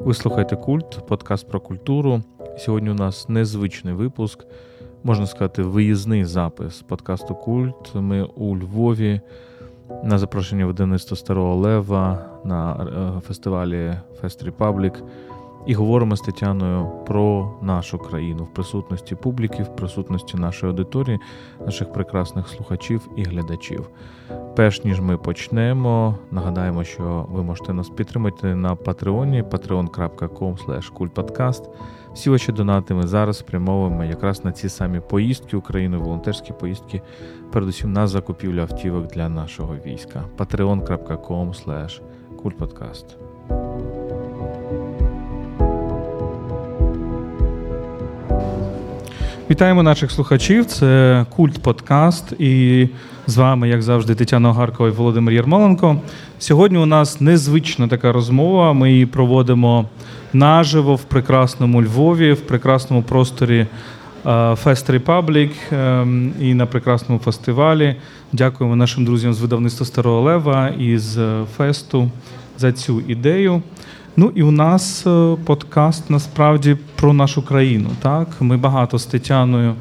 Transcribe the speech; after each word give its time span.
Ви 0.00 0.14
слухаєте 0.14 0.56
культ, 0.56 1.06
подкаст 1.06 1.48
про 1.48 1.60
культуру. 1.60 2.22
Сьогодні 2.58 2.90
у 2.90 2.94
нас 2.94 3.28
незвичний 3.28 3.94
випуск, 3.94 4.46
можна 5.04 5.26
сказати, 5.26 5.62
виїзний 5.62 6.24
запис 6.24 6.82
подкасту 6.82 7.34
Культ. 7.34 7.94
Ми 7.94 8.22
у 8.22 8.56
Львові 8.56 9.20
на 10.04 10.18
запрошення 10.18 10.66
видавництва 10.66 11.16
Старого 11.16 11.56
Лева 11.56 12.24
на 12.44 12.86
е, 13.16 13.20
фестивалі 13.20 13.94
Fest 14.22 14.44
Republic 14.44 15.02
і 15.66 15.74
говоримо 15.74 16.16
з 16.16 16.20
Тетяною 16.20 16.90
про 17.06 17.50
нашу 17.62 17.98
країну 17.98 18.44
в 18.44 18.48
присутності 18.54 19.14
публіки, 19.14 19.62
в 19.62 19.76
присутності 19.76 20.36
нашої 20.36 20.72
аудиторії, 20.72 21.20
наших 21.66 21.92
прекрасних 21.92 22.48
слухачів 22.48 23.08
і 23.16 23.22
глядачів. 23.22 23.90
Перш 24.56 24.84
ніж 24.84 25.00
ми 25.00 25.16
почнемо, 25.16 26.18
нагадаємо, 26.30 26.84
що 26.84 27.26
ви 27.30 27.42
можете 27.42 27.72
нас 27.72 27.88
підтримати 27.88 28.54
на 28.54 28.74
Патреоні 28.74 29.42
patreon.com 29.42 30.92
kultpodcast. 30.98 31.62
Всі 32.14 32.30
ваші 32.30 32.52
донати 32.52 32.94
ми 32.94 33.06
зараз 33.06 33.38
спрямовуємо 33.38 34.04
якраз 34.04 34.44
на 34.44 34.52
ці 34.52 34.68
самі 34.68 35.00
поїздки 35.00 35.56
України, 35.56 35.96
волонтерські 35.96 36.52
поїздки, 36.52 37.02
передусім 37.52 37.92
на 37.92 38.06
закупівлю 38.06 38.60
автівок 38.60 39.06
для 39.06 39.28
нашого 39.28 39.76
війська. 39.86 40.24
patreon.com 40.38 42.00
kultpodcast. 42.42 43.04
Вітаємо 49.50 49.82
наших 49.82 50.10
слухачів. 50.10 50.66
Це 50.66 51.26
Культ 51.36 51.62
Подкаст. 51.62 52.32
І 52.38 52.88
з 53.26 53.36
вами, 53.36 53.68
як 53.68 53.82
завжди, 53.82 54.14
Тетяна 54.14 54.48
Огаркова 54.50 54.88
і 54.88 54.92
Володимир 54.92 55.34
Єрмоленко. 55.34 56.00
Сьогодні 56.38 56.78
у 56.78 56.86
нас 56.86 57.20
незвична 57.20 57.88
така 57.88 58.12
розмова. 58.12 58.72
Ми 58.72 58.92
її 58.92 59.06
проводимо 59.06 59.84
наживо 60.32 60.94
в 60.94 61.02
прекрасному 61.02 61.82
Львові, 61.82 62.32
в 62.32 62.40
прекрасному 62.40 63.02
просторі 63.02 63.66
Fest 64.54 64.90
Republic 64.90 65.52
і 66.40 66.54
на 66.54 66.66
прекрасному 66.66 67.20
фестивалі. 67.20 67.96
Дякуємо 68.32 68.76
нашим 68.76 69.04
друзям 69.04 69.34
з 69.34 69.40
видавництва 69.40 69.86
Старого 69.86 70.20
Лева 70.20 70.68
і 70.68 70.98
з 70.98 71.44
Фесту 71.56 72.10
за 72.58 72.72
цю 72.72 73.00
ідею. 73.00 73.62
Ну 74.20 74.32
і 74.34 74.42
у 74.42 74.50
нас 74.50 75.06
е, 75.06 75.36
подкаст 75.44 76.10
насправді 76.10 76.76
про 76.96 77.12
нашу 77.12 77.42
країну. 77.42 77.88
Так, 78.02 78.28
ми 78.40 78.56
багато 78.56 78.98
з 78.98 79.06
Тетяною 79.06 79.74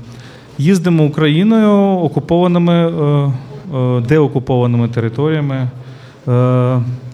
їздимо 0.58 1.04
Україною 1.04 1.72
окупованими, 2.00 2.74
е, 2.74 3.32
е, 3.78 4.02
деокупованими 4.02 4.88
територіями. 4.88 5.70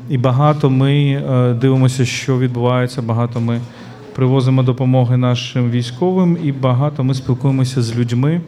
І 0.09 0.17
багато 0.17 0.69
ми 0.69 1.21
дивимося, 1.61 2.05
що 2.05 2.39
відбувається. 2.39 3.01
Багато 3.01 3.39
ми 3.39 3.59
привозимо 4.15 4.63
допомоги 4.63 5.17
нашим 5.17 5.71
військовим, 5.71 6.37
і 6.43 6.51
багато 6.51 7.03
ми 7.03 7.13
спілкуємося 7.13 7.81
з 7.81 7.97
людьми. 7.97 8.41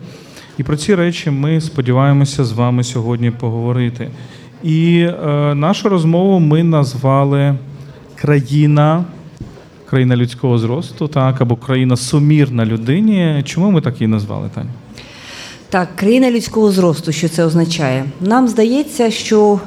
І 0.58 0.64
про 0.64 0.76
ці 0.76 0.96
речі 0.96 1.32
ми 1.32 1.62
сподіваємося 1.62 2.46
з 2.46 2.52
вами 2.52 2.84
сьогодні 2.84 3.32
поговорити. 3.32 4.10
І 4.64 5.08
нашу 5.54 5.90
розмову 5.90 6.40
ми 6.40 6.64
назвали 6.64 7.56
країна, 8.16 9.06
країна 9.90 10.16
людського 10.16 10.58
зросту, 10.58 11.08
так, 11.08 11.42
або 11.42 11.56
країна 11.56 11.98
сумірна 11.98 12.66
людині. 12.66 13.44
Чому 13.46 13.72
ми 13.72 13.82
так 13.82 14.02
її 14.02 14.08
назвали, 14.08 14.50
Таня? 14.56 14.70
Так, 15.70 15.96
країна 15.96 16.32
людського 16.32 16.72
зросту, 16.72 17.12
що 17.12 17.30
це 17.30 17.46
означає? 17.46 18.06
Нам 18.22 18.48
здається, 18.48 19.12
що 19.12 19.60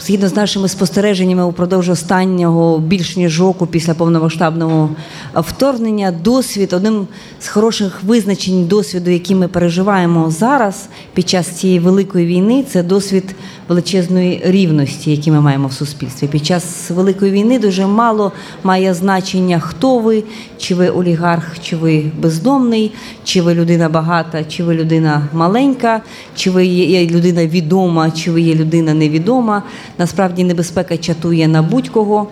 згідно 0.00 0.28
з 0.28 0.36
нашими 0.36 0.68
спостереженнями 0.68 1.44
упродовж 1.44 1.88
останнього 1.88 2.78
більш 2.78 3.16
ніж 3.16 3.40
року 3.40 3.66
після 3.66 3.94
повномасштабного 3.94 4.90
вторгнення, 5.34 6.12
досвід 6.12 6.72
одним 6.72 7.06
з 7.40 7.48
хороших 7.48 8.02
визначень 8.02 8.66
досвіду, 8.66 9.10
який 9.10 9.36
ми 9.36 9.48
переживаємо 9.48 10.30
зараз 10.30 10.88
під 11.14 11.28
час 11.28 11.48
цієї 11.48 11.78
великої 11.78 12.26
війни, 12.26 12.64
це 12.68 12.82
досвід 12.82 13.34
величезної 13.68 14.40
рівності, 14.44 15.10
які 15.10 15.30
ми 15.30 15.40
маємо 15.40 15.68
в 15.68 15.72
суспільстві. 15.72 16.26
Під 16.26 16.46
час 16.46 16.90
великої 16.90 17.32
війни 17.32 17.58
дуже 17.58 17.86
мало 17.86 18.32
має 18.64 18.94
значення, 18.94 19.60
хто 19.60 19.98
ви, 19.98 20.24
чи 20.58 20.74
ви 20.74 20.88
олігарх, 20.88 21.60
чи 21.62 21.76
ви 21.76 22.04
бездомний, 22.18 22.92
чи 23.24 23.42
ви 23.42 23.54
людина 23.54 23.88
багата, 23.88 24.44
чи 24.44 24.64
ви 24.64 24.74
людина 24.74 25.28
маленька, 25.32 26.02
чи 26.36 26.50
ви 26.50 26.66
є 26.66 27.06
людина 27.06 27.46
відома, 27.46 28.10
чи 28.10 28.30
ви 28.30 28.40
є 28.40 28.54
людина 28.54 28.94
невідома. 28.94 29.62
Насправді 29.98 30.44
небезпека 30.44 30.96
чатує 30.96 31.48
на 31.48 31.62
будь-кого. 31.62 32.26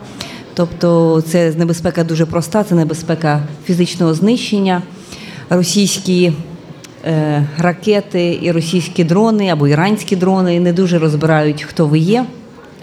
Тобто 0.55 1.21
це 1.27 1.53
небезпека 1.57 2.05
дуже 2.05 2.27
проста, 2.27 2.65
це 2.65 2.75
небезпека 2.75 3.43
фізичного 3.65 4.15
знищення. 4.15 4.83
Російські 5.51 6.33
ракети 7.59 8.39
і 8.43 8.53
російські 8.53 9.05
дрони 9.05 9.49
або 9.49 9.69
іранські 9.69 10.17
дрони 10.17 10.61
не 10.61 10.73
дуже 10.73 10.99
розбирають, 10.99 11.63
хто 11.63 11.87
ви 11.87 11.99
є. 11.99 12.25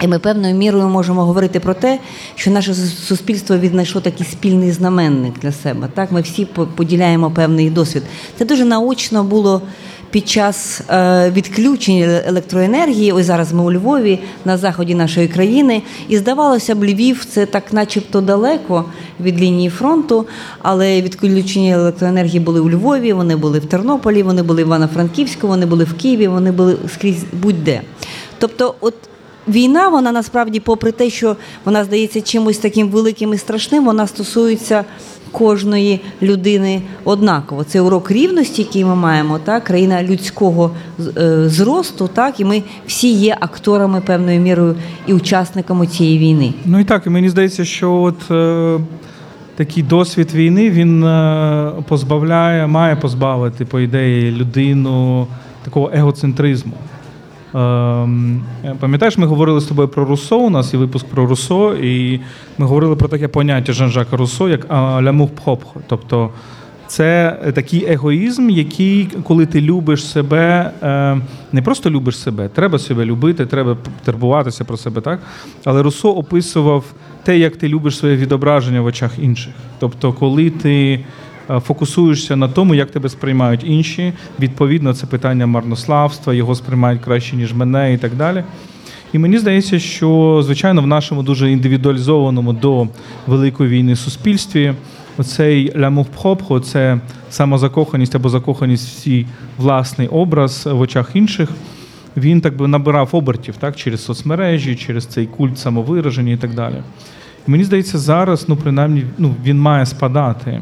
І 0.02 0.08
ми 0.08 0.18
певною 0.18 0.54
мірою 0.54 0.88
можемо 0.88 1.24
говорити 1.24 1.60
про 1.60 1.74
те, 1.74 1.98
що 2.34 2.50
наше 2.50 2.74
суспільство 2.74 3.58
віднайшло 3.58 4.00
такий 4.00 4.26
спільний 4.26 4.72
знаменник 4.72 5.34
для 5.42 5.52
себе. 5.52 5.88
Так, 5.94 6.12
ми 6.12 6.20
всі 6.20 6.44
поділяємо 6.76 7.30
певний 7.30 7.70
досвід. 7.70 8.02
Це 8.38 8.44
дуже 8.44 8.64
наочно 8.64 9.24
було 9.24 9.62
під 10.14 10.28
час 10.28 10.80
е, 10.90 11.30
відключення 11.30 12.22
електроенергії. 12.26 13.12
Ось 13.12 13.26
зараз 13.26 13.52
ми 13.52 13.62
у 13.62 13.72
Львові 13.72 14.18
на 14.44 14.56
заході 14.56 14.94
нашої 14.94 15.28
країни, 15.28 15.82
і 16.08 16.16
здавалося 16.16 16.74
б, 16.74 16.84
Львів 16.84 17.24
це 17.24 17.46
так, 17.46 17.72
начебто, 17.72 18.20
далеко 18.20 18.84
від 19.20 19.40
лінії 19.40 19.70
фронту, 19.70 20.26
але 20.62 21.02
відключення 21.02 21.74
електроенергії 21.74 22.40
були 22.40 22.60
у 22.60 22.70
Львові, 22.70 23.12
вони 23.12 23.36
були 23.36 23.58
в 23.58 23.66
Тернополі, 23.66 24.22
вони 24.22 24.42
були 24.42 24.62
в 24.62 24.66
Івано-Франківську, 24.66 25.48
вони 25.48 25.66
були 25.66 25.84
в 25.84 25.94
Києві, 25.94 26.28
вони 26.28 26.52
були 26.52 26.76
скрізь 26.94 27.24
будь-де. 27.32 27.80
Тобто, 28.38 28.74
от. 28.80 28.94
Війна, 29.48 29.88
вона 29.88 30.12
насправді, 30.12 30.60
попри 30.60 30.92
те, 30.92 31.10
що 31.10 31.36
вона 31.64 31.84
здається 31.84 32.20
чимось 32.20 32.58
таким 32.58 32.88
великим 32.88 33.34
і 33.34 33.38
страшним, 33.38 33.84
вона 33.84 34.06
стосується 34.06 34.84
кожної 35.32 36.00
людини 36.22 36.82
однаково. 37.04 37.64
Це 37.64 37.80
урок 37.80 38.10
рівності, 38.10 38.62
який 38.62 38.84
ми 38.84 38.94
маємо, 38.94 39.38
так, 39.38 39.64
країна 39.64 40.02
людського 40.02 40.70
е, 41.16 41.48
зросту, 41.48 42.10
так, 42.14 42.40
і 42.40 42.44
ми 42.44 42.62
всі 42.86 43.12
є 43.12 43.36
акторами 43.40 44.00
певною 44.00 44.40
мірою 44.40 44.74
і 45.06 45.14
учасниками 45.14 45.86
цієї 45.86 46.18
війни. 46.18 46.54
Ну 46.64 46.80
і 46.80 46.84
так, 46.84 47.06
і 47.06 47.10
мені 47.10 47.28
здається, 47.28 47.64
що 47.64 47.92
от. 47.92 48.30
Е... 48.30 48.78
Такий 49.56 49.82
досвід 49.82 50.34
війни 50.34 50.70
він 50.70 51.04
е, 51.04 51.72
позбавляє, 51.88 52.66
має 52.66 52.96
позбавити, 52.96 53.64
по 53.64 53.80
ідеї, 53.80 54.30
людину 54.30 55.26
такого 55.64 55.90
егоцентризму. 55.94 56.72
Ем, 57.54 58.42
пам'ятаєш, 58.80 59.18
ми 59.18 59.26
говорили 59.26 59.60
з 59.60 59.64
тобою 59.64 59.88
про 59.88 60.04
Руссо, 60.04 60.38
у 60.38 60.50
нас 60.50 60.74
є 60.74 60.80
випуск 60.80 61.06
про 61.06 61.26
Руссо, 61.26 61.74
і 61.74 62.20
ми 62.58 62.66
говорили 62.66 62.96
про 62.96 63.08
таке 63.08 63.28
поняття 63.28 63.72
Жан-Жака 63.72 64.16
Руссо, 64.16 64.48
як 64.48 64.70
лямух 65.02 65.30
пхопхо. 65.30 65.80
Тобто 65.86 66.30
це 66.86 67.38
такий 67.54 67.92
егоїзм, 67.92 68.50
який, 68.50 69.08
коли 69.24 69.46
ти 69.46 69.60
любиш 69.60 70.06
себе, 70.06 70.70
е, 70.82 71.18
не 71.52 71.62
просто 71.62 71.90
любиш 71.90 72.18
себе, 72.18 72.48
треба 72.48 72.78
себе 72.78 73.04
любити, 73.04 73.46
треба 73.46 73.76
турбуватися 74.04 74.64
про 74.64 74.76
себе, 74.76 75.00
так? 75.00 75.20
Але 75.64 75.82
Руссо 75.82 76.10
описував 76.10 76.84
те, 77.22 77.38
як 77.38 77.56
ти 77.56 77.68
любиш 77.68 77.98
своє 77.98 78.16
відображення 78.16 78.80
в 78.80 78.86
очах 78.86 79.18
інших. 79.18 79.52
Тобто, 79.78 80.12
коли 80.12 80.50
ти 80.50 81.04
фокусуєшся 81.48 82.36
на 82.36 82.48
тому, 82.48 82.74
як 82.74 82.90
тебе 82.90 83.08
сприймають 83.08 83.64
інші. 83.64 84.12
Відповідно, 84.40 84.94
це 84.94 85.06
питання 85.06 85.46
марнославства, 85.46 86.34
його 86.34 86.54
сприймають 86.54 87.02
краще, 87.02 87.36
ніж 87.36 87.52
мене, 87.52 87.92
і 87.92 87.98
так 87.98 88.14
далі. 88.14 88.44
І 89.12 89.18
мені 89.18 89.38
здається, 89.38 89.78
що 89.78 90.40
звичайно 90.44 90.82
в 90.82 90.86
нашому 90.86 91.22
дуже 91.22 91.52
індивідуалізованому 91.52 92.52
до 92.52 92.88
великої 93.26 93.70
війни 93.70 93.96
суспільстві 93.96 94.74
оцей 95.18 95.72
лямух-пхопхо, 95.76 96.60
це 96.60 97.00
самозакоханість 97.30 98.14
або 98.14 98.28
закоханість 98.28 99.06
в 99.06 99.24
власний 99.58 100.08
образ 100.08 100.66
в 100.66 100.80
очах 100.80 101.10
інших. 101.14 101.48
Він 102.16 102.40
так 102.40 102.56
би 102.56 102.68
набирав 102.68 103.08
обертів 103.12 103.56
так, 103.56 103.76
через 103.76 104.04
соцмережі, 104.04 104.76
через 104.76 105.06
цей 105.06 105.26
культ 105.26 105.58
самовираження 105.58 106.32
і 106.32 106.36
так 106.36 106.54
далі. 106.54 106.82
І 107.48 107.50
мені 107.50 107.64
здається, 107.64 107.98
зараз, 107.98 108.48
ну 108.48 108.56
принаймні, 108.56 109.04
ну, 109.18 109.34
він 109.44 109.60
має 109.60 109.86
спадати. 109.86 110.60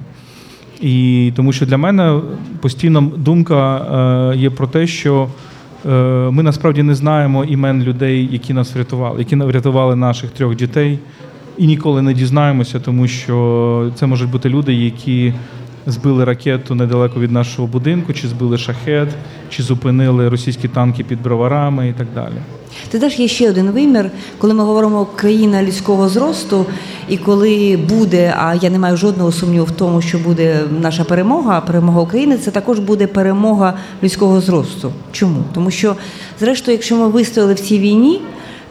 І 0.82 1.32
тому 1.36 1.52
що 1.52 1.66
для 1.66 1.76
мене 1.76 2.20
постійно 2.60 3.00
думка 3.16 3.76
е, 4.32 4.36
є 4.36 4.50
про 4.50 4.66
те, 4.66 4.86
що 4.86 5.28
е, 5.86 5.88
ми 6.30 6.42
насправді 6.42 6.82
не 6.82 6.94
знаємо 6.94 7.44
імен 7.44 7.82
людей, 7.82 8.28
які 8.32 8.54
нас 8.54 8.74
врятували, 8.74 9.18
які 9.18 9.36
врятували 9.36 9.96
наших 9.96 10.30
трьох 10.30 10.56
дітей, 10.56 10.98
і 11.58 11.66
ніколи 11.66 12.02
не 12.02 12.14
дізнаємося, 12.14 12.80
тому 12.80 13.08
що 13.08 13.90
це 13.94 14.06
можуть 14.06 14.30
бути 14.30 14.48
люди, 14.48 14.74
які 14.74 15.32
збили 15.86 16.24
ракету 16.24 16.74
недалеко 16.74 17.20
від 17.20 17.32
нашого 17.32 17.68
будинку, 17.68 18.12
чи 18.12 18.28
збили 18.28 18.58
шахет, 18.58 19.08
чи 19.50 19.62
зупинили 19.62 20.28
російські 20.28 20.68
танки 20.68 21.04
під 21.04 21.22
броварами 21.22 21.88
і 21.88 21.92
так 21.92 22.06
далі. 22.14 22.34
Ти 22.90 22.98
знаєш, 22.98 23.18
є 23.18 23.28
ще 23.28 23.50
один 23.50 23.70
вимір, 23.70 24.10
коли 24.38 24.54
ми 24.54 24.64
говоримо 24.64 25.06
країна 25.16 25.62
людського 25.62 26.08
зросту, 26.08 26.66
і 27.08 27.16
коли 27.16 27.78
буде, 27.88 28.34
а 28.38 28.54
я 28.54 28.70
не 28.70 28.78
маю 28.78 28.96
жодного 28.96 29.32
сумніву 29.32 29.64
в 29.64 29.70
тому, 29.70 30.02
що 30.02 30.18
буде 30.18 30.60
наша 30.80 31.04
перемога, 31.04 31.60
перемога 31.60 32.00
України, 32.00 32.38
це 32.38 32.50
також 32.50 32.78
буде 32.78 33.06
перемога 33.06 33.74
людського 34.02 34.40
зросту. 34.40 34.92
Чому? 35.12 35.44
Тому 35.54 35.70
що, 35.70 35.96
зрештою, 36.40 36.74
якщо 36.74 36.96
ми 36.96 37.08
вистояли 37.08 37.54
в 37.54 37.60
цій 37.60 37.78
війні. 37.78 38.20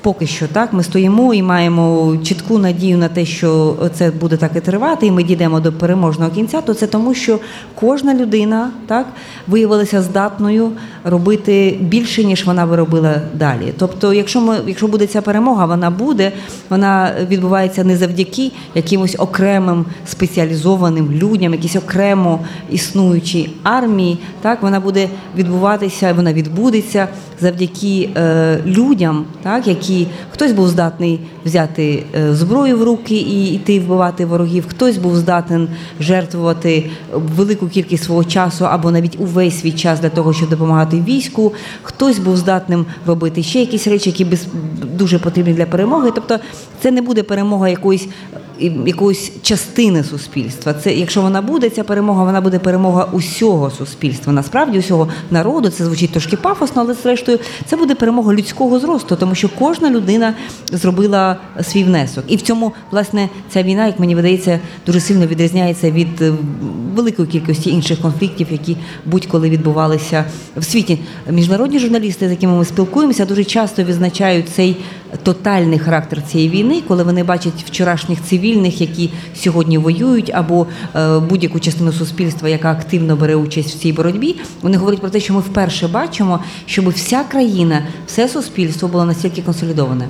Поки 0.03 0.27
що 0.27 0.47
так, 0.47 0.73
ми 0.73 0.83
стоїмо 0.83 1.33
і 1.33 1.41
маємо 1.41 2.17
чітку 2.23 2.57
надію 2.57 2.97
на 2.97 3.07
те, 3.07 3.25
що 3.25 3.75
це 3.93 4.11
буде 4.11 4.37
так 4.37 4.51
і 4.55 4.59
тривати, 4.59 5.07
і 5.07 5.11
ми 5.11 5.23
дійдемо 5.23 5.59
до 5.59 5.73
переможного 5.73 6.31
кінця. 6.31 6.61
То 6.61 6.73
це 6.73 6.87
тому, 6.87 7.13
що 7.13 7.39
кожна 7.75 8.13
людина 8.13 8.71
так 8.87 9.07
виявилася 9.47 10.01
здатною 10.01 10.71
робити 11.03 11.77
більше, 11.81 12.23
ніж 12.23 12.45
вона 12.45 12.65
би 12.65 12.75
робила 12.75 13.21
далі. 13.33 13.73
Тобто, 13.77 14.13
якщо 14.13 14.41
ми, 14.41 14.57
якщо 14.67 14.87
буде 14.87 15.07
ця 15.07 15.21
перемога, 15.21 15.65
вона 15.65 15.89
буде, 15.89 16.31
вона 16.69 17.11
відбувається 17.29 17.83
не 17.83 17.97
завдяки 17.97 18.51
якимось 18.75 19.15
окремим 19.19 19.85
спеціалізованим 20.05 21.11
людям, 21.11 21.53
якісь 21.53 21.75
окремо 21.75 22.39
існуючій 22.69 23.49
армії. 23.63 24.17
Так 24.41 24.61
вона 24.61 24.79
буде 24.79 25.09
відбуватися, 25.37 26.13
вона 26.13 26.33
відбудеться 26.33 27.07
завдяки 27.41 28.09
е, 28.17 28.57
людям, 28.65 29.25
так 29.43 29.67
які 29.67 29.90
хтось 30.31 30.51
був 30.51 30.67
здатний 30.67 31.19
взяти 31.45 32.03
е, 32.15 32.35
зброю 32.35 32.77
в 32.77 32.83
руки 32.83 33.15
і 33.15 33.53
йти 33.53 33.79
вбивати 33.79 34.25
ворогів, 34.25 34.65
хтось 34.67 34.97
був 34.97 35.15
здатен 35.15 35.67
жертвувати 35.99 36.89
велику 37.13 37.67
кількість 37.67 38.03
свого 38.03 38.23
часу 38.23 38.65
або 38.65 38.91
навіть 38.91 39.19
увесь 39.19 39.59
свій 39.59 39.71
час 39.71 39.99
для 39.99 40.09
того, 40.09 40.33
щоб 40.33 40.49
допомагати 40.49 41.03
війську. 41.07 41.53
Хтось 41.83 42.19
був 42.19 42.37
здатним 42.37 42.85
робити 43.05 43.43
ще 43.43 43.59
якісь 43.59 43.87
речі, 43.87 44.09
які 44.09 44.37
дуже 44.97 45.19
потрібні 45.19 45.53
для 45.53 45.65
перемоги. 45.65 46.11
Тобто, 46.15 46.39
це 46.81 46.91
не 46.91 47.01
буде 47.01 47.23
перемога 47.23 47.69
якоїсь 47.69 48.07
якоїсь 48.85 49.31
частини 49.41 50.03
суспільства. 50.03 50.73
Це 50.73 50.93
якщо 50.93 51.21
вона 51.21 51.41
буде, 51.41 51.69
ця 51.69 51.83
перемога, 51.83 52.23
вона 52.23 52.41
буде 52.41 52.59
перемога 52.59 53.07
усього 53.11 53.69
суспільства. 53.69 54.33
Насправді 54.33 54.79
усього 54.79 55.07
народу. 55.31 55.69
Це 55.69 55.85
звучить 55.85 56.11
трошки 56.11 56.37
пафосно, 56.37 56.81
але 56.81 56.93
зрештою 56.93 57.39
це 57.65 57.75
буде 57.77 57.95
перемога 57.95 58.33
людського 58.33 58.79
зросту, 58.79 59.15
тому 59.15 59.35
що 59.35 59.49
кожна 59.59 59.89
людина 59.89 60.33
зробила 60.71 61.37
свій 61.63 61.83
внесок. 61.83 62.23
І 62.27 62.35
в 62.35 62.41
цьому 62.41 62.73
власне 62.91 63.29
ця 63.49 63.63
війна, 63.63 63.85
як 63.85 63.99
мені 63.99 64.15
видається, 64.15 64.59
дуже 64.85 64.99
сильно 64.99 65.27
відрізняється 65.27 65.91
від 65.91 66.21
е, 66.21 66.33
великої 66.95 67.27
кількості 67.27 67.69
інших 67.69 67.99
конфліктів, 68.01 68.47
які 68.51 68.77
будь-коли 69.05 69.49
відбувалися 69.49 70.25
в 70.57 70.63
світі. 70.63 70.99
Міжнародні 71.29 71.79
журналісти, 71.79 72.27
з 72.27 72.31
якими 72.31 72.57
ми 72.57 72.65
спілкуємося, 72.65 73.25
дуже 73.25 73.43
часто 73.43 73.83
відзначають 73.83 74.49
цей 74.49 74.77
тотальний 75.23 75.79
характер 75.79 76.23
цієї 76.23 76.49
війни, 76.49 76.81
коли 76.87 77.03
вони 77.03 77.23
бачать 77.23 77.63
вчорашніх 77.65 78.21
цивільних, 78.21 78.81
які 78.81 79.09
сьогодні 79.35 79.77
воюють, 79.77 80.31
або 80.33 80.67
е, 80.95 81.19
будь-яку 81.19 81.59
частину 81.59 81.91
суспільства, 81.91 82.49
яка 82.49 82.71
активно 82.71 83.15
бере 83.15 83.35
участь 83.35 83.75
в 83.75 83.79
цій 83.79 83.93
боротьбі. 83.93 84.35
Вони 84.61 84.77
говорять 84.77 85.01
про 85.01 85.09
те, 85.09 85.19
що 85.19 85.33
ми 85.33 85.39
вперше 85.39 85.87
бачимо, 85.87 86.39
щоб 86.65 86.89
вся 86.89 87.23
країна, 87.23 87.81
все 88.07 88.27
суспільство 88.27 88.87
було 88.87 89.05
настільки 89.05 89.41
консолідоване. 89.41 90.07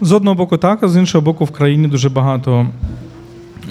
З 0.00 0.12
одного 0.12 0.34
боку, 0.34 0.56
так, 0.56 0.82
а 0.82 0.88
з 0.88 0.96
іншого 0.96 1.22
боку, 1.22 1.44
в 1.44 1.50
країні 1.50 1.88
дуже 1.88 2.08
багато 2.08 2.66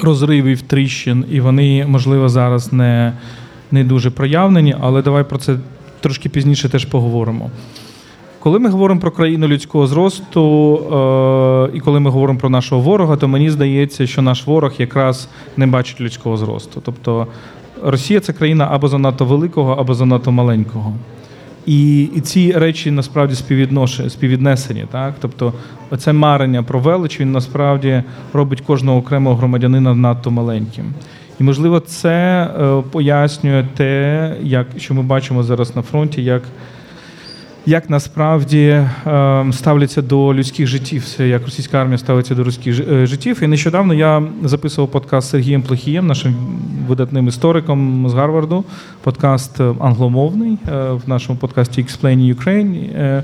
розривів, 0.02 0.62
тріщин, 0.62 1.25
і 1.31 1.40
вони, 1.40 1.86
можливо, 1.88 2.30
зараз 2.30 2.74
не, 2.74 3.14
не 3.72 3.84
дуже 3.84 4.10
проявлені, 4.10 4.75
але 4.81 5.02
давай 5.02 5.24
про 5.24 5.38
це 5.38 5.58
трошки 6.02 6.30
пізніше 6.30 6.70
теж 6.70 6.86
поговоримо. 6.86 7.52
Коли 8.44 8.60
ми 8.60 8.69
говоримо 8.69 9.01
про 9.01 9.12
країну 9.12 9.48
людського 9.48 9.88
зросту, 9.88 10.75
е, 10.75 11.78
і 11.78 11.80
коли 11.80 12.00
ми 12.00 12.10
говоримо 12.10 12.40
про 12.40 12.50
нашого 12.50 12.81
ворога, 12.81 13.16
то 13.16 13.28
мені 13.28 13.50
здається, 13.50 14.07
що 14.07 14.22
наш 14.22 14.48
ворог 14.48 14.74
якраз 14.78 15.30
не 15.57 15.68
бачить 15.68 16.01
людського 16.01 16.38
зросту. 16.38 16.81
Тобто 16.86 17.28
Росія 17.84 18.19
це 18.19 18.34
країна 18.34 18.68
або 18.72 18.88
занадто 18.88 19.25
великого, 19.25 19.74
або 19.74 19.94
занадто 19.94 20.31
маленького. 20.31 20.94
І 21.66 22.04
і 22.04 22.22
ці 22.22 22.51
речі 22.51 22.92
насправді 22.92 23.36
співвіднесені. 24.07 24.86
Так? 24.92 25.13
Тобто, 25.22 25.54
оце 25.92 26.13
марення 26.13 26.63
про 26.63 26.80
велич 26.80 27.19
він 27.19 27.31
насправді 27.31 28.04
робить 28.34 28.62
кожного 28.62 28.98
окремого 28.98 29.36
громадянина 29.36 29.96
надто 29.96 30.31
маленьким. 30.31 30.86
І, 31.39 31.44
можливо, 31.44 31.80
це 31.80 32.44
е, 32.44 32.84
пояснює 32.92 33.66
те, 33.75 34.36
як 34.42 34.68
що 34.78 34.94
ми 34.94 35.01
бачимо 35.01 35.44
зараз 35.44 35.75
на 35.75 35.81
фронті, 35.81 36.24
як 36.24 36.42
як 37.65 37.89
насправді 37.89 38.86
ем, 39.06 39.54
ставляться 39.54 40.01
до 40.01 40.33
людських 40.33 40.68
життів, 40.68 41.06
як 41.19 41.45
російська 41.45 41.81
армія 41.81 41.98
ставиться 41.98 42.36
до 42.36 42.44
людських 42.44 42.80
е, 42.80 43.06
життів. 43.06 43.44
І 43.44 43.48
нещодавно 43.48 43.94
я 43.94 44.24
записував 44.44 44.92
подкаст 44.92 45.27
з 45.27 45.30
Сергієм 45.30 45.62
Плохієм, 45.62 46.07
нашим 46.07 46.36
видатним 46.88 47.27
істориком 47.27 48.10
з 48.10 48.13
Гарварду, 48.13 48.63
подкаст 49.04 49.60
е, 49.60 49.74
англомовний 49.80 50.57
е, 50.68 50.92
в 50.92 51.01
нашому 51.10 51.39
подкасті 51.39 51.83
Explain 51.83 52.36
Ukraine. 52.36 53.24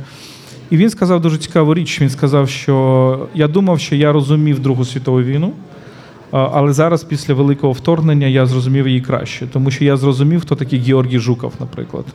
І 0.70 0.78
він 0.78 0.90
сказав 0.90 1.22
дуже 1.22 1.38
цікаву 1.38 1.74
річ. 1.74 2.02
Він 2.02 2.10
сказав, 2.10 2.50
що 2.50 3.28
я 3.36 3.48
думав, 3.48 3.80
що 3.80 3.96
я 3.96 4.12
розумів 4.12 4.60
Другу 4.60 4.86
світову 4.86 5.22
війну. 5.22 5.54
Але 6.32 6.74
зараз, 6.74 7.04
після 7.04 7.34
великого 7.34 7.74
вторгнення, 7.74 8.28
я 8.28 8.46
зрозумів 8.46 8.88
її 8.88 9.02
краще, 9.02 9.48
тому 9.48 9.72
що 9.72 9.86
я 9.86 9.98
зрозумів, 9.98 10.42
хто 10.42 10.56
такий 10.56 10.80
Георгій 10.80 11.20
Жуков, 11.20 11.54
наприклад, 11.60 12.06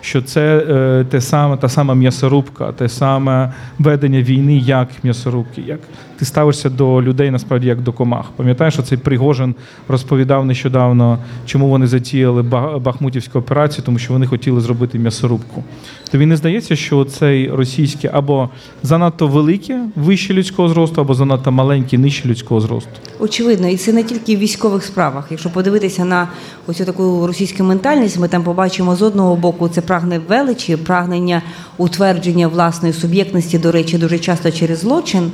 що 0.00 0.22
це 0.22 0.66
е, 0.68 1.04
те 1.10 1.20
саме, 1.20 1.56
та 1.56 1.68
сама 1.68 1.94
м'ясорубка, 1.94 2.72
те 2.72 2.88
саме 2.88 3.52
ведення 3.78 4.22
війни, 4.22 4.56
як 4.56 4.88
м'ясорубки, 5.02 5.62
як 5.66 5.80
ти 6.20 6.26
ставишся 6.26 6.70
до 6.70 7.02
людей 7.02 7.30
насправді 7.30 7.66
як 7.66 7.80
до 7.80 7.92
комах. 7.92 8.24
Пам'ятаєш, 8.36 8.74
що 8.74 8.82
цей 8.82 8.98
Пригожин 8.98 9.54
розповідав 9.88 10.46
нещодавно, 10.46 11.18
чому 11.46 11.68
вони 11.68 11.86
затіяли 11.86 12.42
Бахмутівську 12.78 13.38
операцію, 13.38 13.84
тому 13.84 13.98
що 13.98 14.12
вони 14.12 14.26
хотіли 14.26 14.60
зробити 14.60 14.98
м'ясорубку. 14.98 15.64
Тобі 16.10 16.26
не 16.26 16.36
здається, 16.36 16.76
що 16.76 17.04
цей 17.04 17.50
російський 17.50 18.10
або 18.12 18.48
занадто 18.82 19.26
велике 19.26 19.80
вище 19.96 20.34
людського 20.34 20.68
зросту, 20.68 21.00
або 21.00 21.14
занадто 21.14 21.52
маленьке, 21.52 21.98
нижче 21.98 22.28
людського 22.28 22.60
зросту? 22.60 22.90
Очевидно, 23.20 23.68
і 23.68 23.76
це 23.76 23.92
не 23.92 24.02
тільки 24.02 24.36
в 24.36 24.38
військових 24.38 24.84
справах. 24.84 25.26
Якщо 25.30 25.50
подивитися 25.50 26.04
на 26.04 26.28
оцю 26.66 26.84
таку 26.84 27.26
російську 27.26 27.62
ментальність, 27.62 28.18
ми 28.18 28.28
там 28.28 28.42
побачимо 28.42 28.96
з 28.96 29.02
одного 29.02 29.36
боку 29.36 29.68
це 29.68 29.80
прагне 29.80 30.20
величі, 30.28 30.76
прагнення 30.76 31.42
утвердження 31.76 32.48
власної 32.48 32.94
суб'єктності, 32.94 33.58
до 33.58 33.72
речі, 33.72 33.98
дуже 33.98 34.18
часто 34.18 34.50
через 34.50 34.78
злочин. 34.78 35.30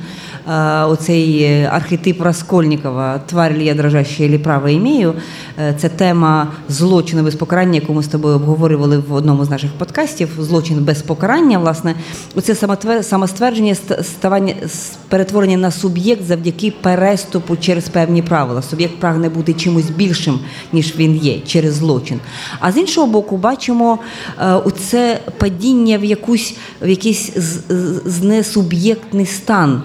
Оцей 0.85 1.63
архетип 1.63 2.21
Раскольнікова 2.21 3.21
тварь 3.25 3.57
я 3.57 3.73
дрожаща 3.73 4.23
і 4.23 4.37
право 4.37 4.69
імію. 4.69 5.13
Це 5.77 5.89
тема 5.89 6.47
злочину 6.69 7.23
без 7.23 7.35
покарання, 7.35 7.75
яку 7.75 7.93
ми 7.93 8.03
з 8.03 8.07
тобою 8.07 8.35
обговорювали 8.35 8.97
в 8.97 9.13
одному 9.13 9.45
з 9.45 9.49
наших 9.49 9.71
подкастів. 9.71 10.29
Злочин 10.39 10.83
без 10.83 11.01
покарання, 11.01 11.59
власне, 11.59 11.95
оце 12.35 12.55
самоствердження, 13.03 13.75
ставання 14.01 14.53
перетворення 15.09 15.57
на 15.57 15.71
суб'єкт 15.71 16.23
завдяки 16.23 16.73
переступу 16.81 17.55
через 17.55 17.89
певні 17.89 18.21
правила. 18.21 18.61
Суб'єкт 18.61 18.99
прагне 18.99 19.29
бути 19.29 19.53
чимось 19.53 19.89
більшим, 19.89 20.39
ніж 20.73 20.95
він 20.97 21.15
є, 21.15 21.39
через 21.47 21.73
злочин. 21.73 22.19
А 22.59 22.71
з 22.71 22.77
іншого 22.77 23.07
боку, 23.07 23.37
бачимо 23.37 23.99
оце 24.39 25.19
падіння 25.37 25.97
в 25.97 26.03
якусь 26.03 26.55
в 26.81 26.89
якийсь 26.89 27.31
знесуб'єктний 28.05 29.25
стан, 29.25 29.81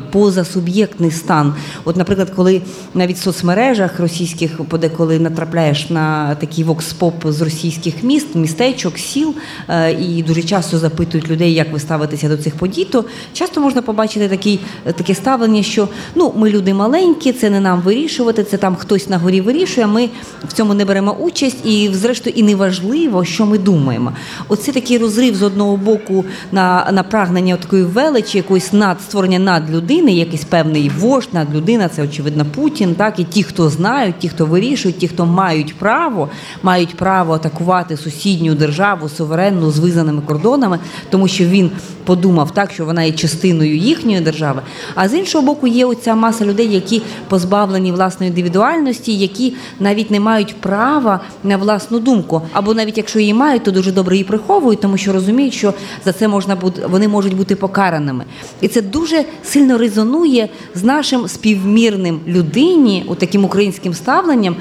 позасуб'єктний 0.82 1.10
стан. 1.10 1.54
От, 1.84 1.96
наприклад, 1.96 2.32
коли 2.36 2.62
навіть 2.94 3.16
в 3.16 3.22
соцмережах 3.22 4.00
російських 4.00 4.64
подеколи 4.64 5.18
натрапляєш 5.18 5.90
на 5.90 6.34
такий 6.34 6.64
вокс-поп 6.64 7.30
з 7.32 7.42
російських 7.42 8.02
міст, 8.02 8.34
містечок, 8.34 8.98
сіл, 8.98 9.34
е, 9.68 9.92
і 9.92 10.22
дуже 10.22 10.42
часто 10.42 10.78
запитують 10.78 11.30
людей, 11.30 11.54
як 11.54 11.72
ви 11.72 11.78
ставитеся 11.78 12.28
до 12.28 12.36
цих 12.36 12.54
подій, 12.54 12.84
то 12.84 13.04
часто 13.32 13.60
можна 13.60 13.82
побачити 13.82 14.28
такий, 14.28 14.60
таке 14.84 15.14
ставлення, 15.14 15.62
що 15.62 15.88
ну 16.14 16.32
ми 16.36 16.50
люди 16.50 16.74
маленькі, 16.74 17.32
це 17.32 17.50
не 17.50 17.60
нам 17.60 17.80
вирішувати, 17.80 18.44
це 18.44 18.56
там 18.56 18.76
хтось 18.76 19.08
на 19.08 19.18
горі 19.18 19.40
вирішує. 19.40 19.86
Ми 19.86 20.08
в 20.48 20.52
цьому 20.52 20.74
не 20.74 20.84
беремо 20.84 21.12
участь, 21.12 21.66
і, 21.66 21.90
зрештою, 21.92 22.36
і 22.36 22.42
неважливо, 22.42 23.24
що 23.24 23.46
ми 23.46 23.58
думаємо. 23.58 24.12
Оце 24.48 24.72
такий 24.72 24.98
розрив 24.98 25.34
з 25.34 25.42
одного 25.42 25.76
боку 25.76 26.24
на 26.52 26.88
на 26.92 27.02
прагнення 27.02 27.56
такої 27.56 27.82
величі, 27.82 28.38
якоїсь 28.38 28.72
над 28.72 29.00
створення 29.00 29.38
над 29.38 29.70
людини, 29.70 30.12
якийсь 30.12 30.44
певний 30.44 30.71
вождь, 30.98 31.28
над 31.32 31.54
людина, 31.54 31.88
це 31.88 32.02
очевидно 32.02 32.44
Путін. 32.44 32.94
Так 32.94 33.18
і 33.18 33.24
ті, 33.24 33.42
хто 33.42 33.68
знають, 33.68 34.18
ті, 34.18 34.28
хто 34.28 34.46
вирішують, 34.46 34.98
ті, 34.98 35.08
хто 35.08 35.26
мають 35.26 35.74
право, 35.74 36.28
мають 36.62 36.96
право 36.96 37.34
атакувати 37.34 37.96
сусідню 37.96 38.54
державу 38.54 39.08
суверенну 39.08 39.70
з 39.70 39.78
визнаними 39.78 40.22
кордонами, 40.22 40.78
тому 41.10 41.28
що 41.28 41.44
він 41.44 41.70
подумав 42.04 42.50
так, 42.50 42.70
що 42.70 42.84
вона 42.84 43.02
є 43.02 43.12
частиною 43.12 43.76
їхньої 43.76 44.20
держави. 44.20 44.62
А 44.94 45.08
з 45.08 45.14
іншого 45.14 45.46
боку, 45.46 45.66
є 45.66 45.86
оця 45.86 46.14
маса 46.14 46.44
людей, 46.44 46.72
які 46.72 47.02
позбавлені 47.28 47.92
власної 47.92 48.30
індивідуальності, 48.30 49.16
які 49.16 49.54
навіть 49.80 50.10
не 50.10 50.20
мають 50.20 50.56
права 50.60 51.20
на 51.44 51.56
власну 51.56 51.98
думку, 51.98 52.42
або 52.52 52.74
навіть 52.74 52.96
якщо 52.96 53.18
її 53.20 53.34
мають, 53.34 53.62
то 53.62 53.70
дуже 53.70 53.92
добре 53.92 54.14
її 54.14 54.24
приховують, 54.24 54.80
тому 54.80 54.96
що 54.96 55.12
розуміють, 55.12 55.54
що 55.54 55.74
за 56.04 56.12
це 56.12 56.28
можна 56.28 56.56
бути, 56.56 56.86
вони 56.86 57.08
можуть 57.08 57.36
бути 57.36 57.56
покараними. 57.56 58.24
І 58.60 58.68
це 58.68 58.82
дуже 58.82 59.24
сильно 59.44 59.78
резонує 59.78 60.48
з 60.74 60.84
нашим 60.84 61.28
співмірним 61.28 62.20
людині, 62.26 63.04
у 63.08 63.14
таким 63.14 63.44
українським 63.44 63.94
ставленням, 63.94 64.56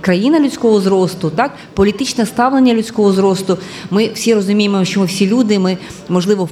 країна 0.00 0.40
людського 0.40 0.80
зросту, 0.80 1.30
так 1.30 1.54
політичне 1.74 2.26
ставлення 2.26 2.74
людського 2.74 3.12
зросту. 3.12 3.58
Ми 3.90 4.10
всі 4.14 4.34
розуміємо, 4.34 4.84
що 4.84 5.00
ми 5.00 5.06
всі 5.06 5.26
люди, 5.26 5.58
ми 5.58 5.78
можливо 6.08 6.44
в 6.44 6.50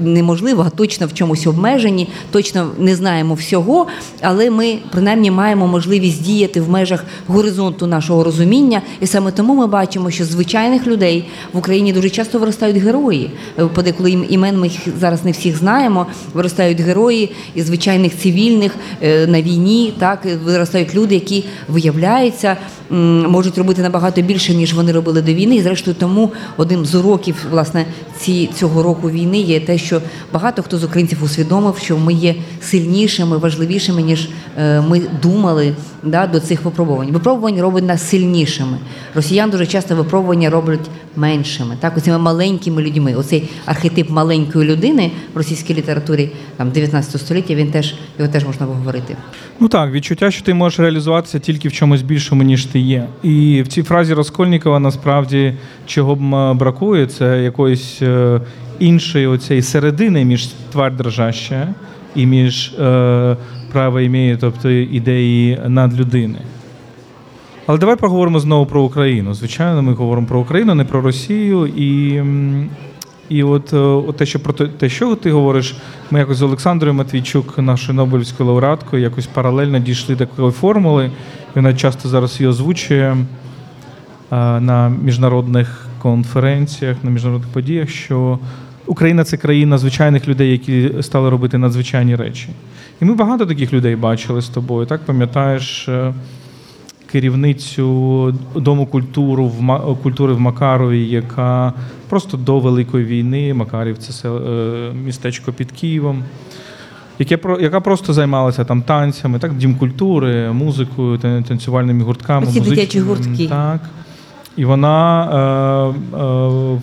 неможливо, 0.00 0.64
а 0.66 0.70
точно 0.70 1.06
в 1.06 1.14
чомусь 1.14 1.46
обмежені, 1.46 2.08
точно 2.30 2.70
не 2.78 2.96
знаємо 2.96 3.34
всього, 3.34 3.86
але 4.22 4.50
ми 4.50 4.78
принаймні 4.92 5.30
маємо 5.30 5.66
можливість 5.66 6.22
діяти 6.22 6.60
в 6.60 6.70
межах 6.70 7.04
горизонту 7.26 7.86
нашого 7.86 8.24
розуміння. 8.24 8.82
І 9.00 9.06
саме 9.06 9.30
тому 9.30 9.54
ми 9.54 9.66
бачимо, 9.66 10.10
що 10.10 10.24
звичайних 10.24 10.86
людей 10.86 11.24
в 11.52 11.58
Україні 11.58 11.92
дуже 11.92 12.10
часто 12.10 12.38
виростають 12.38 12.76
герої. 12.76 13.30
Подеколи 13.74 14.10
ім- 14.10 14.26
імен 14.28 14.60
ми 14.60 14.68
їх 14.68 14.80
зараз 15.00 15.24
не 15.24 15.30
всіх 15.30 15.56
знаємо. 15.58 16.06
Виростають 16.34 16.80
герої 16.80 17.32
із 17.54 17.66
звичайних 17.66 18.18
цивільних 18.18 18.74
е, 19.02 19.26
на 19.26 19.42
війні. 19.42 19.92
Так 19.98 20.26
виростають 20.44 20.94
люди, 20.94 21.14
які 21.14 21.44
виявляються, 21.68 22.56
можуть 23.28 23.58
робити 23.58 23.82
набагато 23.82 24.22
більше, 24.22 24.54
ніж 24.54 24.74
вони 24.74 24.92
робили 24.92 25.22
до 25.22 25.32
війни. 25.32 25.56
І 25.56 25.62
зрештою, 25.62 25.96
тому 26.00 26.30
одним 26.56 26.86
з 26.86 26.94
уроків 26.94 27.46
власне 27.50 27.86
ці 28.20 28.50
цього 28.58 28.82
року 28.82 29.10
війни 29.10 29.38
є 29.40 29.60
те, 29.60 29.75
що 29.78 30.02
багато 30.32 30.62
хто 30.62 30.78
з 30.78 30.84
українців 30.84 31.18
усвідомив, 31.22 31.78
що 31.78 31.98
ми 31.98 32.12
є 32.12 32.34
сильнішими, 32.62 33.38
важливішими, 33.38 34.02
ніж 34.02 34.28
ми 34.58 35.02
думали 35.22 35.74
да, 36.02 36.26
до 36.26 36.40
цих 36.40 36.64
випробувань. 36.64 37.10
Випробувань 37.12 37.60
робить 37.60 37.84
нас 37.84 38.08
сильнішими. 38.08 38.78
Росіян 39.14 39.50
дуже 39.50 39.66
часто 39.66 39.96
випробування 39.96 40.50
роблять 40.50 40.90
меншими, 41.16 41.76
так, 41.80 41.96
оцими 41.96 42.18
маленькими 42.18 42.82
людьми. 42.82 43.14
Оцей 43.14 43.48
архетип 43.66 44.10
маленької 44.10 44.68
людини 44.68 45.10
в 45.34 45.36
російській 45.36 45.74
літературі 45.74 46.30
там 46.56 46.70
19 46.70 47.20
століття. 47.20 47.54
Він 47.54 47.70
теж 47.70 47.94
його 48.18 48.32
теж 48.32 48.44
можна 48.44 48.66
обговорити. 48.66 49.16
Ну 49.60 49.68
так, 49.68 49.92
відчуття, 49.92 50.30
що 50.30 50.44
ти 50.44 50.54
можеш 50.54 50.78
реалізуватися 50.78 51.38
тільки 51.38 51.68
в 51.68 51.72
чомусь 51.72 52.02
більшому, 52.02 52.42
ніж 52.42 52.64
ти 52.64 52.78
є. 52.78 53.06
І 53.22 53.62
в 53.62 53.68
цій 53.68 53.82
фразі 53.82 54.14
Розкольнікова 54.14 54.78
насправді 54.78 55.54
чого 55.86 56.14
б 56.14 56.20
бракує, 56.58 57.06
це 57.06 57.42
якоїсь 57.42 58.02
е, 58.02 58.40
іншої 58.78 59.26
оцієї 59.26 59.62
середини 59.62 60.24
між 60.24 60.46
тварь 60.72 60.96
дрожаща 60.96 61.68
і 62.14 62.26
між 62.26 62.66
е, 62.68 63.36
право 63.76 64.00
імеє, 64.00 64.36
тобто 64.40 64.70
ідеї 64.70 65.60
надлюдини. 65.66 66.38
Але 67.66 67.78
давай 67.78 67.96
поговоримо 67.96 68.40
знову 68.40 68.66
про 68.66 68.82
Україну. 68.82 69.34
Звичайно, 69.34 69.82
ми 69.82 69.92
говоримо 69.94 70.26
про 70.26 70.40
Україну, 70.40 70.74
не 70.74 70.84
про 70.84 71.00
Росію. 71.00 71.66
І, 71.66 72.22
і 73.28 73.42
от, 73.42 73.72
е, 73.72 73.76
от 73.76 74.16
те, 74.16 74.26
що 74.26 74.40
про 74.40 74.52
те- 74.52 74.66
те, 74.66 74.88
що 74.88 75.14
ти 75.14 75.30
говориш, 75.30 75.76
ми 76.10 76.18
якось 76.18 76.36
з 76.36 76.42
Олександрою 76.42 76.94
Матвійчук, 76.94 77.58
нашою 77.58 77.96
Нобелівською 77.96 78.48
лауреаткою, 78.48 79.02
якось 79.02 79.26
паралельно 79.26 79.78
дійшли 79.78 80.14
до 80.16 80.26
такої 80.26 80.50
формули. 80.52 81.04
І 81.06 81.10
вона 81.54 81.74
часто 81.74 82.08
зараз 82.08 82.40
її 82.40 82.50
озвучує 82.50 83.10
е, 83.10 83.16
на 84.60 84.88
міжнародних 85.02 85.86
конференціях, 85.98 86.96
на 87.02 87.10
міжнародних 87.10 87.48
подіях, 87.52 87.88
що 87.88 88.38
Україна 88.86 89.24
це 89.24 89.36
країна 89.36 89.78
звичайних 89.78 90.28
людей, 90.28 90.52
які 90.52 91.02
стали 91.02 91.30
робити 91.30 91.58
надзвичайні 91.58 92.16
речі. 92.16 92.48
І 93.02 93.04
ми 93.04 93.14
багато 93.14 93.46
таких 93.46 93.72
людей 93.72 93.96
бачили 93.96 94.42
з 94.42 94.48
тобою. 94.48 94.86
Так 94.86 95.00
пам'ятаєш 95.04 95.88
е, 95.88 96.14
керівницю 97.06 98.34
дому 98.54 98.86
культуру 98.86 99.46
в 99.46 99.96
культури 100.02 100.32
в 100.32 100.40
Макарові, 100.40 101.08
яка 101.08 101.72
просто 102.08 102.36
до 102.36 102.58
Великої 102.58 103.04
війни, 103.04 103.54
Макарів 103.54 103.98
це 103.98 104.28
е, 104.28 104.92
містечко 105.04 105.52
під 105.52 105.72
Києвом. 105.72 106.24
Яка 107.60 107.80
просто 107.80 108.12
займалася 108.12 108.64
там 108.64 108.82
танцями, 108.82 109.38
так 109.38 109.56
дім 109.56 109.74
культури, 109.74 110.52
музикою, 110.52 111.18
танцювальними 111.18 112.04
гуртками, 112.04 112.46
Оці 112.46 112.60
дитячі 112.60 113.00
гуртки. 113.00 113.48
Так. 113.48 113.80
І 114.56 114.64
вона 114.64 115.24
е, 115.24 116.16
е, 116.16 116.22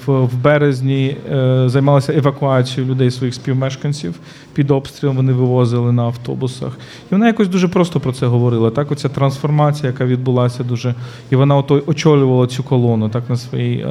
в, 0.05 0.35
березні 0.43 1.17
е, 1.31 1.63
займалася 1.69 2.13
евакуацією 2.13 2.91
людей 2.91 3.11
своїх 3.11 3.35
співмешканців 3.35 4.15
під 4.53 4.71
обстрілом. 4.71 5.15
Вони 5.15 5.33
вивозили 5.33 5.91
на 5.91 6.03
автобусах. 6.03 6.77
І 7.11 7.15
вона 7.15 7.27
якось 7.27 7.47
дуже 7.47 7.67
просто 7.67 7.99
про 7.99 8.13
це 8.13 8.25
говорила. 8.25 8.69
Так, 8.69 8.91
оця 8.91 9.09
трансформація, 9.09 9.91
яка 9.91 10.05
відбулася 10.05 10.63
дуже, 10.63 10.95
і 11.31 11.35
вона 11.35 11.57
ото 11.57 11.83
очолювала 11.85 12.47
цю 12.47 12.63
колону 12.63 13.09
так 13.09 13.29
на 13.29 13.37
своїй 13.37 13.79
е, 13.79 13.85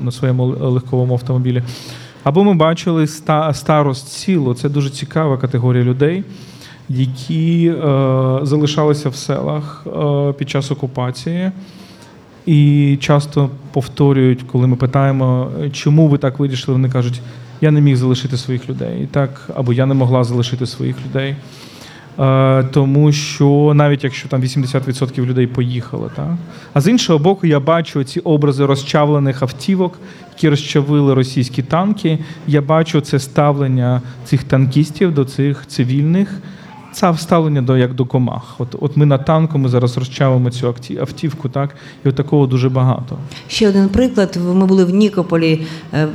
на 0.00 0.10
своєму 0.10 0.44
легковому 0.46 1.14
автомобілі. 1.14 1.62
Або 2.24 2.44
ми 2.44 2.54
бачили 2.54 3.04
ста, 3.04 3.54
старост 3.54 4.08
сіло. 4.08 4.54
Це 4.54 4.68
дуже 4.68 4.90
цікава 4.90 5.38
категорія 5.38 5.84
людей, 5.84 6.24
які 6.88 7.66
е, 7.68 8.38
залишалися 8.42 9.08
в 9.08 9.14
селах 9.14 9.86
е, 9.86 10.32
під 10.32 10.50
час 10.50 10.70
окупації. 10.70 11.50
І 12.50 12.96
часто 13.00 13.50
повторюють, 13.72 14.42
коли 14.42 14.66
ми 14.66 14.76
питаємо, 14.76 15.50
чому 15.72 16.08
ви 16.08 16.18
так 16.18 16.38
вирішили, 16.38 16.72
вони 16.72 16.90
кажуть, 16.90 17.20
я 17.60 17.70
не 17.70 17.80
міг 17.80 17.96
залишити 17.96 18.36
своїх 18.36 18.68
людей, 18.68 19.08
так, 19.12 19.50
або 19.54 19.72
я 19.72 19.86
не 19.86 19.94
могла 19.94 20.24
залишити 20.24 20.66
своїх 20.66 20.96
людей. 21.06 21.36
Е, 22.18 22.64
тому 22.64 23.12
що 23.12 23.72
навіть 23.74 24.04
якщо 24.04 24.28
там 24.28 24.42
80% 24.42 25.26
людей 25.26 25.46
поїхали, 25.46 26.10
так? 26.16 26.34
а 26.74 26.80
з 26.80 26.88
іншого 26.88 27.18
боку, 27.18 27.46
я 27.46 27.60
бачу 27.60 28.04
ці 28.04 28.20
образи 28.20 28.66
розчавлених 28.66 29.42
автівок, 29.42 29.98
які 30.34 30.48
розчавили 30.48 31.14
російські 31.14 31.62
танки. 31.62 32.18
Я 32.46 32.60
бачу 32.60 33.00
це 33.00 33.18
ставлення 33.18 34.02
цих 34.24 34.44
танкістів 34.44 35.14
до 35.14 35.24
цих 35.24 35.64
цивільних. 35.66 36.40
Це 36.92 37.14
ставлення 37.18 37.62
до 37.62 37.76
як 37.76 37.94
до 37.94 38.04
комах. 38.04 38.54
От, 38.58 38.68
от 38.80 38.96
ми 38.96 39.06
на 39.06 39.18
танку, 39.18 39.58
ми 39.58 39.68
зараз 39.68 39.96
розчавимо 39.96 40.50
цю 40.50 40.74
автівку, 41.00 41.48
так, 41.48 41.76
і 42.04 42.08
от 42.08 42.14
такого 42.14 42.46
дуже 42.46 42.68
багато. 42.68 43.18
Ще 43.48 43.68
один 43.68 43.88
приклад. 43.88 44.38
Ми 44.54 44.66
були 44.66 44.84
в 44.84 44.90
Нікополі 44.90 45.66
е, 45.94 46.08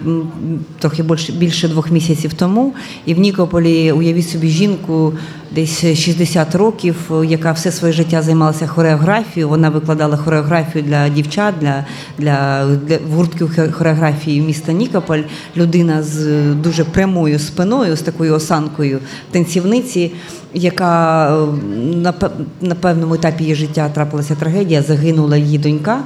трохи 0.80 1.04
більше, 1.04 1.34
більше 1.34 1.68
двох 1.68 1.92
місяців 1.92 2.34
тому. 2.34 2.74
І 3.06 3.14
в 3.14 3.20
Нікополі 3.20 3.92
уявіть 3.92 4.30
собі 4.30 4.48
жінку 4.48 5.14
десь 5.56 5.80
60 5.80 6.56
років, 6.56 6.96
е, 7.12 7.26
яка 7.26 7.52
все 7.52 7.72
своє 7.72 7.94
життя 7.94 8.22
займалася 8.22 8.68
хореографією. 8.68 9.50
Вона 9.50 9.70
викладала 9.70 10.18
хореографію 10.18 10.84
для 10.84 11.10
дівчат, 11.10 11.56
для, 11.62 11.86
для, 12.18 12.66
для 12.76 12.98
гуртків 13.16 13.72
хореографії 13.72 14.42
міста 14.42 14.72
Нікополь. 14.72 15.22
Людина 15.58 16.04
з 16.04 16.28
е, 16.28 16.54
дуже 16.54 16.84
прямою 16.84 17.40
спиною, 17.40 17.96
з 17.96 18.02
такою 18.02 18.34
осанкою 18.34 19.00
танцівниці. 19.32 20.12
Яка 20.54 21.30
е, 21.36 21.48
на 21.96 22.14
на 22.62 22.76
певному 22.76 23.14
етапі 23.14 23.44
її 23.44 23.56
життя 23.56 23.90
трапилася 23.90 24.36
трагедія, 24.36 24.82
загинула 24.82 25.38
її 25.38 25.58
донька, 25.58 26.00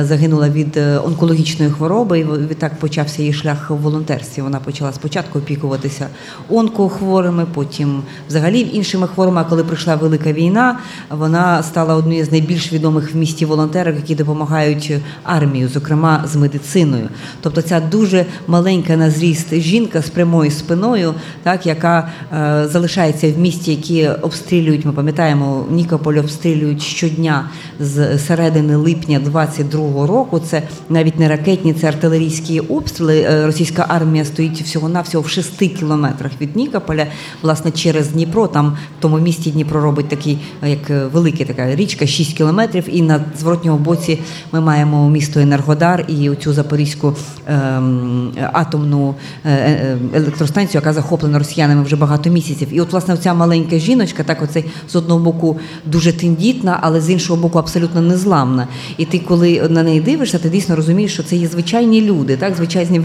загинула 0.00 0.48
від 0.48 0.76
онкологічної 1.04 1.70
хвороби. 1.70 2.18
І 2.18 2.24
відтак 2.24 2.74
почався 2.74 3.22
її 3.22 3.34
шлях 3.34 3.70
в 3.70 3.74
волонтерстві. 3.74 4.42
Вона 4.42 4.58
почала 4.58 4.92
спочатку 4.92 5.38
опікуватися 5.38 6.06
онкохворими, 6.48 7.46
потім 7.54 8.02
взагалі 8.28 8.60
іншими 8.92 9.06
хворими. 9.14 9.44
Коли 9.48 9.64
прийшла 9.64 9.94
велика 9.94 10.32
війна, 10.32 10.78
вона 11.10 11.62
стала 11.62 11.94
однією 11.94 12.24
з 12.24 12.32
найбільш 12.32 12.72
відомих 12.72 13.14
в 13.14 13.16
місті 13.16 13.46
волонтерів, 13.46 13.96
які 13.96 14.14
допомагають 14.14 14.92
армію, 15.24 15.68
зокрема 15.68 16.24
з 16.26 16.36
медициною. 16.36 17.08
Тобто 17.40 17.62
ця 17.62 17.80
дуже 17.80 18.26
маленька 18.46 18.96
на 18.96 19.10
зріст 19.10 19.54
жінка 19.54 20.02
з 20.02 20.10
прямою 20.10 20.50
спиною, 20.50 21.14
так 21.42 21.66
яка 21.66 22.08
е, 22.32 22.68
залишається 22.68 23.32
в 23.32 23.38
місті, 23.38 23.70
які 23.70 24.08
обстрілюють. 24.08 24.84
Ми 24.84 24.92
пам'ятаємо, 24.92 25.66
Нікополь 25.70 26.14
обстрілюють 26.14 26.82
щодня 26.82 27.48
з 27.80 28.18
середини 28.18 28.76
липня 28.76 29.20
22-го 29.32 30.06
року. 30.06 30.40
Це 30.40 30.62
навіть 30.88 31.18
не 31.18 31.28
ракетні, 31.28 31.74
це 31.74 31.88
артилерійські 31.88 32.60
обстріли. 32.60 33.20
Е, 33.20 33.46
Російська 33.46 33.86
армія 33.88 34.24
стоїть 34.24 34.62
всього 34.62 34.88
навсього 34.88 35.24
в 35.24 35.28
6 35.28 35.58
кілометрах 35.58 36.32
від 36.40 36.56
Нікополя, 36.56 37.06
власне, 37.42 37.70
через 37.70 38.08
Дніпро. 38.08 38.46
Там 38.46 38.71
в 38.98 39.02
тому 39.02 39.18
місті 39.18 39.50
Дніпро 39.50 39.80
робить 39.80 40.08
такий, 40.08 40.38
е, 40.62 40.70
як 40.70 40.90
е, 40.90 41.06
велика 41.06 41.44
така 41.44 41.74
річка, 41.74 42.06
6 42.06 42.36
кілометрів. 42.36 42.84
І 42.96 43.02
на 43.02 43.24
зворотньому 43.38 43.78
боці 43.78 44.18
ми 44.52 44.60
маємо 44.60 45.10
місто 45.10 45.40
Енергодар 45.40 46.04
і 46.08 46.30
цю 46.40 46.52
запорізьку 46.52 47.14
ем, 47.46 48.32
атомну 48.52 49.14
е, 49.46 49.96
електростанцію, 50.14 50.78
яка 50.78 50.92
захоплена 50.92 51.38
росіянами 51.38 51.82
вже 51.82 51.96
багато 51.96 52.30
місяців. 52.30 52.68
І 52.72 52.80
от, 52.80 52.92
власне, 52.92 53.16
ця 53.16 53.34
маленька 53.34 53.78
жіночка, 53.78 54.22
так 54.24 54.42
оцей 54.42 54.64
з 54.88 54.96
одного 54.96 55.20
боку 55.20 55.56
дуже 55.86 56.12
тендітна, 56.12 56.78
але 56.82 57.00
з 57.00 57.10
іншого 57.10 57.42
боку 57.42 57.58
абсолютно 57.58 58.00
незламна. 58.00 58.68
І 58.96 59.04
ти, 59.04 59.18
коли 59.18 59.68
на 59.68 59.82
неї 59.82 60.00
дивишся, 60.00 60.38
ти 60.38 60.48
дійсно 60.48 60.76
розумієш, 60.76 61.12
що 61.12 61.22
це 61.22 61.36
є 61.36 61.48
звичайні 61.48 62.00
люди, 62.00 62.36
так, 62.36 62.56
звичайні 62.56 63.00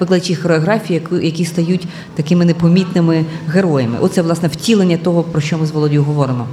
викладачі 0.00 0.34
хореографії, 0.34 1.02
які 1.22 1.44
стають 1.44 1.88
такими 2.14 2.44
непомітними 2.44 3.24
героями. 3.48 3.96
Оце, 4.00 4.22
власне, 4.22 4.48
втілення 4.48 4.96
того, 4.96 5.09
про 5.32 5.40
що 5.40 5.58
ми 5.58 5.66
з 5.66 5.70
Володією 5.70 6.04
говоримо. 6.04 6.46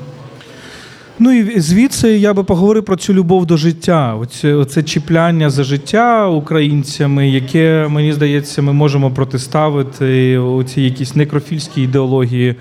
Ну 1.19 1.31
і 1.31 1.59
звідси 1.59 2.17
я 2.17 2.33
би 2.33 2.43
поговорив 2.43 2.85
про 2.85 2.95
цю 2.95 3.13
любов 3.13 3.45
до 3.45 3.57
життя. 3.57 4.15
Оце, 4.15 4.53
оце 4.53 4.83
чіпляння 4.83 5.49
за 5.49 5.63
життя 5.63 6.27
українцями, 6.27 7.29
яке 7.29 7.87
мені 7.89 8.13
здається, 8.13 8.61
ми 8.61 8.73
можемо 8.73 9.11
протиставити 9.11 10.37
оці 10.37 10.81
якісь 10.81 11.15
некрофільські 11.15 11.81
ідеології 11.81 12.55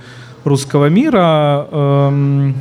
руского 0.44 0.88
міра. 0.88 1.64
Ем, 1.72 2.54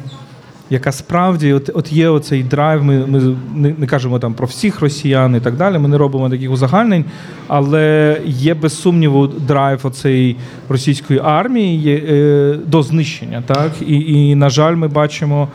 яка 0.70 0.92
справді 0.92 1.54
от, 1.54 1.70
от 1.74 1.92
є 1.92 2.10
оцей 2.10 2.44
драйв. 2.44 2.84
Ми, 2.84 3.06
ми 3.06 3.36
не, 3.56 3.74
не 3.78 3.88
кажемо 3.88 4.20
там 4.20 4.34
про 4.34 4.48
всіх 4.48 4.82
росіян 4.82 5.36
і 5.36 5.40
так 5.40 5.56
далі. 5.56 5.78
Ми 5.78 5.88
не 5.88 5.98
робимо 5.98 6.30
таких 6.30 6.52
узагальнень, 6.52 7.06
але 7.48 8.18
є 8.26 8.54
без 8.54 8.82
сумніву 8.82 9.28
драйв 9.28 9.80
оцей 9.84 10.36
російської 10.70 11.20
армії 11.24 11.78
є, 11.78 11.96
е, 11.96 12.56
до 12.66 12.84
знищення. 12.84 13.44
Так 13.46 13.72
і, 13.88 14.14
і 14.30 14.36
на 14.36 14.50
жаль, 14.50 14.76
ми 14.76 14.88
бачимо 14.88 15.48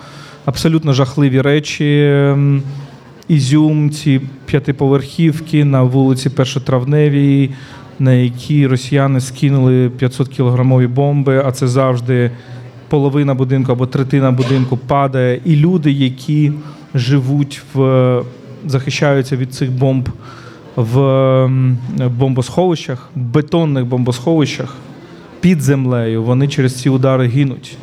абсолютно 0.45 0.93
жахливі 0.93 1.41
речі. 1.41 2.03
Ем, 2.11 2.63
Ізюм, 3.29 3.91
ці 3.91 4.21
п'ятиповерхівки 4.47 5.65
на 5.65 5.83
вулиці 5.83 6.31
Першотравневій, 6.31 7.51
на 7.99 8.13
які 8.13 8.67
росіяни 8.67 9.21
скинули 9.21 9.91
500 9.91 10.29
кілограмові 10.29 10.87
бомби, 10.87 11.43
а 11.47 11.53
це 11.53 11.69
завжди 11.69 12.31
половина 12.91 13.35
будинку 13.35 13.73
або 13.73 13.87
третина 13.87 14.31
будинку 14.31 14.77
падає. 14.77 15.41
І 15.45 15.57
люди, 15.57 15.93
які 15.93 16.53
живуть 16.95 17.63
в 17.75 18.23
захищаються 18.67 19.37
від 19.37 19.55
цих 19.55 19.73
бомб 19.73 20.09
в 20.77 21.51
бомбосховищах, 22.19 23.11
бетонних 23.15 23.87
бомбосховищах 23.87 24.77
під 25.41 25.63
землею, 25.63 26.23
вони 26.23 26.49
через 26.49 26.81
ці 26.81 26.91
удари 26.91 27.27
гинуть. 27.27 27.77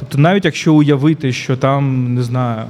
Тобто, 0.00 0.18
навіть 0.18 0.44
якщо 0.44 0.74
уявити, 0.74 1.32
що 1.32 1.56
там, 1.56 2.14
не 2.14 2.22
знаю, 2.22 2.62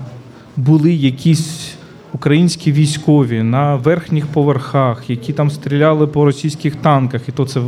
були 0.56 0.92
якісь 0.92 1.74
українські 2.12 2.72
військові 2.72 3.42
на 3.42 3.76
верхніх 3.76 4.26
поверхах, 4.26 5.10
які 5.10 5.32
там 5.32 5.50
стріляли 5.50 6.06
по 6.06 6.24
російських 6.24 6.76
танках, 6.76 7.28
і 7.28 7.32
то 7.32 7.46
це 7.46 7.60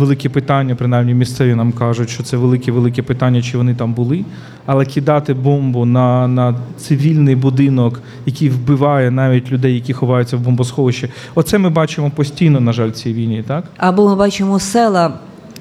велике 0.00 0.28
питання, 0.28 0.74
принаймні 0.74 1.14
місцеві 1.14 1.54
нам 1.54 1.72
кажуть, 1.72 2.10
що 2.10 2.22
це 2.22 2.36
велике-велике 2.36 3.02
питання, 3.02 3.42
чи 3.42 3.58
вони 3.58 3.74
там 3.74 3.94
були. 3.94 4.24
Але 4.66 4.84
кидати 4.84 5.34
бомбу 5.34 5.84
на, 5.84 6.28
на 6.28 6.54
цивільний 6.76 7.36
будинок, 7.36 8.02
який 8.26 8.48
вбиває 8.48 9.10
навіть 9.10 9.52
людей, 9.52 9.74
які 9.74 9.92
ховаються 9.92 10.36
в 10.36 10.40
бомбосховищі, 10.40 11.08
оце 11.34 11.58
ми 11.58 11.70
бачимо 11.70 12.10
постійно, 12.10 12.60
на 12.60 12.72
жаль, 12.72 12.88
в 12.88 12.92
цій 12.92 13.12
війні, 13.12 13.44
так? 13.46 13.64
Або 13.76 14.08
ми 14.08 14.16
бачимо 14.16 14.58
села, 14.60 15.12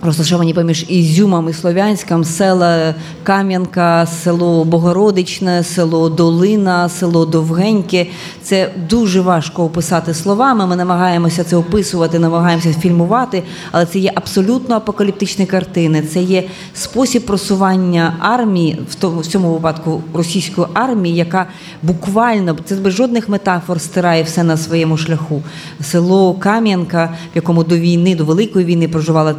розташовані 0.01 0.53
поміж 0.53 0.85
Ізюмом 0.87 1.49
і 1.49 1.53
Слов'янськом, 1.53 2.23
села 2.23 2.95
Кам'янка, 3.23 4.05
село 4.05 4.65
Богородичне, 4.65 5.63
село 5.63 6.09
Долина, 6.09 6.89
село 6.89 7.25
Довгеньке. 7.25 8.07
Це 8.43 8.71
дуже 8.89 9.21
важко 9.21 9.63
описати 9.63 10.13
словами. 10.13 10.67
Ми 10.67 10.75
намагаємося 10.75 11.43
це 11.43 11.55
описувати, 11.55 12.19
намагаємося 12.19 12.73
фільмувати, 12.73 13.43
але 13.71 13.85
це 13.85 13.99
є 13.99 14.11
абсолютно 14.15 14.75
апокаліптичні 14.75 15.45
картини. 15.45 16.01
Це 16.01 16.21
є 16.21 16.43
спосіб 16.73 17.25
просування 17.25 18.15
армії, 18.19 18.79
в 18.89 18.95
тому 18.95 19.19
в 19.19 19.25
цьому 19.25 19.53
випадку 19.53 20.03
російської 20.13 20.67
армії, 20.73 21.15
яка 21.15 21.47
буквально 21.83 22.57
це 22.65 22.75
без 22.75 22.93
жодних 22.93 23.29
метафор 23.29 23.81
стирає 23.81 24.23
все 24.23 24.43
на 24.43 24.57
своєму 24.57 24.97
шляху. 24.97 25.43
Село 25.81 26.33
Кам'янка, 26.33 27.13
в 27.33 27.35
якому 27.35 27.63
до 27.63 27.77
війни, 27.77 28.15
до 28.15 28.25
великої 28.25 28.65
війни 28.65 28.87
проживало 28.87 29.33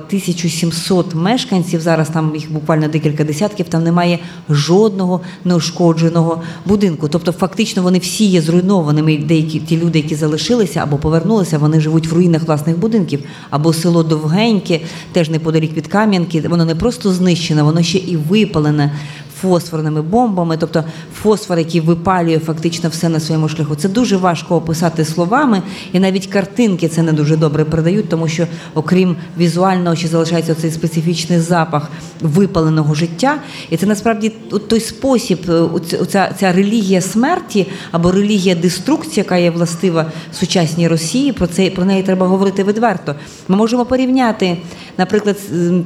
1700 0.50 1.14
мешканців. 1.14 1.80
Зараз 1.80 2.08
там 2.08 2.32
їх 2.34 2.52
буквально 2.52 2.88
декілька 2.88 3.24
десятків. 3.24 3.68
Там 3.68 3.84
немає 3.84 4.18
жодного 4.48 5.20
неушкодженого 5.44 6.42
будинку. 6.66 7.08
Тобто, 7.08 7.32
фактично, 7.32 7.82
вони 7.82 7.98
всі 7.98 8.24
є 8.24 8.42
зруйнованими. 8.42 9.18
Деякі 9.18 9.60
ті 9.60 9.76
люди, 9.76 9.98
які 9.98 10.14
залишилися 10.14 10.80
або 10.82 10.96
повернулися, 10.96 11.58
вони 11.58 11.80
живуть 11.80 12.06
в 12.06 12.14
руїнах 12.14 12.42
власних 12.42 12.78
будинків. 12.78 13.20
Або 13.50 13.72
село 13.72 14.02
Довгеньке, 14.02 14.80
теж 15.12 15.30
неподалік 15.30 15.76
від 15.76 15.86
Кам'янки. 15.86 16.40
Воно 16.40 16.64
не 16.64 16.74
просто 16.74 17.12
знищене, 17.12 17.62
воно 17.62 17.82
ще 17.82 17.98
і 17.98 18.16
випалене 18.16 18.92
фосфорними 19.40 20.02
бомбами, 20.02 20.56
тобто 20.56 20.84
фосфор, 21.14 21.58
який 21.58 21.80
випалює 21.80 22.38
фактично 22.38 22.88
все 22.88 23.08
на 23.08 23.20
своєму 23.20 23.48
шляху. 23.48 23.74
Це 23.74 23.88
дуже 23.88 24.16
важко 24.16 24.56
описати 24.56 25.04
словами, 25.04 25.62
і 25.92 26.00
навіть 26.00 26.26
картинки 26.26 26.88
це 26.88 27.02
не 27.02 27.12
дуже 27.12 27.36
добре 27.36 27.64
передають, 27.64 28.08
тому 28.08 28.28
що, 28.28 28.46
окрім 28.74 29.16
візуального, 29.38 29.96
ще 29.96 30.08
залишається 30.08 30.54
цей 30.54 30.70
специфічний 30.70 31.40
запах 31.40 31.90
випаленого 32.20 32.94
життя. 32.94 33.38
І 33.70 33.76
це 33.76 33.86
насправді 33.86 34.32
той 34.68 34.80
спосіб, 34.80 35.38
е, 35.48 35.52
оця 36.00 36.32
ця 36.38 36.52
релігія 36.52 37.00
смерті 37.00 37.66
або 37.90 38.12
релігія 38.12 38.54
деструкції, 38.54 39.16
яка 39.16 39.36
є 39.36 39.50
властива 39.50 40.06
сучасній 40.32 40.88
Росії. 40.88 41.32
Про 41.32 41.46
це 41.46 41.70
про 41.70 41.84
неї 41.84 42.02
треба 42.02 42.26
говорити 42.26 42.64
відверто. 42.64 43.14
Ми 43.48 43.56
можемо 43.56 43.84
порівняти, 43.84 44.56
наприклад, 44.98 45.36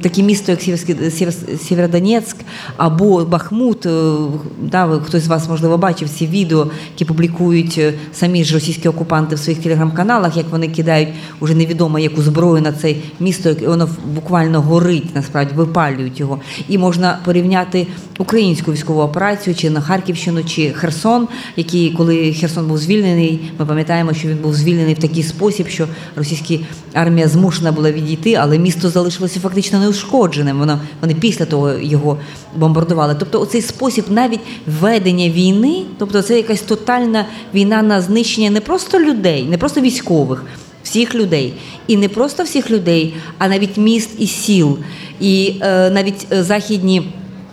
таке 0.01 0.23
місто, 0.23 0.51
як 0.51 1.31
Сєвєродонецьк 1.67 2.37
або 2.77 3.25
Бахмут. 3.25 3.44
Е, 3.85 4.15
Да, 4.61 4.99
хтось 5.05 5.23
з 5.23 5.27
вас 5.27 5.49
можливо 5.49 5.77
бачив 5.77 6.09
ці 6.09 6.27
відео, 6.27 6.67
які 6.91 7.05
публікують 7.05 7.75
е, 7.77 7.93
самі 8.13 8.43
ж 8.43 8.53
російські 8.53 8.87
окупанти 8.87 9.35
в 9.35 9.39
своїх 9.39 9.61
телеграм-каналах, 9.61 10.37
як 10.37 10.49
вони 10.51 10.67
кидають 10.67 11.09
уже 11.39 11.55
невідомо 11.55 11.99
яку 11.99 12.21
зброю 12.21 12.61
на 12.61 12.71
це 12.71 12.95
місто, 13.19 13.49
як 13.49 13.61
воно 13.61 13.89
буквально 14.15 14.61
горить, 14.61 15.15
насправді 15.15 15.55
випалюють 15.55 16.19
його. 16.19 16.39
І 16.69 16.77
можна 16.77 17.19
порівняти 17.25 17.87
українську 18.19 18.71
військову 18.71 19.01
операцію 19.01 19.55
чи 19.55 19.69
на 19.69 19.81
Харківщину, 19.81 20.43
чи 20.43 20.69
Херсон, 20.69 21.27
який, 21.55 21.91
коли 21.91 22.33
Херсон 22.33 22.67
був 22.67 22.77
звільнений, 22.77 23.51
ми 23.59 23.65
пам'ятаємо, 23.65 24.13
що 24.13 24.27
він 24.27 24.37
був 24.37 24.55
звільнений 24.55 24.93
в 24.93 24.99
такий 24.99 25.23
спосіб, 25.23 25.67
що 25.67 25.87
російська 26.15 26.45
армія 26.93 27.27
змушена 27.27 27.71
була 27.71 27.91
відійти, 27.91 28.33
але 28.33 28.57
місто 28.57 28.89
залишилося 28.89 29.39
фактично 29.39 29.79
неушкодженим. 29.79 30.59
Воно 30.59 30.79
вони 31.01 31.15
після 31.15 31.45
того 31.45 31.71
його 31.71 32.17
бомбардували. 32.55 33.15
Тобто, 33.19 33.34
оцей 33.37 33.61
спосіб 33.61 34.05
навіть 34.09 34.39
ведення 34.81 35.29
війни, 35.29 35.83
тобто 35.97 36.21
це 36.21 36.37
якась 36.37 36.61
тотальна 36.61 37.25
війна 37.53 37.81
на 37.81 38.01
знищення 38.01 38.49
не 38.49 38.61
просто 38.61 38.99
людей, 38.99 39.43
не 39.43 39.57
просто 39.57 39.81
військових. 39.81 40.43
Всіх 40.83 41.15
людей, 41.15 41.53
і 41.87 41.97
не 41.97 42.09
просто 42.09 42.43
всіх 42.43 42.71
людей, 42.71 43.13
а 43.37 43.47
навіть 43.47 43.77
міст 43.77 44.09
і 44.17 44.27
сіл, 44.27 44.77
і 45.19 45.53
е, 45.61 45.89
навіть 45.89 46.27
е, 46.31 46.43
західні 46.43 47.03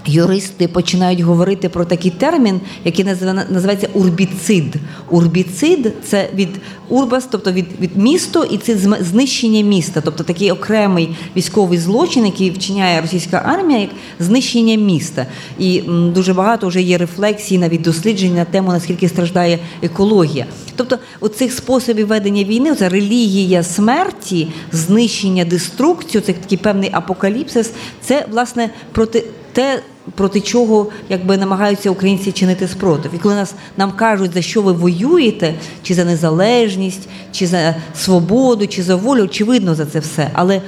юристи 0.07 0.69
починають 0.69 1.21
говорити 1.21 1.69
про 1.69 1.85
такий 1.85 2.11
термін, 2.11 2.61
який 2.85 3.05
називається 3.51 3.89
урбіцид. 3.95 4.75
Урбіцид 5.11 5.93
це 6.05 6.29
від 6.35 6.49
урбас, 6.89 7.29
тобто 7.31 7.53
від, 7.53 7.67
від 7.81 7.97
місто, 7.97 8.45
і 8.51 8.59
це 8.59 8.77
знищення 9.01 9.63
міста, 9.63 10.01
тобто 10.05 10.25
такий 10.25 10.51
окремий 10.51 11.17
військовий 11.37 11.79
злочин, 11.79 12.27
який 12.27 12.51
вчиняє 12.51 13.01
російська 13.01 13.43
армія, 13.47 13.81
як 13.81 13.91
знищення 14.21 14.77
міста. 14.77 15.27
І 15.59 15.79
м, 15.79 16.13
дуже 16.13 16.35
багато 16.35 16.69
вже 16.69 16.83
є 16.83 16.99
рефлексій, 16.99 17.59
навіть 17.59 17.83
досліджень 17.83 18.35
на 18.35 18.45
тему, 18.45 18.73
наскільки 18.73 19.09
страждає 19.09 19.59
екологія. 19.83 20.47
Тобто, 20.77 20.99
оцих 21.21 21.53
способів 21.53 22.07
ведення 22.07 22.45
війни, 22.45 22.75
це 22.75 22.89
релігія 22.89 23.63
смерті, 23.63 24.49
знищення, 24.73 25.45
деструкцію, 25.45 26.23
це 26.23 26.33
такий 26.33 26.59
певний 26.59 26.91
апокаліпсис. 26.93 27.73
Це 28.01 28.27
власне 28.31 28.71
проти 28.93 29.25
те, 29.53 29.83
проти 30.15 30.41
чого 30.41 30.87
якби 31.09 31.37
намагаються 31.37 31.91
українці 31.91 32.33
чинити 32.33 32.69
спротив. 32.69 33.11
І 33.15 33.19
коли 33.19 33.35
нас 33.35 33.55
нам 33.77 33.93
кажуть, 33.93 34.35
за 34.35 34.43
що 34.43 34.63
ви 34.63 34.73
воюєте, 34.73 35.55
чи 35.83 35.95
за 35.95 36.05
незалежність, 36.05 37.09
чи 37.33 37.47
за 37.47 37.75
свободу, 37.97 38.67
чи 38.67 38.83
за 38.83 38.97
волю, 38.97 39.23
очевидно 39.23 39.75
за 39.75 39.87
це 39.87 39.99
все. 39.99 40.31
Але 40.33 40.63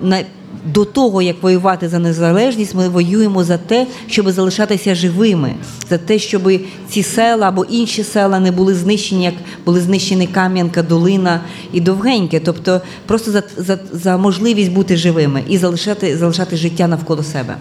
на 0.00 0.22
до 0.64 0.84
того, 0.84 1.22
як 1.22 1.42
воювати 1.42 1.88
за 1.88 1.98
незалежність, 1.98 2.74
ми 2.74 2.88
воюємо 2.88 3.44
за 3.44 3.58
те, 3.58 3.86
щоб 4.06 4.30
залишатися 4.30 4.94
живими, 4.94 5.54
за 5.90 5.98
те, 5.98 6.18
щоб 6.18 6.52
ці 6.88 7.02
села 7.02 7.48
або 7.48 7.64
інші 7.64 8.04
села 8.04 8.40
не 8.40 8.50
були 8.50 8.74
знищені, 8.74 9.24
як 9.24 9.34
були 9.64 9.80
знищені 9.80 10.26
Кам'янка, 10.26 10.82
Долина 10.82 11.40
і 11.72 11.80
Довгеньке. 11.80 12.40
Тобто 12.40 12.80
просто 13.06 13.30
за, 13.30 13.42
за, 13.56 13.78
за 13.92 14.16
можливість 14.16 14.72
бути 14.72 14.96
живими 14.96 15.42
і 15.48 15.58
залишати, 15.58 16.16
залишати 16.16 16.56
життя 16.56 16.86
навколо 16.86 17.22
себе. 17.22 17.56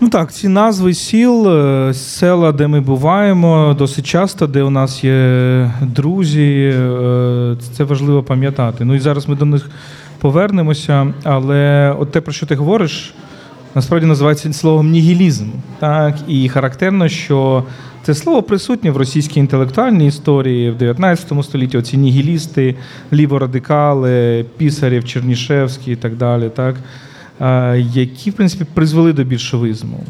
Ну 0.00 0.08
так, 0.08 0.32
ці 0.32 0.48
назви 0.48 0.94
сіл, 0.94 1.48
е, 1.48 1.94
села, 1.94 2.52
де 2.52 2.66
ми 2.66 2.80
буваємо, 2.80 3.76
досить 3.78 4.06
часто, 4.06 4.46
де 4.46 4.62
у 4.62 4.70
нас 4.70 5.04
є 5.04 5.70
друзі, 5.80 6.72
е, 6.74 7.56
це 7.72 7.84
важливо 7.84 8.22
пам'ятати. 8.22 8.84
Ну 8.84 8.94
і 8.94 8.98
зараз 8.98 9.28
ми 9.28 9.36
до 9.36 9.44
них 9.44 9.70
повернемося, 10.18 11.14
але 11.24 11.94
от 11.98 12.12
те, 12.12 12.20
про 12.20 12.32
що 12.32 12.46
ти 12.46 12.54
говориш, 12.54 13.14
насправді 13.74 14.06
називається 14.06 14.52
словом 14.52 14.90
нігілізм. 14.90 15.46
Так? 15.78 16.14
І 16.28 16.48
характерно, 16.48 17.08
що 17.08 17.64
це 18.02 18.14
слово 18.14 18.42
присутнє 18.42 18.90
в 18.90 18.96
російській 18.96 19.40
інтелектуальній 19.40 20.06
історії 20.06 20.70
в 20.70 20.76
19 20.76 21.44
столітті. 21.44 21.78
Оці 21.78 21.96
нігілісти, 21.96 22.74
ліворадикали, 23.12 24.44
Пісарєв, 24.56 25.04
Чернішевський 25.04 25.92
і 25.92 25.96
так 25.96 26.16
далі. 26.16 26.50
Так? 26.56 26.74
Е, 27.40 27.78
які, 27.92 28.30
в 28.30 28.32
принципі, 28.32 28.64
призвели 28.74 29.12
до 29.12 29.24
більшовизму. 29.24 30.00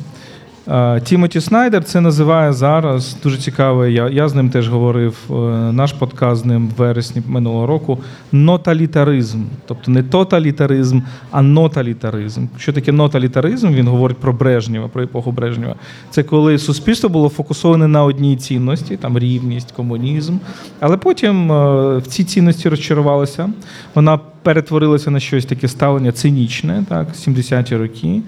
Е, 0.70 1.00
Тімоті 1.00 1.40
Снайдер 1.40 1.84
це 1.84 2.00
називає 2.00 2.52
зараз 2.52 3.16
дуже 3.22 3.36
цікаво. 3.36 3.86
Я 3.86 4.08
я 4.08 4.28
з 4.28 4.34
ним 4.34 4.50
теж 4.50 4.68
говорив. 4.68 5.16
е, 5.30 5.32
Наш 5.72 5.92
подкаст 5.92 6.42
з 6.42 6.44
ним 6.44 6.68
в 6.68 6.78
вересні 6.78 7.22
минулого 7.26 7.66
року. 7.66 7.98
Ноталітаризм, 8.32 9.38
тобто 9.66 9.90
не 9.90 10.02
тоталітаризм, 10.02 11.00
а 11.30 11.42
ноталітаризм. 11.42 12.46
Що 12.58 12.72
таке 12.72 12.92
ноталітаризм? 12.92 13.68
Він 13.72 13.88
говорить 13.88 14.16
про 14.16 14.32
Брежнєва, 14.32 14.88
про 14.88 15.02
епоху 15.02 15.32
Брежнєва. 15.32 15.74
Це 16.10 16.22
коли 16.22 16.58
суспільство 16.58 17.08
було 17.08 17.28
фокусоване 17.28 17.88
на 17.88 18.04
одній 18.04 18.36
цінності, 18.36 18.96
там 18.96 19.18
рівність, 19.18 19.72
комунізм. 19.72 20.36
Але 20.80 20.96
потім 20.96 21.52
е, 21.52 21.96
в 21.98 22.06
ці 22.06 22.24
цінності 22.24 22.68
розчарувалася. 22.68 23.50
Вона 23.94 24.18
перетворилася 24.42 25.10
на 25.10 25.20
щось 25.20 25.44
таке 25.44 25.68
ставлення 25.68 26.12
цинічне, 26.12 26.84
так, 26.88 27.08
70-ті 27.08 27.76
роки. 27.76 28.20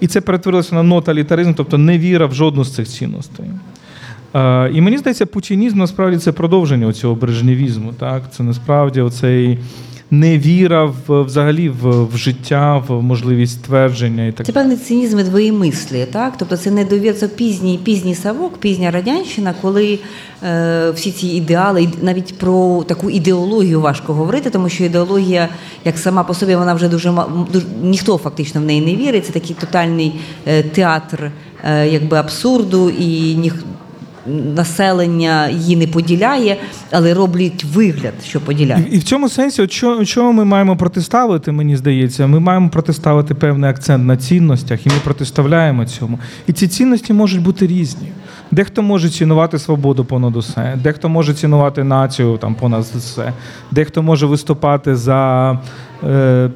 І 0.00 0.06
це 0.06 0.20
перетворилося 0.20 0.74
на 0.74 0.82
ноталітаризм, 0.82 1.54
тобто 1.54 1.78
не 1.78 1.98
віра 1.98 2.26
в 2.26 2.34
жодну 2.34 2.64
з 2.64 2.74
цих 2.74 2.88
цінностей. 2.88 3.46
Е, 4.34 4.70
і 4.72 4.80
мені 4.80 4.98
здається, 4.98 5.26
путінізм 5.26 5.78
насправді 5.78 6.18
це 6.18 6.32
продовження 6.32 6.92
цього 6.92 7.14
брежневізму. 7.14 7.92
Так? 7.92 8.22
Це 8.32 8.42
насправді 8.42 9.00
оцей 9.00 9.58
невіра 10.10 10.84
в, 10.84 11.22
взагалі 11.22 11.68
в, 11.68 12.04
в 12.04 12.16
життя, 12.16 12.84
в 12.88 13.02
можливість 13.02 13.62
твердження 13.62 14.26
і 14.26 14.32
так 14.32 14.46
Це 14.46 14.52
певний 14.52 14.76
цинізм 14.76 15.18
і 15.18 15.22
двоємислі, 15.22 16.06
так? 16.12 16.34
Тобто 16.38 16.56
це 16.56 16.70
не 16.70 17.12
це 17.12 17.28
пізній, 17.28 17.80
пізній 17.84 18.14
савок, 18.14 18.58
пізня 18.58 18.90
радянщина, 18.90 19.54
коли 19.62 19.98
е, 20.42 20.90
всі 20.90 21.10
ці 21.10 21.26
ідеали, 21.26 21.88
навіть 22.02 22.38
про 22.38 22.84
таку 22.86 23.10
ідеологію 23.10 23.80
важко 23.80 24.12
говорити, 24.14 24.50
тому 24.50 24.68
що 24.68 24.84
ідеологія, 24.84 25.48
як 25.84 25.98
сама 25.98 26.24
по 26.24 26.34
собі, 26.34 26.56
вона 26.56 26.74
вже 26.74 26.88
дуже, 26.88 27.14
дуже 27.52 27.66
ніхто 27.82 28.18
фактично 28.18 28.60
в 28.60 28.64
неї 28.64 28.80
не 28.80 28.96
вірить. 28.96 29.26
Це 29.26 29.32
такий 29.32 29.56
тотальний 29.60 30.20
е, 30.46 30.62
театр 30.62 31.30
е, 31.64 31.88
якби 31.88 32.16
абсурду, 32.16 32.90
і 32.90 33.34
ніх, 33.34 33.64
населення 34.56 35.48
її 35.48 35.76
не 35.76 35.86
поділяє, 35.86 36.56
але 36.90 37.14
роблять 37.14 37.64
вигляд, 37.64 38.14
що 38.24 38.40
поділяє. 38.40 38.84
І, 38.90 38.94
і 38.94 38.98
в 38.98 39.02
цьому 39.02 39.28
сенсі, 39.28 39.62
от 39.62 39.72
що, 39.72 40.04
чого 40.04 40.32
ми 40.32 40.44
маємо 40.44 40.76
протиставити, 40.76 41.52
мені 41.52 41.76
здається, 41.76 42.26
ми 42.26 42.40
маємо 42.40 42.68
протиставити 42.68 43.34
певний 43.34 43.70
акцент 43.70 44.04
на 44.04 44.16
цінностях, 44.16 44.86
і 44.86 44.88
ми 44.88 44.94
протиставляємо 45.04 45.84
цьому. 45.84 46.18
І 46.46 46.52
ці 46.52 46.68
цінності 46.68 47.12
можуть 47.12 47.42
бути 47.42 47.66
різні. 47.66 48.08
Дехто 48.50 48.82
може 48.82 49.10
цінувати 49.10 49.58
свободу 49.58 50.04
понад 50.04 50.36
усе, 50.36 50.78
дехто 50.82 51.08
може 51.08 51.34
цінувати 51.34 51.84
націю 51.84 52.36
там 52.36 52.54
понад 52.54 52.82
все, 52.82 53.32
дехто 53.70 54.02
може 54.02 54.26
виступати 54.26 54.96
за 54.96 55.52
е, 56.04 56.50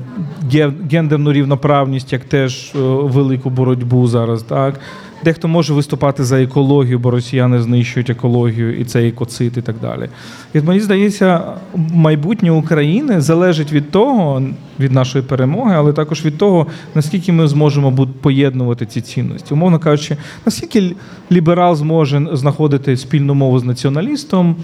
гендерну 0.90 1.32
рівноправність, 1.32 2.12
як 2.12 2.24
теж 2.24 2.72
е, 2.74 2.78
велику 2.78 3.50
боротьбу 3.50 4.06
зараз. 4.06 4.42
Так? 4.42 4.80
Дехто 5.24 5.48
може 5.48 5.74
виступати 5.74 6.24
за 6.24 6.42
екологію, 6.42 6.98
бо 6.98 7.10
росіяни 7.10 7.62
знищують 7.62 8.10
екологію, 8.10 8.80
і 8.80 8.84
це 8.84 9.08
екоцид, 9.08 9.56
і 9.56 9.62
так 9.62 9.76
далі. 9.82 10.08
І 10.54 10.60
мені 10.60 10.80
здається, 10.80 11.42
майбутнє 11.74 12.50
України 12.50 13.20
залежить 13.20 13.72
від 13.72 13.90
того, 13.90 14.42
від 14.80 14.92
нашої 14.92 15.24
перемоги, 15.24 15.74
але 15.76 15.92
також 15.92 16.24
від 16.24 16.38
того, 16.38 16.66
наскільки 16.94 17.32
ми 17.32 17.48
зможемо 17.48 18.08
поєднувати 18.20 18.86
ці 18.86 19.00
цінності. 19.00 19.54
Умовно 19.54 19.78
кажучи, 19.78 20.16
наскільки 20.46 20.94
ліберал 21.32 21.76
зможе 21.76 22.28
знаходити 22.32 22.96
спільну 22.96 23.34
мову 23.34 23.58
з 23.58 23.64
націоналістом. 23.64 24.56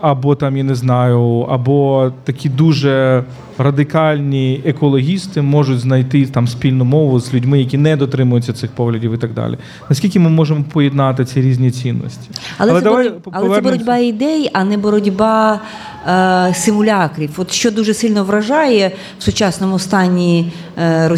Або 0.00 0.34
там, 0.34 0.56
я 0.56 0.64
не 0.64 0.74
знаю, 0.74 1.46
або 1.50 2.12
такі 2.24 2.48
дуже 2.48 3.24
радикальні 3.58 4.62
екологісти 4.64 5.42
можуть 5.42 5.78
знайти 5.78 6.26
там 6.26 6.48
спільну 6.48 6.84
мову 6.84 7.20
з 7.20 7.34
людьми, 7.34 7.58
які 7.58 7.78
не 7.78 7.96
дотримуються 7.96 8.52
цих 8.52 8.70
поглядів 8.70 9.14
і 9.14 9.16
так 9.16 9.34
далі. 9.34 9.58
Наскільки 9.88 10.18
ми 10.18 10.30
можемо 10.30 10.64
поєднати 10.72 11.24
ці 11.24 11.40
різні 11.40 11.70
цінності? 11.70 12.30
Але, 12.58 12.72
це, 12.72 12.80
давай 12.80 13.08
боротьба, 13.08 13.32
але 13.34 13.54
це 13.54 13.60
боротьба 13.60 13.96
ідей, 13.96 14.50
а 14.52 14.64
не 14.64 14.76
боротьба 14.76 15.60
е, 16.08 16.54
симулякрів. 16.54 17.30
От 17.36 17.52
що 17.52 17.70
дуже 17.70 17.94
сильно 17.94 18.24
вражає 18.24 18.92
в 19.18 19.22
сучасному 19.22 19.78
стані 19.78 20.52
е, 20.78 21.08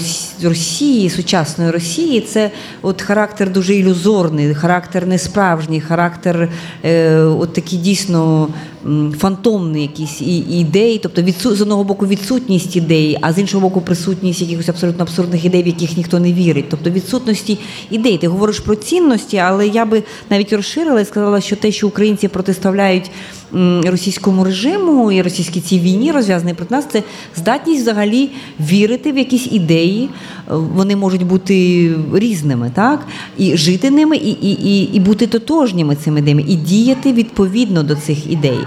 Росії, 0.42 1.10
сучасної 1.10 1.70
Росії, 1.70 2.20
це 2.20 2.50
от 2.82 3.02
характер 3.02 3.52
дуже 3.52 3.74
ілюзорний, 3.74 4.54
характер 4.54 5.06
несправжній, 5.06 5.80
характер 5.80 6.48
е, 6.84 7.16
от 7.20 7.52
такий 7.52 7.78
дійсно 7.78 8.48
м, 8.86 9.14
фантомний 9.18 9.82
якісь 9.82 10.20
і, 10.20 10.38
і 10.38 10.98
тобто 11.02 11.22
відсу, 11.22 11.56
з 11.56 11.60
одного 11.60 11.84
боку 11.84 12.06
відсутність 12.06 12.76
ідей, 12.76 13.18
а 13.20 13.32
з 13.32 13.38
іншого 13.38 13.68
боку 13.68 13.80
присутність 13.80 14.40
якихось 14.40 14.68
абсолютно 14.68 15.02
абсурдних 15.02 15.44
ідей, 15.44 15.62
в 15.62 15.66
яких 15.66 15.96
ніхто 15.96 16.18
не 16.18 16.32
вірить. 16.32 16.64
Тобто 16.70 16.90
відсутності 16.90 17.58
ідей. 17.90 18.18
Ти 18.18 18.28
говориш 18.28 18.60
про 18.60 18.74
цінності, 18.74 19.36
але 19.36 19.66
я 19.66 19.84
би 19.84 20.02
навіть 20.30 20.52
розширила 20.52 21.00
і 21.00 21.04
сказала, 21.04 21.40
що 21.40 21.56
те, 21.56 21.72
що 21.72 21.88
українці 21.88 22.28
протиставляють 22.28 23.10
російському 23.84 24.44
режиму 24.44 25.12
і 25.12 25.22
російській 25.22 25.60
цій 25.60 25.78
війні, 25.78 26.12
розв'язаний 26.12 26.54
проти 26.54 26.74
нас, 26.74 26.86
це 26.92 27.02
здатність 27.36 27.82
взагалі 27.82 28.30
вірити 28.60 29.12
в 29.12 29.18
якісь 29.18 29.52
ідеї. 29.52 30.10
Е, 30.50 30.54
Вони 30.54 30.96
можуть 30.96 31.26
бути 31.26 31.90
різними, 32.14 32.70
так? 32.74 33.06
І 33.38 33.56
жити 33.56 33.90
ними, 33.90 34.16
і, 34.16 34.30
і, 34.30 34.50
і, 34.50 34.82
і 34.92 35.00
бути 35.00 35.26
тотожніми 35.26 35.96
цими 35.96 36.18
ідеями, 36.18 36.44
і 36.48 36.54
діяти 36.54 37.12
відповідно 37.12 37.82
до 37.82 37.96
цих 37.96 38.32
ідей, 38.32 38.58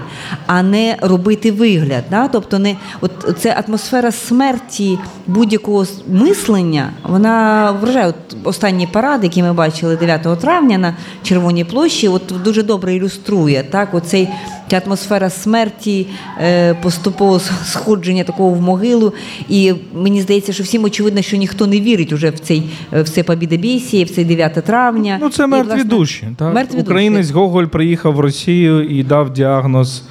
а 0.46 0.62
не 0.62 0.96
робити 1.00 1.52
вигляд. 1.52 2.04
Да? 2.10 2.28
Тобто, 2.28 2.58
не 2.58 2.76
от 3.00 3.10
це 3.40 3.62
атмосфера 3.66 4.12
смерті 4.12 4.98
будь-якого 5.26 5.86
мислення, 6.08 6.90
вона 7.02 7.70
вражає. 7.72 8.06
От 8.08 8.36
останній 8.44 8.86
парад, 8.86 9.24
який 9.24 9.42
ми 9.42 9.52
бачили 9.52 9.96
9 9.96 10.40
травня 10.40 10.78
на 10.78 10.96
Червоній 11.22 11.64
площі, 11.64 12.08
от 12.08 12.22
дуже 12.44 12.62
добре 12.62 12.94
ілюструє 12.94 13.64
так, 13.70 13.94
оцей 13.94 14.28
ця 14.72 14.82
атмосфера 14.86 15.30
смерті, 15.30 16.06
е, 16.40 16.74
поступового 16.74 17.40
сходження 17.64 18.24
такого 18.24 18.50
в 18.50 18.60
могилу. 18.62 19.12
І 19.48 19.72
мені 19.94 20.20
здається, 20.22 20.52
що 20.52 20.62
всім 20.62 20.84
очевидно, 20.84 21.22
що 21.22 21.36
ніхто 21.36 21.66
не 21.66 21.80
вірить 21.80 22.12
уже 22.12 22.30
в 22.30 22.38
цей 22.38 22.62
в 22.92 23.04
це 23.04 23.22
побідобєсіє, 23.22 24.04
в 24.04 24.10
цей 24.10 24.24
9 24.24 24.62
травня. 24.62 25.18
Ну, 25.20 25.30
це 25.30 25.44
І, 25.44 25.46
мертві 25.46 25.68
власне, 25.68 25.84
душі. 25.84 26.28
Так? 26.36 26.54
Мертві 26.54 26.80
Українець 26.80 27.26
душі. 27.26 27.38
Гоголь 27.38 27.64
приїхав 27.64 28.14
в 28.14 28.20
Росію 28.20 28.84
і 28.84 29.02
дав 29.02 29.32
діагноз, 29.32 30.02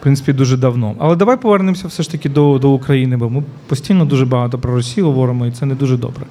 в 0.00 0.02
принципі, 0.02 0.32
дуже 0.32 0.56
давно. 0.56 0.94
Але 0.98 1.16
давай 1.16 1.36
повернемося 1.36 1.88
все 1.88 2.02
ж 2.02 2.10
таки 2.10 2.28
до, 2.28 2.58
до 2.58 2.70
України, 2.70 3.16
бо 3.16 3.30
ми 3.30 3.42
постійно 3.66 4.04
дуже 4.04 4.26
багато 4.26 4.58
про 4.58 4.74
Росію 4.74 5.06
говоримо, 5.06 5.46
і 5.46 5.50
це 5.50 5.66
не 5.66 5.74
дуже 5.74 5.96
добре. 5.96 6.26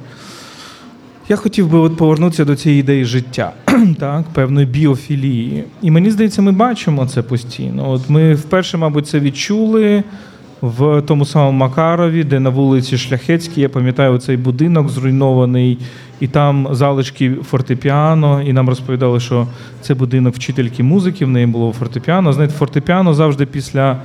Я 1.29 1.35
хотів 1.35 1.67
би 1.67 1.77
от 1.77 1.97
повернутися 1.97 2.45
до 2.45 2.55
цієї 2.55 2.79
ідеї 2.79 3.05
життя, 3.05 3.51
так, 3.99 4.23
певної 4.33 4.67
біофілії. 4.67 5.63
І 5.81 5.91
мені 5.91 6.11
здається, 6.11 6.41
ми 6.41 6.51
бачимо 6.51 7.05
це 7.05 7.21
постійно. 7.21 7.91
От 7.91 8.09
ми 8.09 8.33
вперше, 8.33 8.77
мабуть, 8.77 9.07
це 9.07 9.19
відчули 9.19 10.03
в 10.61 11.01
тому 11.01 11.25
самому 11.25 11.57
Макарові, 11.57 12.23
де 12.23 12.39
на 12.39 12.49
вулиці 12.49 12.97
Шляхетській, 12.97 13.61
я 13.61 13.69
пам'ятаю 13.69 14.17
цей 14.17 14.37
будинок 14.37 14.89
зруйнований, 14.89 15.77
і 16.19 16.27
там 16.27 16.67
залишки 16.71 17.35
фортепіано, 17.49 18.41
і 18.41 18.53
нам 18.53 18.69
розповідали, 18.69 19.19
що 19.19 19.47
це 19.81 19.93
будинок 19.93 20.35
вчительки 20.35 20.83
музики, 20.83 21.25
в 21.25 21.29
неї 21.29 21.45
було 21.45 21.73
фортепіано. 21.79 22.33
Знаєте, 22.33 22.55
фортепіано 22.55 23.13
завжди 23.13 23.45
після 23.45 23.97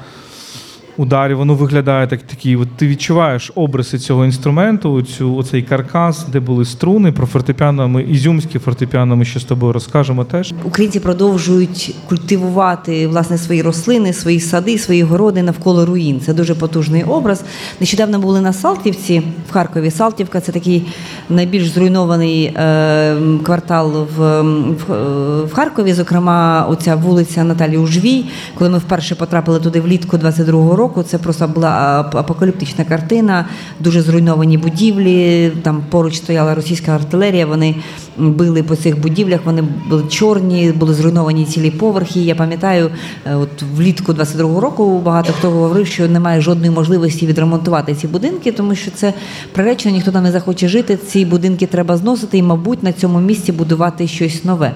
ударів, 0.96 1.37
воно 1.37 1.54
виглядає 1.54 2.07
так 2.07 2.22
такий. 2.22 2.57
От 2.57 2.68
ти 2.76 2.87
відчуваєш 2.87 3.52
обриси 3.54 3.98
цього 3.98 4.24
інструменту, 4.24 5.02
цю 5.02 5.37
оцей 5.37 5.62
каркас, 5.62 6.26
де 6.28 6.40
були 6.40 6.64
струни. 6.64 7.12
Про 7.12 7.26
фортепіано 7.26 7.88
ми 7.88 8.02
ізюмське 8.02 8.59
фортепіано 8.59 9.16
ми 9.16 9.24
ще 9.24 9.40
з 9.40 9.44
тобою 9.44 9.72
розкажемо 9.72 10.24
теж. 10.24 10.54
Українці 10.64 11.00
продовжують 11.00 11.94
культивувати 12.09 13.07
власне 13.07 13.38
свої 13.38 13.62
рослини, 13.62 14.12
свої 14.12 14.40
сади, 14.40 14.78
свої 14.78 15.02
городи 15.02 15.42
навколо 15.42 15.87
руїн. 15.87 16.20
Це 16.20 16.35
дуже 16.35 16.54
потужний 16.54 17.04
образ. 17.04 17.44
Нещодавно 17.80 18.18
були 18.18 18.40
на 18.40 18.52
Салтівці 18.52 19.22
в 19.48 19.52
Харкові. 19.52 19.90
Салтівка 19.90 20.40
це 20.40 20.52
такий 20.52 20.87
найбільш 21.28 21.68
зруйнований 21.68 22.44
е, 22.44 23.16
квартал 23.42 24.07
в, 24.16 24.40
в, 24.70 25.44
в 25.44 25.54
Харкові. 25.54 25.92
Зокрема, 25.92 26.66
оця 26.70 26.96
вулиця 26.96 27.44
Наталі 27.44 27.76
Ужвій. 27.76 28.24
Коли 28.54 28.70
ми 28.70 28.78
вперше 28.78 29.14
потрапили 29.14 29.61
туди 29.61 29.80
влітку 29.80 30.16
22-го 30.16 30.76
року, 30.76 30.83
це 31.02 31.18
просто 31.18 31.48
була 31.48 32.00
апокаліптична 32.14 32.84
картина, 32.84 33.46
дуже 33.80 34.02
зруйновані 34.02 34.58
будівлі. 34.58 35.52
Там 35.62 35.84
поруч 35.90 36.16
стояла 36.16 36.54
російська 36.54 36.92
артилерія. 36.92 37.46
Вони 37.46 37.74
били 38.18 38.62
по 38.62 38.76
цих 38.76 39.00
будівлях. 39.00 39.40
Вони 39.44 39.62
були 39.88 40.02
чорні, 40.08 40.72
були 40.72 40.94
зруйновані 40.94 41.44
цілі 41.44 41.70
поверхи. 41.70 42.20
Я 42.20 42.34
пам'ятаю, 42.34 42.90
е, 43.26 43.34
от 43.34 43.62
влітку 43.76 44.12
22-го 44.12 44.60
року 44.60 45.00
багато 45.04 45.32
хто 45.32 45.50
говорив, 45.50 45.86
що 45.86 46.08
немає 46.08 46.40
жодної 46.40 46.70
можливості 46.70 47.26
відремонтувати 47.26 47.94
ці 47.94 48.06
будинки, 48.06 48.52
тому 48.52 48.74
що 48.74 48.90
це 48.90 49.12
приречено, 49.52 49.94
ніхто 49.94 50.12
там 50.12 50.22
не 50.22 50.32
захоче 50.32 50.68
жити. 50.68 50.96
Ці 50.96 51.24
будинки 51.24 51.66
треба 51.66 51.96
зносити, 51.96 52.38
і, 52.38 52.42
мабуть, 52.42 52.82
на 52.82 52.92
цьому 52.92 53.20
місці 53.20 53.52
будувати 53.52 54.06
щось 54.06 54.44
нове. 54.44 54.72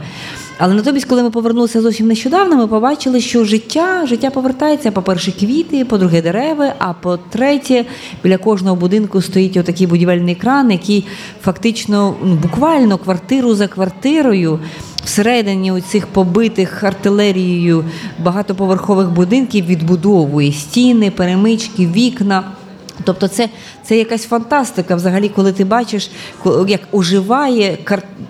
Але 0.59 0.75
натомість, 0.75 1.07
коли 1.07 1.23
ми 1.23 1.31
повернулися 1.31 1.81
зовсім 1.81 2.07
нещодавно, 2.07 2.57
ми 2.57 2.67
побачили, 2.67 3.21
що 3.21 3.45
життя 3.45 4.07
життя 4.07 4.31
повертається, 4.31 4.91
по-перше, 4.91 5.33
квіти, 5.33 5.85
по-друге, 5.85 6.23
дерева, 6.23 6.75
а 6.79 6.93
по-третє, 6.93 7.85
біля 8.23 8.39
кожного 8.39 8.77
будинку 8.77 9.23
стоїть 9.23 9.57
отакий 9.57 9.87
будівельний 9.87 10.35
кран, 10.35 10.71
який 10.71 11.07
фактично 11.43 12.15
ну, 12.25 12.35
буквально 12.35 12.99
квартиру 12.99 13.55
за 13.55 13.69
квартирою. 13.69 14.59
Всередині 15.05 15.81
цих 15.81 16.07
побитих 16.07 16.85
артилерією 16.85 17.85
багатоповерхових 18.25 19.11
будинків 19.11 19.67
відбудовує 19.67 20.53
стіни, 20.53 21.11
перемички, 21.11 21.87
вікна. 21.87 22.45
Тобто, 23.05 23.29
це 23.29 23.49
це 23.85 23.97
якась 23.97 24.25
фантастика, 24.25 24.97
взагалі, 24.97 25.29
коли 25.29 25.53
ти 25.53 25.65
бачиш, 25.65 26.11
як 26.67 26.81
оживає 26.93 27.79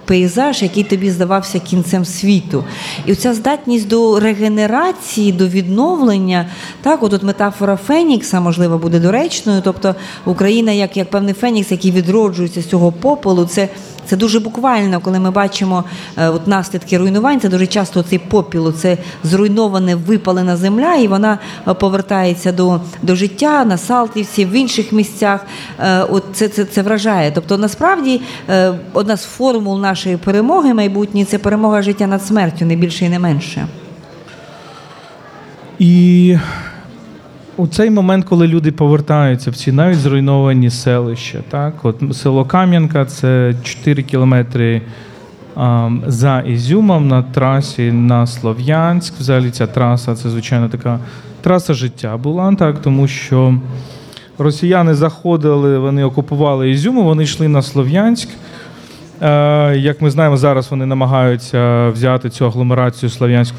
пейзаж, 0.04 0.62
який 0.62 0.85
тобі 0.85 1.11
здавався 1.11 1.59
кінцем 1.59 2.04
світу. 2.04 2.64
І 3.07 3.14
ця 3.14 3.35
здатність 3.35 3.88
до 3.88 4.20
регенерації, 4.20 5.33
до 5.33 5.48
відновлення, 5.48 6.46
так, 6.83 7.02
от, 7.02 7.12
от 7.12 7.22
метафора 7.22 7.76
Фенікса, 7.76 8.40
можливо, 8.40 8.78
буде 8.78 9.00
доречною. 9.00 9.61
Тобто 9.64 9.94
Україна, 10.24 10.72
як 10.72 10.96
як 10.96 11.11
певний 11.11 11.35
Фенікс, 11.35 11.70
який 11.70 11.90
відроджується 11.90 12.62
з 12.62 12.66
цього 12.66 12.92
попелу, 12.92 13.44
це 13.44 13.68
це 14.09 14.16
дуже 14.16 14.40
буквально, 14.40 15.01
коли 15.01 15.18
ми 15.18 15.31
бачимо 15.31 15.85
е, 16.16 16.29
от 16.29 16.47
наслідки 16.47 16.99
руйнувань. 16.99 17.40
Це 17.40 17.49
дуже 17.49 17.66
часто 17.66 18.03
цей 18.03 18.18
попіл, 18.18 18.73
це 18.73 18.99
зруйноване, 19.25 19.94
випалена 19.94 20.57
земля, 20.57 20.94
і 20.94 21.09
вона 21.09 21.38
е, 21.68 21.75
повертається 21.75 22.53
до 22.53 22.81
до 23.03 23.16
життя 23.16 23.64
на 23.64 23.79
Салтівці, 23.79 24.44
в 24.44 24.53
інших 24.53 24.92
місцях. 24.92 25.47
Е, 25.81 26.03
от 26.03 26.25
це 26.33 26.49
це, 26.49 26.64
це 26.64 26.83
вражає. 26.83 27.31
Тобто, 27.35 27.59
насправді, 27.59 28.21
одна 28.92 29.16
з 29.16 29.25
формул 29.25 29.81
нашої 29.81 30.16
перемоги 30.16 30.75
майбутньої 30.75 31.25
це 31.25 31.38
перемога 31.38 31.83
життя 31.83 32.07
над 32.07 32.25
смертю, 32.25 32.64
не 32.64 32.77
більше 32.77 33.05
і 33.05 33.09
не 33.09 33.18
менше. 33.18 33.66
І 35.79 36.37
у 37.59 37.66
цей 37.66 37.90
момент, 37.90 38.25
коли 38.25 38.47
люди 38.47 38.73
повертаються 38.73 39.51
в 39.51 39.55
ці 39.55 39.73
навіть 39.73 39.99
зруйновані 39.99 40.71
селища, 40.71 41.38
так, 41.49 41.75
от 41.83 42.03
село 42.12 42.44
Кам'янка 42.44 43.05
це 43.05 43.55
4 43.62 44.03
кілометри 44.03 44.83
а, 45.57 45.90
за 46.07 46.40
Ізюмом 46.40 47.09
на 47.09 47.23
трасі 47.23 47.92
на 47.92 48.27
Слов'янськ. 48.27 49.14
Взагалі 49.18 49.51
ця 49.51 49.66
траса 49.66 50.14
це, 50.14 50.31
звичайно, 50.31 50.68
така 50.68 50.99
траса 51.40 51.75
життя 51.75 52.16
була, 52.16 52.55
так, 52.55 52.83
тому 52.83 53.09
що 53.09 53.55
росіяни 54.38 54.94
заходили, 54.94 55.79
вони 55.79 56.05
окупували 56.05 56.71
Ізюм, 56.71 56.97
вони 56.97 57.23
йшли 57.23 57.49
на 57.49 57.62
Слов'янськ. 57.62 58.29
Е, 59.22 59.76
як 59.76 60.02
ми 60.02 60.11
знаємо, 60.11 60.37
зараз 60.37 60.70
вони 60.70 60.87
намагаються 60.87 61.88
взяти 61.88 62.31
цю 62.31 62.46
агломерацію 62.46 63.11
Слав'янськ, 63.11 63.54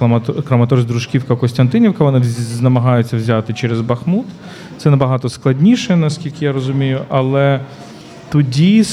Краматорськ, 0.48 0.88
Дружківка, 0.88 1.36
Костянтинівка. 1.36 2.04
Вони 2.04 2.22
намагаються 2.62 3.18
взяти 3.18 3.54
через 3.54 3.82
Бахмут. 3.82 4.26
Це 4.78 4.90
набагато 4.90 5.30
складніше, 5.30 5.96
наскільки 5.96 6.46
я 6.46 6.52
розумію. 6.52 7.00
Але 7.10 7.60
тоді 8.32 8.84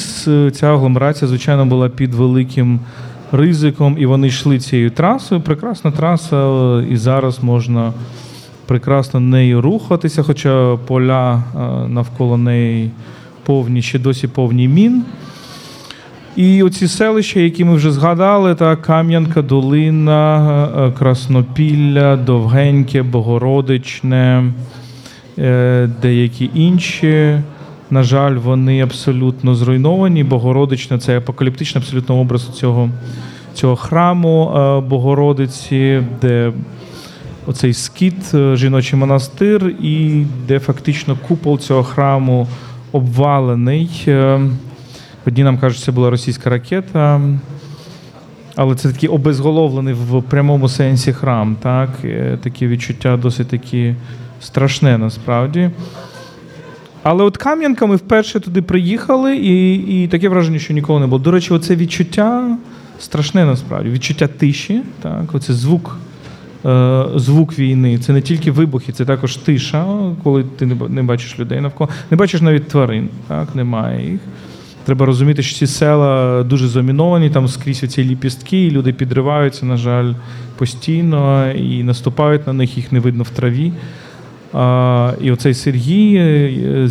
ця 0.52 0.66
агломерація, 0.66 1.28
звичайно, 1.28 1.66
була 1.66 1.88
під 1.88 2.14
великим 2.14 2.80
ризиком, 3.32 3.96
і 3.98 4.06
вони 4.06 4.26
йшли 4.26 4.58
цією 4.58 4.90
трасою. 4.90 5.40
Прекрасна 5.40 5.90
траса, 5.90 6.82
і 6.90 6.96
зараз 6.96 7.42
можна 7.42 7.92
прекрасно 8.66 9.20
нею 9.20 9.60
рухатися, 9.60 10.22
хоча 10.22 10.76
поля 10.86 11.34
е, 11.34 11.58
навколо 11.88 12.36
неї 12.36 12.90
повні, 13.44 13.82
ще 13.82 13.98
досі 13.98 14.28
повні 14.28 14.68
мін. 14.68 15.04
І 16.36 16.62
оці 16.62 16.88
селища, 16.88 17.40
які 17.40 17.64
ми 17.64 17.74
вже 17.74 17.92
згадали, 17.92 18.54
так, 18.54 18.82
Кам'янка, 18.82 19.42
Долина, 19.42 20.68
е, 20.78 20.92
Краснопілля, 20.98 22.16
Довгеньке, 22.16 23.02
Богородичне, 23.02 24.52
е, 25.38 25.90
деякі 26.02 26.50
інші. 26.54 27.40
На 27.90 28.02
жаль, 28.02 28.34
вони 28.34 28.80
абсолютно 28.80 29.54
зруйновані. 29.54 30.24
Богородичне 30.24 30.98
це 30.98 31.18
апокаліптичний 31.18 31.84
абсолютно 31.84 32.20
образ 32.20 32.48
цього 32.48 32.90
цього 33.54 33.76
храму 33.76 34.52
е, 34.56 34.80
Богородиці, 34.80 36.02
де 36.22 36.52
оцей 37.46 37.72
скіт, 37.72 38.34
жіночий 38.54 38.98
монастир, 38.98 39.74
і 39.82 40.24
де 40.48 40.58
фактично 40.58 41.16
купол 41.28 41.58
цього 41.58 41.82
храму 41.82 42.48
обвалений. 42.92 44.08
Одні 45.26 45.44
нам 45.44 45.58
кажуть, 45.58 45.80
це 45.80 45.92
була 45.92 46.10
російська 46.10 46.50
ракета, 46.50 47.20
але 48.56 48.74
це 48.74 48.92
такий 48.92 49.08
обезголовлений 49.08 49.94
в 49.94 50.22
прямому 50.22 50.68
сенсі 50.68 51.12
храм. 51.12 51.56
так? 51.62 51.90
Такі 52.42 52.66
відчуття 52.66 53.16
досить 53.16 53.48
такі 53.48 53.94
страшне 54.40 54.98
насправді. 54.98 55.70
Але 57.02 57.24
от 57.24 57.36
Кам'янка 57.36 57.86
ми 57.86 57.96
вперше 57.96 58.40
туди 58.40 58.62
приїхали, 58.62 59.36
і 59.36 59.74
і 59.74 60.08
таке 60.08 60.28
враження, 60.28 60.58
що 60.58 60.74
ніколи 60.74 61.00
не 61.00 61.06
було. 61.06 61.18
До 61.18 61.30
речі, 61.30 61.54
оце 61.54 61.76
відчуття 61.76 62.56
страшне 62.98 63.44
насправді. 63.44 63.90
Відчуття 63.90 64.26
тиші, 64.26 64.82
так? 65.02 65.24
Оце 65.32 65.52
звук 65.52 65.98
е, 66.66 67.04
звук 67.16 67.58
війни. 67.58 67.98
Це 67.98 68.12
не 68.12 68.20
тільки 68.20 68.50
вибухи, 68.50 68.92
це 68.92 69.04
також 69.04 69.36
тиша, 69.36 69.86
коли 70.24 70.44
ти 70.44 70.66
не 70.88 71.02
бачиш 71.02 71.38
людей 71.38 71.60
навколо. 71.60 71.90
Не 72.10 72.16
бачиш 72.16 72.40
навіть 72.40 72.68
тварин, 72.68 73.08
так? 73.28 73.54
немає 73.54 74.10
їх. 74.10 74.20
Треба 74.86 75.06
розуміти, 75.06 75.42
що 75.42 75.58
ці 75.58 75.66
села 75.66 76.42
дуже 76.42 76.68
заміновані, 76.68 77.30
там 77.30 77.48
скрізь 77.48 77.84
оці 77.84 78.04
ліпістки, 78.04 78.66
і 78.66 78.70
люди 78.70 78.92
підриваються, 78.92 79.66
на 79.66 79.76
жаль, 79.76 80.12
постійно 80.58 81.50
і 81.52 81.82
наступають 81.82 82.46
на 82.46 82.52
них, 82.52 82.76
їх 82.76 82.92
не 82.92 83.00
видно 83.00 83.22
в 83.22 83.30
траві. 83.30 83.72
А, 84.52 85.12
І 85.20 85.30
оцей 85.30 85.54
Сергій, 85.54 86.16
е, 86.16 86.90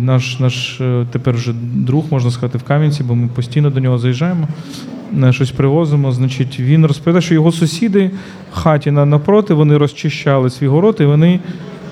наш 0.00 0.40
наш 0.40 0.80
е, 0.80 1.06
тепер 1.10 1.34
вже 1.34 1.52
друг, 1.74 2.04
можна 2.10 2.30
сказати, 2.30 2.58
в 2.58 2.62
Кам'янці, 2.62 3.02
бо 3.02 3.14
ми 3.14 3.28
постійно 3.28 3.70
до 3.70 3.80
нього 3.80 3.98
заїжджаємо, 3.98 4.48
е, 5.24 5.32
щось 5.32 5.50
привозимо. 5.50 6.12
Значить, 6.12 6.60
він 6.60 6.86
розповідає, 6.86 7.22
що 7.22 7.34
його 7.34 7.52
сусіди 7.52 8.10
в 8.52 8.56
хаті 8.56 8.90
напроти 8.90 9.54
вони 9.54 9.76
розчищали 9.76 10.50
свій 10.50 10.66
город, 10.66 10.96
і 11.00 11.04
вони 11.04 11.40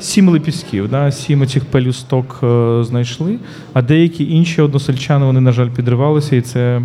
сім 0.02 0.28
лепістків, 0.28 0.88
да, 0.88 1.12
сім 1.12 1.46
цих 1.46 1.64
пелюсток 1.64 2.40
е, 2.42 2.84
знайшли, 2.84 3.38
а 3.72 3.82
деякі 3.82 4.30
інші 4.30 4.62
односельчани, 4.62 5.26
вони, 5.26 5.40
на 5.40 5.52
жаль, 5.52 5.68
підривалися, 5.68 6.36
і 6.36 6.40
це 6.40 6.80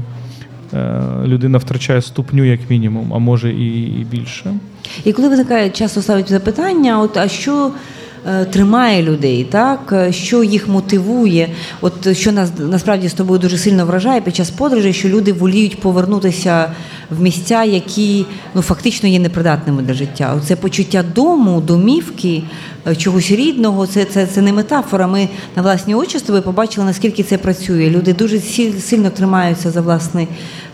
е, 0.74 1.02
людина 1.26 1.58
втрачає 1.58 2.02
ступню 2.02 2.44
як 2.44 2.60
мінімум, 2.70 3.14
а 3.14 3.18
може 3.18 3.54
і, 3.54 3.82
і 3.82 4.08
більше. 4.12 4.54
І 5.04 5.14
коли 5.14 5.30
виникає 5.30 5.70
часто 5.70 6.02
ставить 6.02 6.30
запитання, 6.30 7.02
от 7.02 7.18
а 7.18 7.28
що. 7.28 7.72
Е, 8.28 8.46
тримає 8.46 9.04
людей, 9.04 9.44
так 9.44 10.08
що 10.12 10.44
їх 10.44 10.68
мотивує, 10.68 11.50
от 11.82 12.18
що 12.18 12.32
нас 12.32 12.52
насправді 12.58 13.08
з 13.10 13.14
тобою 13.14 13.40
дуже 13.40 13.58
сильно 13.58 13.86
вражає 13.86 14.22
під 14.22 14.36
час 14.36 14.50
подорожі, 14.50 14.94
що 14.94 15.10
люди 15.10 15.34
воліють 15.34 15.80
повернутися 15.80 16.72
в 17.10 17.22
місця, 17.22 17.64
які 17.64 18.26
ну 18.56 18.62
фактично 18.62 19.10
є 19.10 19.20
непридатними 19.20 19.82
для 19.82 19.94
життя. 19.94 20.42
Це 20.46 20.56
почуття 20.56 21.04
дому, 21.16 21.62
домівки, 21.62 22.44
Е, 22.88 22.96
чогось 22.96 23.32
рідного. 23.32 23.88
Це 23.88 24.06
це, 24.06 24.28
це 24.28 24.42
не 24.42 24.54
метафора. 24.54 25.08
Ми 25.08 25.30
на 25.56 25.62
власні 25.62 25.96
очі 25.96 26.20
з 26.20 26.22
тобою 26.22 26.44
побачили, 26.44 26.86
наскільки 26.86 27.24
це 27.24 27.38
працює. 27.38 27.90
Люди 27.90 28.14
дуже 28.14 28.40
сильно 28.80 29.10
тримаються 29.10 29.72
за 29.72 29.82
власний 29.82 30.28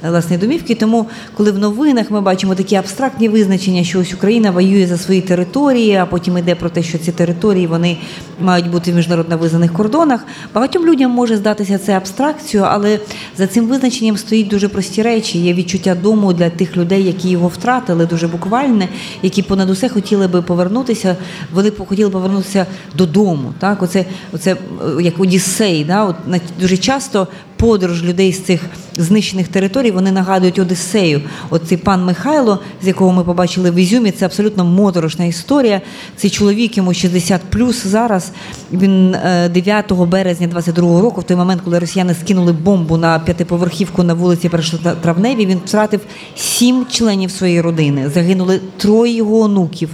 Е, 0.06 0.10
власне 0.10 0.38
домівки. 0.38 0.76
Тому, 0.76 1.06
коли 1.38 1.52
в 1.52 1.60
новинах 1.60 2.12
ми 2.12 2.22
бачимо 2.22 2.56
такі 2.56 2.76
абстрактні 2.76 3.30
визначення, 3.30 3.84
що 3.84 4.00
ось 4.00 4.14
Україна 4.14 4.52
воює 4.52 4.88
за 4.88 4.98
свої 4.98 5.22
території, 5.22 5.96
а 5.96 6.06
потім 6.06 6.38
йде 6.38 6.56
про 6.56 6.70
те, 6.70 6.84
що 6.84 6.98
ці 6.98 7.12
території 7.12 7.43
вони 7.44 7.98
мають 8.40 8.70
бути 8.70 8.92
в 8.92 8.96
міжнародно 8.96 9.38
визнаних 9.38 9.74
кордонах. 9.74 10.26
Багатьом 10.54 10.86
людям 10.86 11.12
може 11.12 11.38
здатися 11.38 11.78
це 11.78 11.98
абстракцією, 11.98 12.70
але 12.72 13.00
за 13.38 13.48
цим 13.48 13.68
визначенням 13.68 14.18
стоїть 14.18 14.48
дуже 14.48 14.68
прості 14.68 15.02
речі. 15.02 15.40
Є 15.40 15.54
відчуття 15.54 15.96
дому 15.96 16.34
для 16.34 16.50
тих 16.50 16.78
людей, 16.78 17.04
які 17.04 17.30
його 17.30 17.48
втратили, 17.48 18.06
дуже 18.06 18.28
буквальне, 18.28 18.88
які 19.22 19.42
понад 19.42 19.70
усе 19.70 19.90
хотіли 19.90 20.28
би 20.28 20.42
повернутися. 20.42 21.16
Вони 21.54 21.72
хотіли 21.72 22.10
повернутися 22.10 22.66
додому. 22.98 23.54
Так, 23.60 23.84
оце, 23.84 24.06
оце 24.34 24.52
е, 24.52 24.58
як 25.02 25.20
Одіссей, 25.20 25.86
да? 25.86 26.04
От 26.04 26.16
дуже 26.62 26.78
часто 26.78 27.28
подорож 27.64 28.04
людей 28.04 28.34
з 28.34 28.40
цих 28.40 28.62
знищених 28.98 29.48
територій 29.48 29.92
вони 29.92 30.12
нагадують 30.12 30.60
Одиссею. 30.60 31.22
От 31.50 31.62
цей 31.68 31.78
пан 31.78 32.06
Михайло, 32.06 32.60
з 32.84 32.88
якого 32.88 33.12
ми 33.12 33.24
побачили 33.24 33.72
в 33.72 33.76
Ізюмі, 33.76 34.12
це 34.12 34.26
абсолютно 34.26 34.66
моторошна 34.66 35.26
історія. 35.26 35.82
Цей 36.16 36.30
чоловік 36.30 36.78
йому 36.78 36.94
60 36.94 37.42
плюс 37.50 37.86
зараз. 37.86 38.32
Він 38.74 39.16
9 39.54 39.92
е, 39.92 39.96
березня 39.96 40.48
22-го 40.48 41.02
року, 41.02 41.22
в 41.22 41.24
той 41.24 41.38
момент, 41.38 41.62
коли 41.66 41.80
росіяни 41.80 42.16
скинули 42.22 42.52
бомбу 42.52 42.98
на 42.98 43.20
п'ятиповерхівку 43.20 44.04
на 44.04 44.14
вулиці 44.14 44.50
Першотравневій, 44.50 45.46
він 45.46 45.58
втратив 45.66 46.02
сім 46.36 46.86
членів 46.92 47.32
своєї 47.32 47.62
родини. 47.62 48.10
Загинули 48.14 48.60
троє 48.78 49.16
його 49.16 49.40
онуків, 49.40 49.90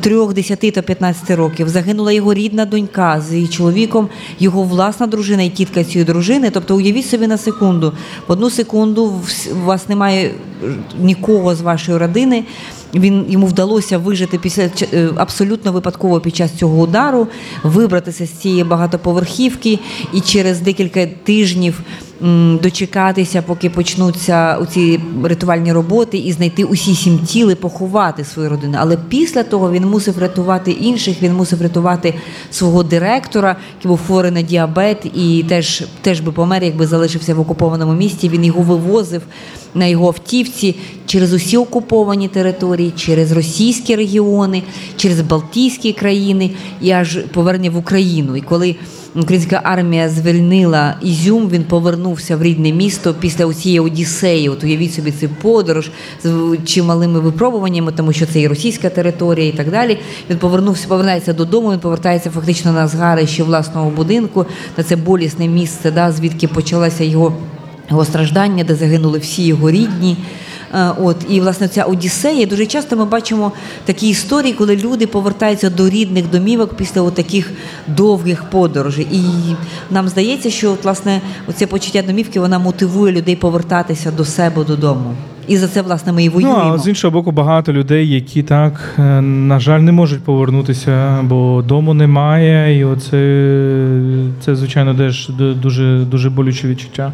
трьох, 0.00 0.34
десяти 0.34 0.70
та 0.70 0.82
15 0.82 1.30
років. 1.30 1.68
Загинула 1.68 2.12
його 2.12 2.34
рідна 2.34 2.64
донька 2.64 3.22
з 3.28 3.32
її 3.34 3.48
чоловіком, 3.48 4.08
його 4.38 4.62
власна 4.62 5.06
дружина 5.06 5.42
і 5.42 5.48
тітка 5.48 5.84
цієї 5.84 6.04
дружини. 6.04 6.50
Тобто, 6.50 6.76
уявіть 6.76 7.01
Уявіть 7.02 7.10
собі 7.10 7.26
на 7.26 7.38
секунду. 7.38 7.92
В 8.28 8.32
одну 8.32 8.50
секунду 8.50 9.12
у 9.52 9.64
вас 9.64 9.88
немає 9.88 10.34
нікого 10.98 11.54
з 11.54 11.60
вашої 11.60 11.98
родини. 11.98 12.44
Він 12.94 13.24
йому 13.28 13.46
вдалося 13.46 13.98
вижити 13.98 14.38
після 14.38 14.62
е, 14.92 15.10
абсолютно 15.16 15.72
випадково 15.72 16.20
під 16.20 16.36
час 16.36 16.52
цього 16.52 16.82
удару, 16.82 17.28
вибратися 17.62 18.26
з 18.26 18.30
цієї 18.30 18.64
багатоповерхівки 18.64 19.78
і 20.12 20.20
через 20.20 20.60
декілька 20.60 21.06
тижнів 21.06 21.82
дочекатися, 22.62 23.42
поки 23.42 23.70
почнуться 23.70 24.66
ці 24.72 25.00
рятувальні 25.24 25.72
роботи, 25.72 26.18
і 26.18 26.32
знайти 26.32 26.64
усі 26.64 26.94
сім 26.94 27.18
тіл 27.18 27.50
і 27.50 27.54
поховати 27.54 28.24
свою 28.24 28.48
родину. 28.48 28.76
Але 28.80 28.98
після 29.08 29.42
того 29.42 29.72
він 29.72 29.84
мусив 29.84 30.18
рятувати 30.18 30.70
інших. 30.70 31.22
Він 31.22 31.34
мусив 31.34 31.62
рятувати 31.62 32.14
свого 32.50 32.82
директора, 32.82 33.56
який 33.78 33.88
був 33.88 34.00
хворий 34.06 34.30
на 34.30 34.42
діабет, 34.42 35.06
і 35.14 35.44
теж 35.48 35.84
теж 36.00 36.20
би 36.20 36.32
помер, 36.32 36.64
якби 36.64 36.86
залишився 36.86 37.34
в 37.34 37.40
окупованому 37.40 37.92
місті. 37.92 38.28
Він 38.28 38.44
його 38.44 38.62
вивозив 38.62 39.22
на 39.74 39.86
його 39.86 40.06
автівці 40.06 40.76
через 41.06 41.32
усі 41.32 41.56
окуповані 41.56 42.28
території, 42.28 42.81
через 42.90 43.32
російські 43.32 43.96
регіони, 43.96 44.62
через 44.96 45.20
Балтійські 45.20 45.92
країни 45.92 46.50
і 46.80 46.90
аж 46.90 47.18
повернення 47.32 47.70
в 47.70 47.76
Україну. 47.76 48.36
І 48.36 48.40
коли 48.40 48.76
українська 49.16 49.60
армія 49.64 50.08
звільнила 50.08 50.94
Ізюм, 51.02 51.48
він 51.50 51.64
повернувся 51.64 52.36
в 52.36 52.42
рідне 52.42 52.72
місто 52.72 53.14
після 53.20 53.46
усієї 53.46 53.80
Одіссеї. 53.80 54.48
От 54.48 54.64
уявіть 54.64 54.94
собі 54.94 55.12
цю 55.12 55.28
подорож 55.28 55.90
з 56.24 56.56
чималими 56.64 57.20
випробуваннями, 57.20 57.92
тому 57.92 58.12
що 58.12 58.26
це 58.26 58.40
і 58.40 58.48
російська 58.48 58.90
територія, 58.90 59.48
і 59.48 59.52
так 59.52 59.70
далі. 59.70 59.98
Він 60.30 60.38
повернувся, 60.38 60.88
повертається 60.88 61.32
додому. 61.32 61.72
Він 61.72 61.78
повертається 61.78 62.30
фактично 62.30 62.72
на 62.72 62.88
згарище 62.88 63.42
власного 63.42 63.90
будинку, 63.90 64.46
на 64.76 64.84
це 64.84 64.96
болісне 64.96 65.48
місце, 65.48 65.90
да, 65.90 66.12
звідки 66.12 66.48
почалася 66.48 67.04
його 67.04 67.32
його 67.90 68.04
страждання, 68.04 68.64
де 68.64 68.74
загинули 68.74 69.18
всі 69.18 69.46
його 69.46 69.70
рідні. 69.70 70.16
Е, 70.74 70.90
от 71.02 71.16
і 71.28 71.40
власне 71.40 71.68
ця 71.68 71.82
Одіссея. 71.84 72.46
Дуже 72.46 72.66
часто 72.66 72.96
ми 72.96 73.04
бачимо 73.04 73.52
такі 73.84 74.08
історії, 74.08 74.52
коли 74.52 74.76
люди 74.76 75.06
повертаються 75.06 75.70
до 75.70 75.88
рідних 75.88 76.30
домівок 76.30 76.74
після 76.74 77.10
таких 77.10 77.50
довгих 77.86 78.44
подорожей. 78.44 79.06
І 79.12 79.20
нам 79.90 80.08
здається, 80.08 80.50
що 80.50 80.72
от, 80.72 80.84
власне 80.84 81.20
оце 81.48 81.66
почуття 81.66 82.02
домівки 82.02 82.40
вона 82.40 82.58
мотивує 82.58 83.12
людей 83.12 83.36
повертатися 83.36 84.10
до 84.10 84.24
себе 84.24 84.64
додому. 84.64 85.14
І 85.48 85.56
за 85.56 85.68
це 85.68 85.82
власне 85.82 86.12
ми 86.12 86.24
і 86.24 86.28
воюємо. 86.28 86.64
Ну, 86.64 86.74
а 86.74 86.78
з 86.78 86.88
іншого 86.88 87.10
боку, 87.10 87.32
багато 87.32 87.72
людей, 87.72 88.08
які 88.08 88.42
так 88.42 88.94
е, 88.98 89.02
на 89.20 89.60
жаль 89.60 89.80
не 89.80 89.92
можуть 89.92 90.22
повернутися, 90.22 91.22
бо 91.22 91.64
дому 91.68 91.94
немає, 91.94 92.78
і 92.78 92.84
оце 92.84 93.16
це 94.40 94.56
звичайно 94.56 94.94
теж 94.94 95.28
дуже 95.62 96.04
дуже 96.10 96.30
болюче 96.30 96.68
відчуття. 96.68 97.12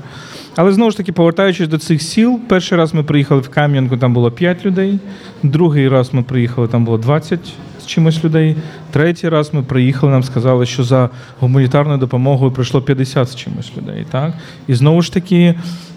Але 0.60 0.72
знову 0.72 0.90
ж 0.90 0.96
таки, 0.96 1.12
повертаючись 1.12 1.68
до 1.68 1.78
цих 1.78 2.02
сіл, 2.02 2.40
перший 2.48 2.78
раз 2.78 2.94
ми 2.94 3.02
приїхали 3.02 3.40
в 3.40 3.48
Кам'янку, 3.48 3.96
там 3.96 4.14
було 4.14 4.30
5 4.30 4.66
людей. 4.66 4.98
Другий 5.42 5.88
раз 5.88 6.14
ми 6.14 6.22
приїхали, 6.22 6.68
там 6.68 6.84
було 6.84 6.98
20 6.98 7.40
з 7.82 7.86
чимось 7.86 8.24
людей. 8.24 8.56
Третій 8.90 9.28
раз 9.28 9.54
ми 9.54 9.62
приїхали, 9.62 10.12
нам 10.12 10.22
сказали, 10.22 10.66
що 10.66 10.84
за 10.84 11.10
гуманітарною 11.40 11.98
допомогою 11.98 12.52
прийшло 12.52 12.82
50 12.82 13.28
з 13.28 13.36
чимось 13.36 13.72
людей. 13.76 14.06
Так? 14.10 14.32
І 14.68 14.74
знову 14.74 15.02
ж 15.02 15.12
таки. 15.12 15.54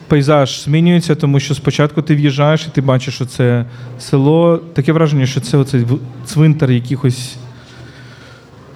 Пейзаж 0.08 0.63
змінюється, 0.63 1.15
тому 1.15 1.39
що 1.39 1.56
спочатку 1.56 2.02
ти 2.02 2.15
в'їжджаєш 2.15 2.65
і 2.67 2.69
ти 2.76 2.82
бачиш, 2.82 3.15
що 3.15 3.26
це 3.26 3.65
село. 4.00 4.58
Таке 4.74 4.91
враження, 4.91 5.26
що 5.26 5.41
це 5.41 5.58
оцей 5.58 5.86
цвинтар 6.26 6.71
якихось 6.71 7.38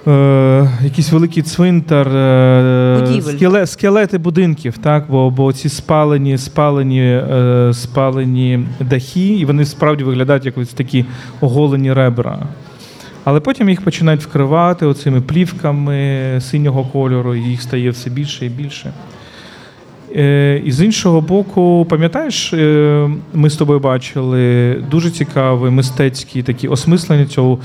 Е, 0.08 0.70
якийсь 0.84 1.12
великий 1.12 1.44
цвинтар, 1.44 2.08
е, 2.08 3.22
скеле, 3.22 3.68
скелети 3.68 4.18
будинків, 4.18 4.78
так? 4.78 5.06
бо 5.10 5.30
бо 5.30 5.54
ці 5.54 5.70
спалені 5.70 6.38
спалені, 6.38 7.02
е, 7.02 7.72
спалені 7.74 8.66
дахи, 8.80 9.28
і 9.28 9.46
вони 9.46 9.66
справді 9.66 10.04
виглядають 10.04 10.46
як 10.46 10.58
ось 10.58 10.74
такі 10.74 11.06
оголені 11.42 11.94
ребра. 11.94 12.40
Але 13.24 13.40
потім 13.40 13.70
їх 13.70 13.82
починають 13.82 14.22
вкривати 14.22 14.86
оцими 14.86 15.22
плівками 15.22 16.38
синього 16.42 16.84
кольору, 16.84 17.36
і 17.36 17.42
їх 17.42 17.62
стає 17.62 17.90
все 17.90 18.10
більше 18.10 18.46
і 18.46 18.50
більше. 18.50 18.94
Е, 20.16 20.62
і 20.66 20.72
з 20.72 20.82
іншого 20.82 21.22
боку, 21.22 21.88
пам'ятаєш, 21.90 22.54
е, 22.54 23.10
ми 23.34 23.50
з 23.50 23.56
тобою 23.56 23.80
бачили 23.80 24.74
дуже 24.92 25.12
цікавий 25.12 25.72
мистецький 25.72 26.44
такі 26.44 26.68
осмислення 26.68 27.26
цього 27.26 27.60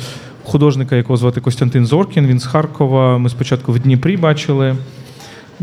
художника, 0.50 0.96
якого 0.96 1.16
звати 1.16 1.40
Костянтин 1.40 1.86
Зоркін. 1.86 2.26
Він 2.26 2.40
з 2.40 2.46
Харкова. 2.46 3.18
Ми 3.18 3.28
спочатку 3.28 3.72
в 3.72 3.78
Дніпрі 3.78 4.16
бачили 4.16 4.76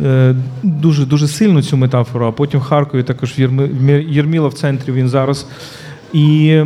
е, 0.04 0.36
дуже 0.64 1.06
дуже 1.06 1.28
сильну 1.28 1.62
цю 1.62 1.78
метафору, 1.78 2.26
а 2.26 2.32
потім 2.32 2.60
в 2.60 2.64
Харкові 2.64 3.04
також 3.04 3.36
Єрміла 4.10 4.48
в 4.48 4.54
центрі 4.54 4.92
він 4.92 5.10
зараз. 5.10 5.48
І 6.14 6.62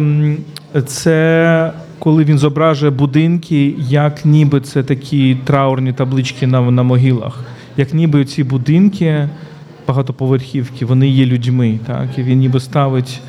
це 0.85 1.73
коли 1.99 2.23
він 2.23 2.37
зображує 2.37 2.91
будинки, 2.91 3.75
як 3.77 4.25
ніби 4.25 4.61
це 4.61 4.83
такі 4.83 5.37
траурні 5.43 5.93
таблички 5.93 6.47
на 6.47 6.71
на 6.71 6.83
могилах, 6.83 7.39
як 7.77 7.93
ніби 7.93 8.25
ці 8.25 8.43
будинки 8.43 9.29
багатоповерхівки, 9.87 10.85
вони 10.85 11.07
є 11.07 11.25
людьми. 11.25 11.79
Так? 11.87 12.17
І 12.17 12.23
він 12.23 12.39
ніби 12.39 12.59
ставить 12.59 13.21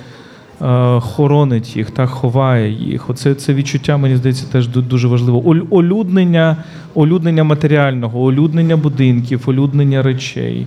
хоронить 1.01 1.77
їх, 1.77 1.91
так 1.91 2.09
ховає 2.11 2.71
їх. 2.71 3.11
Оце 3.11 3.35
це 3.35 3.55
відчуття, 3.55 3.97
мені 3.97 4.17
здається, 4.17 4.47
теж 4.53 4.69
дуже 4.69 5.09
важливо. 5.09 5.43
Олюднення, 5.71 6.57
олюднення 6.95 7.45
матеріального, 7.45 8.25
олюднення 8.25 8.77
будинків, 8.77 9.43
олюднення 9.47 10.03
речей. 10.03 10.67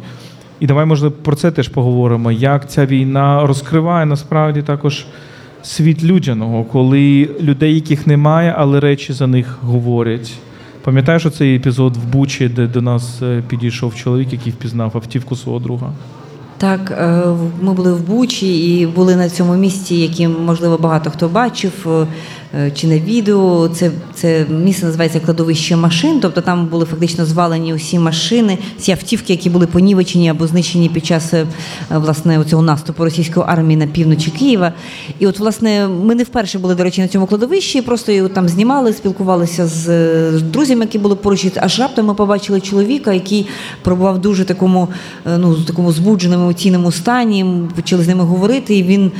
І 0.59 0.67
давай, 0.67 0.85
можливо, 0.85 1.15
про 1.21 1.35
це 1.35 1.51
теж 1.51 1.67
поговоримо. 1.67 2.31
Як 2.31 2.69
ця 2.69 2.85
війна 2.85 3.45
розкриває 3.47 4.05
насправді 4.05 4.61
також 4.61 5.05
світ 5.63 6.03
людяного, 6.03 6.63
коли 6.63 7.29
людей, 7.41 7.75
яких 7.75 8.07
немає, 8.07 8.55
але 8.57 8.79
речі 8.79 9.13
за 9.13 9.27
них 9.27 9.57
говорять. 9.61 10.33
Пам'ятаєш 10.83 11.25
оцей 11.25 11.55
епізод 11.55 11.97
в 11.97 12.05
Бучі, 12.05 12.49
де 12.49 12.67
до 12.67 12.81
нас 12.81 13.21
е, 13.21 13.43
підійшов 13.47 13.95
чоловік, 13.95 14.33
який 14.33 14.53
впізнав 14.53 14.91
автівку 14.95 15.35
свого 15.35 15.59
друга? 15.59 15.93
Так, 16.57 16.91
е, 16.91 17.23
ми 17.61 17.73
були 17.73 17.93
в 17.93 18.01
Бучі 18.01 18.79
і 18.79 18.85
були 18.85 19.15
на 19.15 19.29
цьому 19.29 19.55
місці, 19.55 19.95
яке, 19.95 20.27
можливо, 20.27 20.77
багато 20.77 21.11
хто 21.11 21.27
бачив. 21.27 21.87
Е, 22.57 22.71
чи 22.71 22.87
на 22.87 22.99
відео. 22.99 23.67
Це 23.67 23.91
це 24.13 24.45
місце 24.49 24.85
називається 24.85 25.19
кладовище 25.19 25.75
машин. 25.75 26.19
Тобто 26.21 26.41
там 26.41 26.67
були 26.67 26.85
фактично 26.85 27.25
звалені 27.25 27.73
усі 27.73 27.99
машини, 27.99 28.57
всі 28.79 28.91
автівки, 28.91 29.33
які 29.33 29.49
були 29.49 29.67
понівечені 29.67 30.29
або 30.29 30.47
знищені 30.47 30.89
під 30.89 31.05
час 31.05 31.33
е, 31.33 31.45
власне 31.89 32.43
цього 32.49 32.61
наступу 32.61 33.03
російської 33.03 33.45
армії 33.49 33.77
на 33.77 33.87
півночі 33.87 34.31
Києва. 34.31 34.73
І 35.19 35.27
от, 35.27 35.39
власне, 35.39 35.87
ми 35.87 36.15
не 36.15 36.23
вперше 36.23 36.59
були, 36.59 36.75
до 36.75 36.83
речі, 36.83 37.01
на 37.01 37.07
цьому 37.07 37.25
кладовищі, 37.25 37.81
просто 37.81 38.11
його 38.11 38.29
там 38.29 38.49
знімали, 38.49 38.93
спілкувалися 38.93 39.67
з 39.67 39.87
друзями, 40.41 40.81
які 40.81 40.99
були 40.99 41.15
поруч. 41.15 41.45
Аж 41.55 41.79
раптом 41.79 42.05
ми 42.05 42.13
побачили 42.13 42.61
чоловіка, 42.61 43.13
який 43.13 43.47
пробував 43.81 44.21
дуже 44.21 44.45
такому, 44.45 44.87
е, 45.25 45.37
ну 45.37 45.55
такому 45.55 45.91
збудженому 45.91 46.43
емоційному 46.43 46.91
стані. 46.91 47.45
Почали 47.75 48.03
з 48.03 48.07
ними 48.07 48.23
говорити, 48.23 48.75
і 48.75 48.83
він 48.83 49.11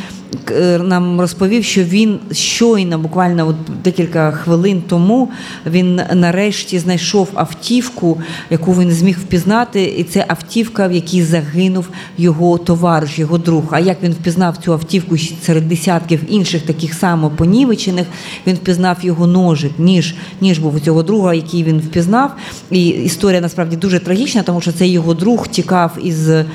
нам 0.80 1.22
розповів, 1.22 1.64
що 1.64 1.84
він 1.84 2.20
щойно 2.32 3.00
буквально 3.00 3.25
буквально 3.26 3.48
от 3.48 3.82
декілька 3.84 4.32
хвилин 4.32 4.84
тому 4.88 5.30
він 5.66 6.02
нарешті 6.14 6.80
знайшов 6.80 7.30
автівку, 7.34 8.18
яку 8.50 8.74
він 8.74 8.92
зміг 8.92 9.20
впізнати, 9.20 9.84
і 9.84 10.04
це 10.04 10.26
автівка, 10.28 10.88
в 10.88 10.92
якій 10.92 11.24
загинув 11.24 11.90
його 12.18 12.58
товариш, 12.58 13.20
його 13.20 13.38
друг. 13.38 13.64
А 13.72 13.80
як 13.80 14.04
він 14.04 14.12
впізнав 14.12 14.58
цю 14.58 14.74
автівку 14.74 15.18
серед 15.18 15.68
десятків 15.68 16.20
інших 16.28 16.62
таких 16.62 16.94
само 16.94 17.30
понівечених, 17.30 18.08
він 18.48 18.56
впізнав 18.56 18.98
його 19.02 19.28
ножик, 19.28 19.72
ніж 19.78 20.16
ніж 20.42 20.60
був 20.60 20.76
у 20.76 20.80
цього 20.80 21.04
друга, 21.04 21.34
який 21.34 21.64
він 21.64 21.80
впізнав. 21.80 22.36
І 22.72 22.88
історія 22.88 23.42
насправді 23.42 23.76
дуже 23.76 24.00
трагічна, 24.00 24.44
тому 24.44 24.62
що 24.62 24.72
цей 24.72 24.92
його 24.92 25.14
друг 25.14 25.48
тікав 25.48 25.98
із 26.04 26.30
е, 26.30 26.46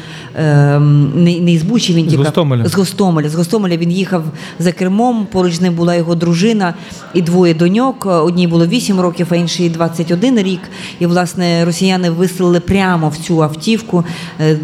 не, 1.14 1.40
не 1.40 1.52
із 1.52 1.62
Бучі, 1.62 1.94
він 1.94 2.06
тікав 2.06 2.24
з 2.24 2.26
Гостомеля. 2.26 2.68
з 2.68 2.74
Гостомеля. 2.74 3.28
З 3.28 3.34
Гостомеля 3.34 3.76
він 3.76 3.92
їхав 3.92 4.24
за 4.58 4.72
кермом. 4.72 5.26
Поруч 5.32 5.54
з 5.54 5.60
ним 5.60 5.74
була 5.74 5.94
його 5.94 6.14
дружина 6.14 6.59
дружина 6.60 6.74
і 7.14 7.22
двоє 7.22 7.54
доньок. 7.54 8.06
Одній 8.06 8.46
було 8.46 8.66
8 8.66 9.00
років, 9.00 9.26
а 9.30 9.36
іншій 9.36 9.68
21 9.68 10.38
рік. 10.38 10.60
І 10.98 11.06
власне 11.06 11.64
росіяни 11.64 12.10
вистрілили 12.10 12.60
прямо 12.60 13.08
в 13.08 13.16
цю 13.16 13.42
автівку. 13.42 14.04
Е, 14.40 14.58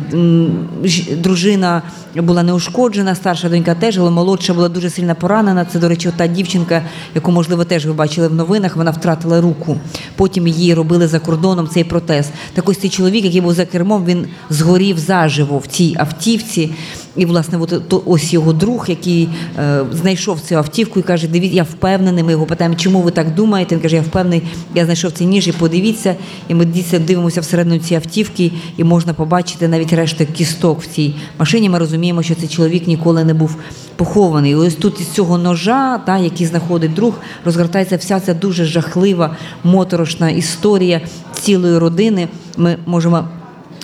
дружина 1.16 1.82
була 2.14 2.42
неушкоджена, 2.42 3.14
старша 3.14 3.48
донька 3.48 3.74
теж, 3.74 3.98
але 3.98 4.10
молодша 4.10 4.54
була 4.54 4.68
дуже 4.68 4.90
сильно 4.90 5.14
поранена. 5.14 5.64
Це, 5.64 5.78
до 5.78 5.88
речі, 5.88 6.10
та 6.16 6.26
дівчинка, 6.26 6.82
яку, 7.14 7.32
можливо, 7.32 7.64
теж 7.64 7.86
ви 7.86 7.92
бачили 7.92 8.28
в 8.28 8.34
новинах, 8.34 8.76
вона 8.76 8.90
втратила 8.90 9.40
руку. 9.40 9.76
Потім 10.16 10.48
її 10.48 10.74
робили 10.74 11.08
за 11.08 11.18
кордоном 11.18 11.68
цей 11.68 11.84
протез. 11.84 12.30
Так 12.54 12.68
ось 12.68 12.78
цей 12.78 12.90
чоловік, 12.90 13.24
який 13.24 13.40
був 13.40 13.54
за 13.54 13.66
кермом, 13.66 14.04
він 14.04 14.26
згорів 14.50 14.98
заживо 14.98 15.58
в 15.58 15.66
цій 15.66 15.96
автівці. 15.98 16.70
І, 17.16 17.24
власне, 17.24 17.58
от, 17.58 17.88
то, 17.88 18.02
ось 18.06 18.32
його 18.32 18.52
друг, 18.52 18.84
який 18.88 19.28
е, 19.58 19.80
знайшов 19.92 20.40
цю 20.40 20.54
автівку 20.54 21.00
і 21.00 21.02
каже: 21.02 21.28
Дивіться, 21.28 21.56
я 21.56 21.62
впевнений. 21.62 22.24
Ми 22.24 22.32
його 22.32 22.46
питаємо, 22.46 22.76
чому 22.76 23.00
ви 23.00 23.10
так 23.10 23.34
думаєте? 23.34 23.74
Він 23.74 23.82
каже, 23.82 23.96
я 23.96 24.02
впевнений, 24.02 24.42
я 24.74 24.84
знайшов 24.84 25.12
цей 25.12 25.26
ніж 25.26 25.48
і 25.48 25.52
подивіться. 25.52 26.14
І 26.48 26.54
ми 26.54 26.64
дивимося 27.06 27.40
всередину 27.40 27.78
цієї 27.78 27.96
автівки, 28.04 28.52
і 28.76 28.84
можна 28.84 29.14
побачити 29.14 29.68
навіть 29.68 29.92
решту 29.92 30.26
кісток 30.26 30.82
в 30.82 30.86
цій 30.86 31.14
машині. 31.38 31.68
Ми 31.70 31.78
розуміємо, 31.78 32.22
що 32.22 32.34
цей 32.34 32.48
чоловік 32.48 32.86
ніколи 32.86 33.24
не 33.24 33.34
був 33.34 33.56
похований. 33.96 34.52
І 34.52 34.54
ось 34.54 34.74
тут 34.74 35.00
із 35.00 35.08
цього 35.08 35.38
ножа, 35.38 35.98
та, 35.98 36.18
який 36.18 36.46
знаходить 36.46 36.94
друг, 36.94 37.14
розгортається 37.44 37.96
вся 37.96 38.20
ця 38.20 38.34
дуже 38.34 38.64
жахлива 38.64 39.36
моторошна 39.64 40.30
історія 40.30 41.00
цілої 41.32 41.78
родини. 41.78 42.28
Ми 42.56 42.76
можемо. 42.86 43.28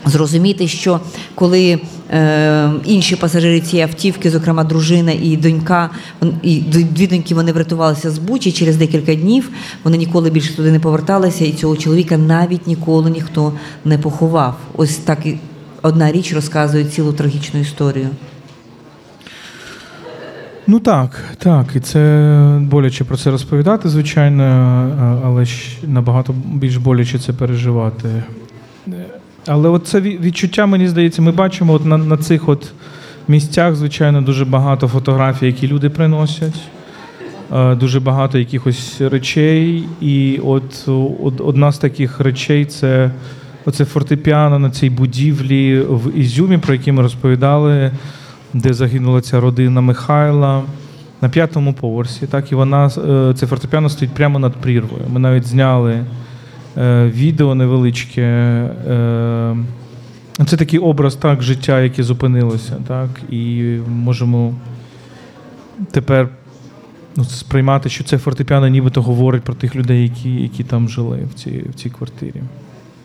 Зрозуміти, 0.07 0.69
що 0.69 1.01
коли 1.35 1.81
е, 2.11 2.71
інші 2.85 3.17
пасажири 3.17 3.61
цієї 3.61 3.89
автівки, 3.89 4.31
зокрема 4.31 4.65
дружина 4.65 5.13
і 5.23 5.37
донька, 5.37 5.91
і 6.43 6.61
дві 6.61 7.07
доньки 7.07 7.35
вони 7.35 7.53
врятувалися 7.53 8.11
з 8.11 8.19
Бучі 8.19 8.53
через 8.53 8.77
декілька 8.77 9.15
днів. 9.15 9.51
Вони 9.85 9.97
ніколи 9.97 10.31
більше 10.31 10.57
туди 10.57 10.73
не 10.73 10.81
поверталися, 10.81 11.45
і 11.45 11.53
цього 11.53 11.77
чоловіка 11.77 12.17
навіть 12.17 12.67
ніколи 12.67 13.11
ніхто 13.11 13.53
не 13.85 13.99
поховав. 13.99 14.57
Ось 14.77 14.97
так 14.97 15.27
і 15.27 15.39
одна 15.83 16.13
річ 16.13 16.33
розказує 16.33 16.85
цілу 16.85 17.13
трагічну 17.13 17.61
історію. 17.61 18.09
Ну 20.67 20.81
так, 20.81 21.21
так, 21.39 21.67
і 21.77 21.81
це 21.81 22.59
боляче 22.63 23.05
про 23.05 23.17
це 23.17 23.31
розповідати, 23.31 23.89
звичайно, 23.89 24.45
але 25.25 25.45
ж 25.45 25.79
набагато 25.83 26.35
більш 26.55 26.77
боляче 26.77 27.19
це 27.19 27.33
переживати. 27.33 28.09
Але 29.47 29.69
от 29.69 29.87
це 29.87 30.01
відчуття, 30.01 30.67
мені 30.67 30.89
здається, 30.89 31.23
ми 31.23 31.33
бачимо 31.33 31.73
от 31.73 31.85
на, 31.85 31.99
на 31.99 32.17
цих 32.17 32.49
от 32.49 32.73
місцях, 33.29 33.75
звичайно, 33.75 34.23
дуже 34.23 34.45
багато 34.45 34.89
фотографій, 34.89 35.47
які 35.47 35.69
люди 35.69 35.91
приносять, 35.91 36.61
е, 37.53 37.75
дуже 37.75 38.01
багато 38.01 38.39
якихось 38.39 39.01
речей. 39.01 39.85
І 40.01 40.41
от, 40.45 40.89
одна 41.39 41.73
з 41.73 41.79
таких 41.79 42.21
речей 42.21 42.65
це 42.65 43.11
оце 43.65 43.85
фортепіано 43.85 44.59
на 44.59 44.71
цій 44.71 44.91
будівлі 44.91 45.81
в 45.81 46.19
Ізюмі, 46.19 46.59
про 46.59 46.75
які 46.75 46.93
ми 46.93 47.03
розповідали, 47.03 47.91
де 48.53 48.73
загинула 48.75 49.21
ця 49.21 49.41
родина 49.41 49.81
Михайла. 49.81 50.63
На 51.21 51.29
п'ятому 51.29 51.75
поверсі, 51.75 52.27
так 52.27 52.53
і 52.53 52.55
вона 52.55 52.87
е, 52.87 53.35
це 53.35 53.47
фортепіано 53.47 53.89
стоїть 53.89 54.15
прямо 54.15 54.39
над 54.39 54.53
прірвою. 54.55 55.03
Ми 55.13 55.21
навіть 55.21 55.47
зняли 55.47 56.05
відео 56.77 57.55
невеличке. 57.55 58.23
Е, 58.23 59.57
це 60.47 60.57
такий 60.57 60.79
образ 60.79 61.17
так, 61.17 61.43
життя, 61.43 61.81
яке 61.81 62.03
зупинилося, 62.03 62.77
так, 62.89 63.09
і 63.31 63.63
можемо 63.89 64.55
тепер 65.91 66.29
ну, 67.17 67.25
сприймати, 67.25 67.89
що 67.89 68.05
це 68.05 68.19
фортепіано 68.19 68.69
нібито 68.69 69.03
говорить 69.03 69.43
про 69.43 69.55
тих 69.55 69.77
людей, 69.77 70.03
які, 70.03 70.31
які 70.31 70.65
там 70.65 70.89
жили 70.89 71.29
в 71.31 71.35
цій, 71.35 71.65
в 71.71 71.75
цій 71.75 71.91
квартирі. 71.91 72.43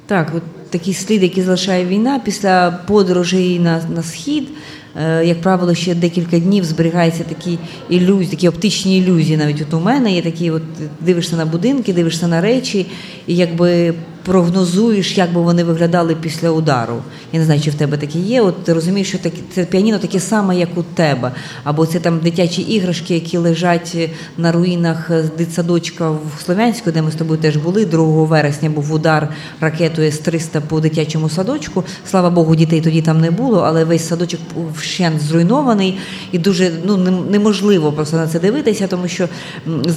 Так, 0.05 0.31
от 0.35 0.43
такий 0.69 0.93
слід, 0.93 1.23
який 1.23 1.43
залишає 1.43 1.85
війна 1.85 2.21
після 2.25 2.71
подорожей 2.71 3.59
на, 3.59 3.81
на 3.95 4.03
схід. 4.03 4.49
Е, 4.97 5.25
Як 5.25 5.41
правило, 5.41 5.75
ще 5.75 5.95
декілька 5.95 6.39
днів 6.39 6.63
зберігається 6.63 7.23
такі 7.23 7.59
ілюзії, 7.89 8.31
такі 8.31 8.49
оптичні 8.49 8.97
ілюзії. 8.97 9.37
Навіть 9.37 9.61
от 9.61 9.73
у 9.73 9.79
мене 9.79 10.11
є 10.11 10.21
такі, 10.21 10.51
от 10.51 10.63
дивишся 11.01 11.35
на 11.35 11.45
будинки, 11.45 11.93
дивишся 11.93 12.27
на 12.27 12.41
речі, 12.41 12.85
і 13.27 13.35
якби 13.35 13.93
прогнозуєш, 14.27 15.17
як 15.17 15.33
би 15.33 15.41
вони 15.41 15.63
виглядали 15.63 16.15
після 16.15 16.49
удару. 16.49 17.01
Я 17.33 17.39
не 17.39 17.45
знаю, 17.45 17.61
чи 17.61 17.69
в 17.69 17.75
тебе 17.75 17.97
таке 17.97 18.19
є. 18.19 18.41
От 18.41 18.63
ти 18.63 18.73
розумієш, 18.73 19.07
що 19.07 19.17
таке 19.17 19.37
це 19.55 19.65
піаніно 19.65 19.99
таке 19.99 20.19
саме, 20.19 20.57
як 20.59 20.77
у 20.77 20.83
тебе. 20.83 21.31
Або 21.63 21.85
це 21.85 21.99
там 21.99 22.19
дитячі 22.19 22.61
іграшки, 22.61 23.13
які 23.13 23.37
лежать 23.37 24.09
на 24.37 24.51
руїнах 24.51 25.11
дитсадочка 25.37 26.09
в 26.09 26.41
Слов'янську, 26.45 26.91
де 26.91 27.01
ми 27.01 27.11
з 27.11 27.15
тобою 27.15 27.39
теж 27.39 27.57
були. 27.57 27.85
2 27.85 28.05
вересня 28.23 28.69
був 28.69 28.93
удар 28.93 29.29
ракетою 29.61 30.07
С-300 30.07 30.61
по 30.61 30.79
дитячому 30.79 31.29
садочку. 31.29 31.83
Слава 32.09 32.29
Богу, 32.29 32.55
дітей 32.55 32.81
тоді 32.81 33.01
там 33.01 33.21
не 33.21 33.31
було, 33.31 33.59
але 33.59 33.83
весь 33.83 34.07
садочок 34.07 34.39
вщент 34.75 35.21
зруйнований 35.21 35.97
і 36.31 36.37
дуже 36.37 36.71
ну 36.85 36.97
неможливо 37.31 37.91
просто 37.91 38.17
на 38.17 38.27
це 38.27 38.39
дивитися, 38.39 38.87
тому 38.87 39.07
що 39.07 39.27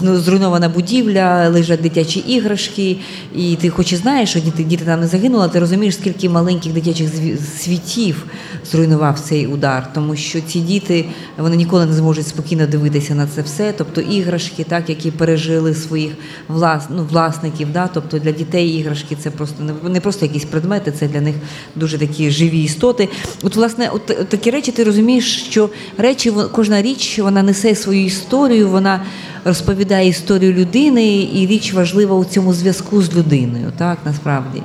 зруйнована 0.01 0.69
будівля, 0.69 1.49
лежать 1.49 1.83
дитячі 1.83 2.21
іграшки, 2.21 2.97
і 3.37 3.57
ти 3.57 3.71
хоч 3.71 3.93
і 3.93 3.97
знаєш, 3.97 4.20
що 4.27 4.41
діти, 4.41 4.65
діти 4.65 4.85
там 4.85 5.01
не 5.01 5.07
загинули, 5.07 5.49
ти 5.49 5.61
розумієш, 5.61 5.95
скільки 5.95 6.29
маленьких 6.29 6.73
дитячих 6.73 7.11
світів 7.59 8.27
зруйнував 8.65 9.21
цей 9.21 9.47
удар, 9.47 9.93
тому 9.95 10.17
що 10.17 10.41
ці 10.41 10.61
діти 10.61 11.05
вони 11.39 11.57
ніколи 11.57 11.87
не 11.87 11.93
зможуть 11.93 12.27
спокійно 12.27 12.67
дивитися 12.67 13.15
на 13.15 13.27
це 13.27 13.43
все. 13.43 13.75
Тобто 13.79 14.01
іграшки, 14.01 14.65
так 14.65 14.89
які 14.89 15.11
пережили 15.11 15.75
своїх 15.75 16.13
влас, 16.49 16.85
ну, 16.91 17.07
власників. 17.11 17.73
Да? 17.73 17.89
Тобто 17.95 18.19
для 18.19 18.33
дітей 18.33 18.69
іграшки 18.69 19.17
це 19.23 19.31
просто 19.31 19.55
не, 19.89 20.01
просто 20.01 20.27
якісь 20.27 20.45
предмети, 20.45 20.93
це 20.93 21.09
для 21.09 21.21
них 21.21 21.35
дуже 21.75 21.99
такі 21.99 22.31
живі 22.31 22.63
істоти. 22.63 23.09
От, 23.43 23.57
власне, 23.57 23.91
от, 23.93 24.11
от 24.11 24.29
такі 24.29 24.51
речі, 24.51 24.73
ти 24.73 24.85
розумієш, 24.85 25.43
що 25.51 25.71
речі, 25.99 26.33
кожна 26.53 26.83
річ 26.83 27.19
вона 27.19 27.43
несе 27.43 27.75
свою 27.75 28.05
історію, 28.05 28.69
вона 28.69 29.03
розповідає 29.45 30.09
історію 30.09 30.53
людини, 30.53 31.29
і 31.35 31.47
річ 31.47 31.73
важлива 31.73 32.17
у 32.17 32.25
цьому 32.25 32.55
зв'язку 32.55 33.03
з 33.03 33.17
людиною, 33.17 33.73
так 33.79 33.99
насправді. 34.05 34.63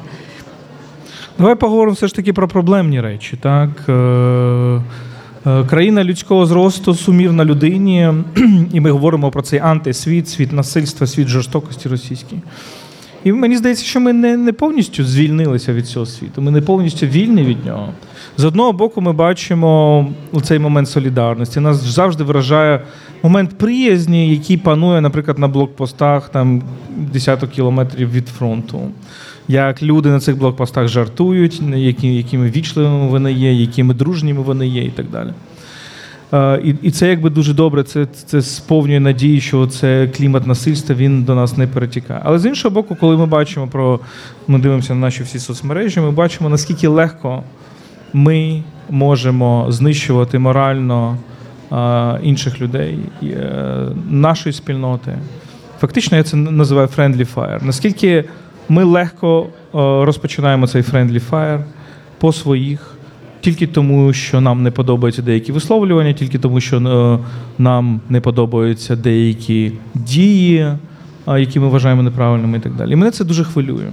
Давай 1.38 1.56
поговоримо 1.56 1.94
все 1.94 2.08
ж 2.08 2.16
таки 2.16 2.34
про 2.34 2.48
проблемні 2.48 3.02
речі. 3.02 3.38
Так? 3.42 3.70
Е, 3.90 3.94
е, 5.46 5.64
Країна 5.70 6.04
людського 6.04 6.46
зросту 6.46 6.94
сумірна 6.94 7.46
людині, 7.46 8.14
і 8.74 8.80
ми 8.80 8.92
говоримо 8.92 9.32
про 9.32 9.42
цей 9.42 9.60
антисвіт, 9.60 10.30
світ 10.30 10.52
насильства, 10.52 11.08
світ 11.08 11.28
жорстокості 11.28 11.90
російський. 11.90 12.40
І 13.24 13.32
мені 13.32 13.58
здається, 13.58 13.86
що 13.86 14.00
ми 14.00 14.14
не, 14.14 14.38
не 14.38 14.54
повністю 14.54 15.04
звільнилися 15.04 15.74
від 15.74 15.88
цього 15.88 16.06
світу, 16.06 16.42
ми 16.42 16.52
не 16.52 16.62
повністю 16.62 17.06
вільні 17.06 17.44
від 17.44 17.66
нього. 17.66 17.90
З 18.38 18.46
одного 18.46 18.74
боку, 18.74 19.02
ми 19.02 19.14
бачимо 19.14 20.08
цей 20.44 20.60
момент 20.60 20.90
солідарності. 20.90 21.60
Нас 21.60 21.84
завжди 21.84 22.24
вражає 22.24 22.82
момент 23.24 23.58
приязні, 23.58 24.30
який 24.30 24.58
панує, 24.58 25.02
наприклад, 25.02 25.40
на 25.40 25.48
блокпостах 25.48 26.30
там 26.30 26.64
десяток 26.98 27.50
кілометрів 27.50 28.12
від 28.12 28.28
фронту. 28.28 28.80
Як 29.48 29.84
люди 29.84 30.10
на 30.10 30.20
цих 30.20 30.38
блокпостах 30.38 30.88
жартують, 30.88 31.62
які, 31.76 32.16
якими 32.16 32.50
вічливими 32.50 33.08
вони 33.08 33.34
є, 33.34 33.54
якими 33.54 33.94
дружніми 33.94 34.42
вони 34.42 34.68
є, 34.68 34.84
і 34.84 34.90
так 34.90 35.06
далі. 35.10 35.30
Е, 36.34 36.62
І, 36.64 36.76
і 36.82 36.92
це 36.92 37.10
якби 37.10 37.30
дуже 37.30 37.54
добре. 37.54 37.84
Це, 37.84 38.06
це 38.26 38.42
сповнює 38.42 39.00
надії, 39.00 39.42
що 39.42 39.68
це 39.68 40.08
клімат 40.08 40.48
насильства 40.48 40.96
він 40.96 41.24
до 41.24 41.36
нас 41.36 41.58
не 41.58 41.68
перетікає. 41.68 42.22
Але 42.24 42.40
з 42.40 42.46
іншого 42.46 42.74
боку, 42.74 42.98
коли 43.00 43.18
ми 43.18 43.26
бачимо 43.26 43.68
про 43.68 44.00
ми 44.48 44.60
дивимося 44.60 44.94
на 44.94 45.00
наші 45.00 45.24
всі 45.24 45.40
соцмережі, 45.40 46.00
ми 46.00 46.12
бачимо 46.12 46.50
наскільки 46.50 46.88
легко 46.88 47.44
ми 48.14 48.64
можемо 48.90 49.66
знищувати 49.70 50.40
морально 50.40 51.18
е, 51.72 52.20
інших 52.24 52.62
людей, 52.62 53.00
е, 53.24 53.88
нашої 54.10 54.54
спільноти. 54.54 55.18
Фактично, 55.80 56.18
я 56.18 56.24
це 56.24 56.38
називаю 56.38 56.88
friendly 56.88 57.28
fire. 57.36 57.66
Наскільки 57.66 58.24
ми 58.70 58.84
легко 58.84 59.44
е, 59.44 59.50
розпочинаємо 60.06 60.68
цей 60.68 60.82
friendly 60.82 61.22
fire 61.32 61.64
по 62.18 62.34
своїх 62.34 62.96
тільки 63.46 63.68
тому, 63.68 64.14
що 64.14 64.42
нам 64.42 64.64
не 64.64 64.72
подобаються 64.72 65.22
деякі 65.22 65.52
висловлювання, 65.52 66.14
тільки 66.14 66.40
тому, 66.40 66.62
що 66.62 66.78
е, 66.78 67.20
нам 67.58 68.02
не 68.10 68.22
подобаються 68.22 68.96
деякі 68.96 69.72
дії, 69.94 70.68
які 71.28 71.60
ми 71.60 71.68
вважаємо 71.68 72.04
неправильними 72.04 72.58
і 72.58 72.62
так 72.62 72.76
далі. 72.76 72.92
І 72.92 72.96
мене 72.96 73.12
це 73.12 73.24
дуже 73.26 73.44
хвилює. 73.44 73.90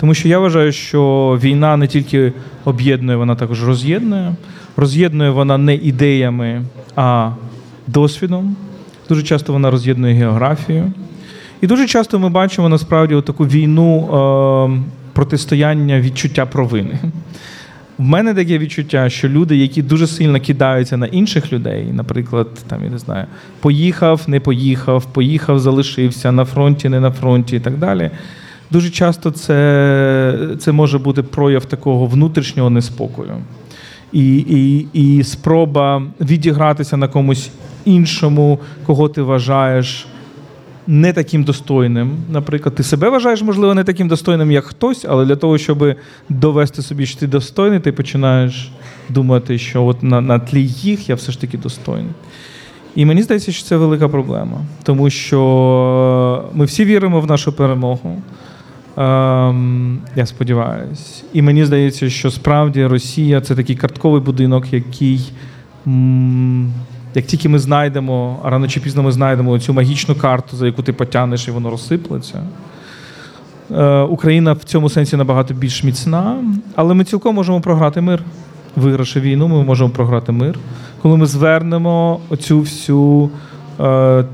Тому 0.00 0.14
що 0.14 0.28
я 0.28 0.38
вважаю, 0.38 0.72
що 0.72 1.38
війна 1.42 1.76
не 1.76 1.86
тільки 1.86 2.32
об'єднує, 2.64 3.18
вона 3.18 3.34
також 3.34 3.64
роз'єднує. 3.64 4.34
Роз'єднує 4.76 5.30
вона 5.30 5.58
не 5.58 5.74
ідеями, 5.74 6.62
а 6.96 7.30
досвідом. 7.86 8.56
Дуже 9.08 9.22
часто 9.22 9.52
вона 9.52 9.70
роз'єднує 9.70 10.14
географію. 10.14 10.92
І 11.60 11.66
дуже 11.66 11.86
часто 11.86 12.18
ми 12.18 12.28
бачимо 12.28 12.68
насправді 12.68 13.20
таку 13.20 13.46
війну 13.46 13.98
е, 13.98 14.82
протистояння 15.12 16.00
відчуття 16.00 16.46
провини. 16.46 16.98
В 17.98 18.02
мене 18.02 18.34
таке 18.34 18.58
відчуття, 18.58 19.10
що 19.10 19.28
люди, 19.28 19.56
які 19.56 19.82
дуже 19.82 20.06
сильно 20.06 20.40
кидаються 20.40 20.96
на 20.96 21.06
інших 21.06 21.52
людей, 21.52 21.86
наприклад, 21.92 22.48
там 22.66 22.84
я 22.84 22.90
не 22.90 22.98
знаю, 22.98 23.26
поїхав, 23.60 24.20
не 24.26 24.40
поїхав, 24.40 25.04
поїхав, 25.04 25.58
залишився 25.58 26.32
на 26.32 26.44
фронті, 26.44 26.88
не 26.88 27.00
на 27.00 27.10
фронті 27.10 27.56
і 27.56 27.60
так 27.60 27.78
далі. 27.78 28.10
Дуже 28.70 28.90
часто 28.90 29.30
це, 29.30 30.38
це 30.58 30.72
може 30.72 30.98
бути 30.98 31.22
прояв 31.22 31.64
такого 31.64 32.06
внутрішнього 32.06 32.70
неспокою. 32.70 33.32
І, 34.12 34.36
і, 34.36 34.86
і 34.92 35.24
спроба 35.24 36.02
відігратися 36.20 36.96
на 36.96 37.08
комусь 37.08 37.50
іншому, 37.84 38.58
кого 38.86 39.08
ти 39.08 39.22
вважаєш 39.22 40.06
не 40.86 41.12
таким 41.12 41.44
достойним. 41.44 42.10
Наприклад, 42.30 42.74
ти 42.74 42.82
себе 42.82 43.08
вважаєш, 43.08 43.42
можливо, 43.42 43.74
не 43.74 43.84
таким 43.84 44.08
достойним, 44.08 44.50
як 44.50 44.64
хтось, 44.64 45.06
але 45.08 45.24
для 45.24 45.36
того, 45.36 45.58
щоб 45.58 45.94
довести 46.28 46.82
собі, 46.82 47.06
що 47.06 47.20
ти 47.20 47.26
достойний, 47.26 47.80
ти 47.80 47.92
починаєш 47.92 48.70
думати, 49.08 49.58
що 49.58 49.84
от 49.84 50.02
на, 50.02 50.20
на 50.20 50.38
тлі 50.38 50.66
їх 50.66 51.08
я 51.08 51.14
все 51.14 51.32
ж 51.32 51.40
таки 51.40 51.58
достойний. 51.58 52.12
І 52.94 53.04
мені 53.04 53.22
здається, 53.22 53.52
що 53.52 53.64
це 53.64 53.76
велика 53.76 54.08
проблема, 54.08 54.60
тому 54.82 55.10
що 55.10 56.44
ми 56.54 56.64
всі 56.64 56.84
віримо 56.84 57.20
в 57.20 57.26
нашу 57.26 57.52
перемогу. 57.52 58.22
Ем, 58.96 59.98
я 60.16 60.26
сподіваюся. 60.26 61.22
І 61.32 61.42
мені 61.42 61.64
здається, 61.64 62.10
що 62.10 62.30
справді 62.30 62.86
Росія 62.86 63.40
це 63.40 63.54
такий 63.54 63.76
картковий 63.76 64.20
будинок, 64.20 64.72
який, 64.72 65.32
м, 65.86 66.72
як 67.16 67.26
тільки 67.26 67.48
ми 67.48 67.58
знайдемо, 67.58 68.40
а 68.42 68.50
рано 68.50 68.68
чи 68.68 68.80
пізно 68.80 69.02
ми 69.02 69.12
знайдемо 69.12 69.58
цю 69.58 69.72
магічну 69.72 70.14
карту, 70.14 70.56
за 70.56 70.66
яку 70.66 70.82
ти 70.82 70.92
потягнеш 70.92 71.48
і 71.48 71.50
воно 71.50 71.70
розсиплеться. 71.70 72.42
Е, 73.70 74.00
Україна 74.00 74.52
в 74.52 74.64
цьому 74.64 74.88
сенсі 74.88 75.16
набагато 75.16 75.54
більш 75.54 75.84
міцна, 75.84 76.36
але 76.74 76.94
ми 76.94 77.04
цілком 77.04 77.34
можемо 77.34 77.60
програти 77.60 78.00
мир. 78.00 78.22
Вигравши 78.76 79.20
війну, 79.20 79.48
ми 79.48 79.62
можемо 79.62 79.90
програти 79.90 80.32
мир, 80.32 80.58
коли 81.02 81.16
ми 81.16 81.26
звернемо 81.26 82.20
оцю 82.28 82.60
всю 82.60 83.30
е, 83.80 84.24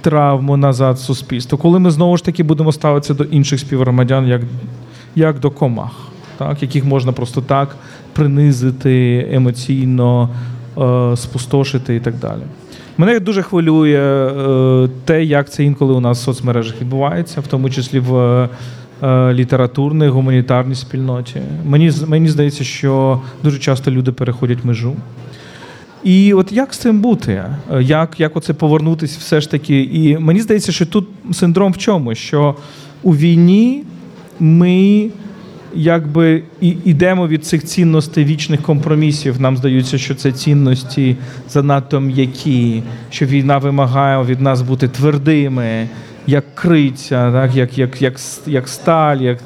травму 0.00 0.56
назад 0.56 0.96
в 0.96 0.98
суспільство, 0.98 1.58
коли 1.58 1.78
ми 1.78 1.90
знову 1.90 2.16
ж 2.16 2.24
таки 2.24 2.42
будемо 2.42 2.72
ставитися 2.72 3.14
до 3.14 3.24
інших 3.24 3.60
співгромадян 3.60 4.26
як, 4.26 4.42
як 5.14 5.40
до 5.40 5.50
комах, 5.50 5.92
так, 6.38 6.62
яких 6.62 6.84
можна 6.84 7.12
просто 7.12 7.40
так 7.40 7.76
принизити 8.12 9.28
емоційно, 9.32 10.28
спустошити 11.16 11.96
і 11.96 12.00
так 12.00 12.14
далі. 12.14 12.42
Мене 12.98 13.20
дуже 13.20 13.42
хвилює 13.42 13.98
е, 13.98 14.88
те, 15.04 15.24
як 15.24 15.50
це 15.50 15.64
інколи 15.64 15.94
у 15.94 16.00
нас 16.00 16.20
в 16.20 16.24
соцмережах 16.24 16.80
відбувається, 16.80 17.40
в 17.40 17.46
тому 17.46 17.70
числі 17.70 17.98
в 17.98 18.16
е, 19.02 19.34
літературній, 19.34 20.08
гуманітарній 20.08 20.74
спільноті. 20.74 21.40
Мені, 21.64 21.92
мені 22.06 22.28
здається, 22.28 22.64
що 22.64 23.20
дуже 23.42 23.58
часто 23.58 23.90
люди 23.90 24.12
переходять 24.12 24.64
межу. 24.64 24.96
І 26.04 26.34
от 26.34 26.52
як 26.52 26.74
з 26.74 26.78
цим 26.78 27.00
бути? 27.00 27.44
Е, 27.72 27.82
Як, 27.82 28.20
як 28.20 28.36
оце 28.36 28.54
повернутися 28.54 29.16
все 29.20 29.40
ж 29.40 29.50
таки? 29.50 29.82
І 29.82 30.18
мені 30.18 30.40
здається, 30.40 30.72
що 30.72 30.86
тут 30.86 31.08
синдром 31.32 31.72
в 31.72 31.78
чому? 31.78 32.14
Що 32.14 32.54
у 33.02 33.16
війні 33.16 33.84
ми 34.40 35.10
якби 35.74 36.42
і 36.60 36.76
йдемо 36.84 37.28
від 37.28 37.46
цих 37.46 37.64
цінностей 37.64 38.24
вічних 38.24 38.62
компромісів. 38.62 39.40
Нам 39.40 39.56
здається, 39.56 39.98
що 39.98 40.14
це 40.14 40.32
цінності 40.32 41.16
занадто 41.48 42.00
м'які, 42.00 42.82
що 43.10 43.26
війна 43.26 43.58
вимагає 43.58 44.24
від 44.24 44.40
нас 44.40 44.62
бути 44.62 44.88
твердими, 44.88 45.88
як 46.26 46.54
криця, 46.54 47.32
так, 47.32 47.54
як, 47.54 47.78
як, 47.78 48.02
як, 48.02 48.16
як 48.46 48.68
сталь. 48.68 49.16
Як... 49.16 49.38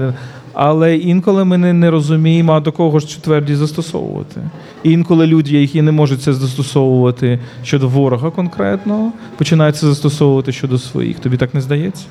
Але 0.58 0.96
інколи 0.96 1.44
ми 1.44 1.58
не, 1.58 1.72
не 1.72 1.90
розуміємо, 1.90 2.52
а 2.52 2.60
до 2.60 2.72
кого 2.72 2.98
ж 2.98 3.06
цю 3.06 3.20
твердість 3.20 3.58
застосовувати. 3.58 4.40
І 4.82 4.90
інколи 4.90 5.26
люди, 5.26 5.50
які 5.50 5.82
не 5.82 5.92
можуть 5.92 6.22
це 6.22 6.32
застосовувати 6.32 7.38
щодо 7.62 7.88
ворога 7.88 8.30
конкретно, 8.30 9.12
починають 9.38 9.76
це 9.76 9.86
застосовувати 9.86 10.52
щодо 10.52 10.78
своїх. 10.78 11.18
Тобі 11.18 11.36
так 11.36 11.54
не 11.54 11.60
здається? 11.60 12.04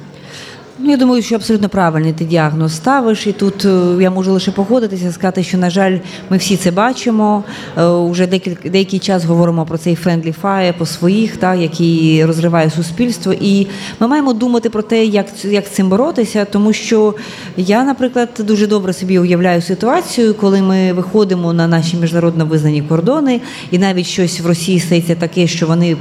Ну, 0.80 0.91
я 0.91 0.97
думаю, 0.97 1.21
що 1.21 1.36
абсолютно 1.36 1.69
правильний 1.69 2.13
ти 2.13 2.26
діагноз 2.26 2.76
ставиш, 2.76 3.28
і 3.28 3.32
тут 3.32 3.65
е, 3.65 4.03
я 4.03 4.11
можу 4.11 4.34
лише 4.34 4.51
погодитися, 4.51 5.11
сказати, 5.11 5.43
що 5.43 5.57
на 5.57 5.69
жаль, 5.69 5.97
ми 6.30 6.38
всі 6.38 6.57
це 6.57 6.71
бачимо. 6.71 7.43
Е, 7.78 7.86
Уже 7.86 8.28
декілька 8.28 8.69
деякий 8.69 8.99
час 8.99 9.26
говоримо 9.26 9.65
про 9.65 9.78
цей 9.78 9.95
friendly 9.95 10.36
fire 10.43 10.73
по 10.78 10.86
своїх, 10.86 11.38
так 11.38 11.59
який 11.59 12.26
розриває 12.26 12.69
суспільство. 12.69 13.34
І 13.41 13.67
ми 13.99 14.07
маємо 14.07 14.34
думати 14.34 14.69
про 14.69 14.82
те, 14.82 15.05
як 15.05 15.26
як 15.43 15.65
з 15.65 15.69
цим 15.69 15.89
боротися, 15.89 16.45
тому 16.45 16.73
що 16.73 17.13
я, 17.57 17.84
наприклад, 17.84 18.30
дуже 18.39 18.67
добре 18.67 18.93
собі 18.93 19.19
уявляю 19.19 19.61
ситуацію, 19.61 20.34
коли 20.34 20.61
ми 20.61 20.93
виходимо 20.93 21.53
на 21.53 21.67
наші 21.67 21.97
міжнародно 21.97 22.45
визнані 22.45 22.82
кордони, 22.82 23.41
і 23.71 23.78
навіть 23.80 24.05
щось 24.05 24.39
в 24.39 24.47
Росії 24.47 24.80
стається 24.80 25.15
таке, 25.15 25.47
що 25.47 25.67
вони 25.67 25.97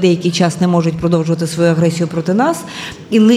деякий 0.00 0.30
час 0.30 0.60
не 0.60 0.68
можуть 0.68 0.96
продовжувати 0.96 1.46
свою 1.46 1.70
агресію 1.70 2.08
проти 2.08 2.34
нас, 2.34 2.64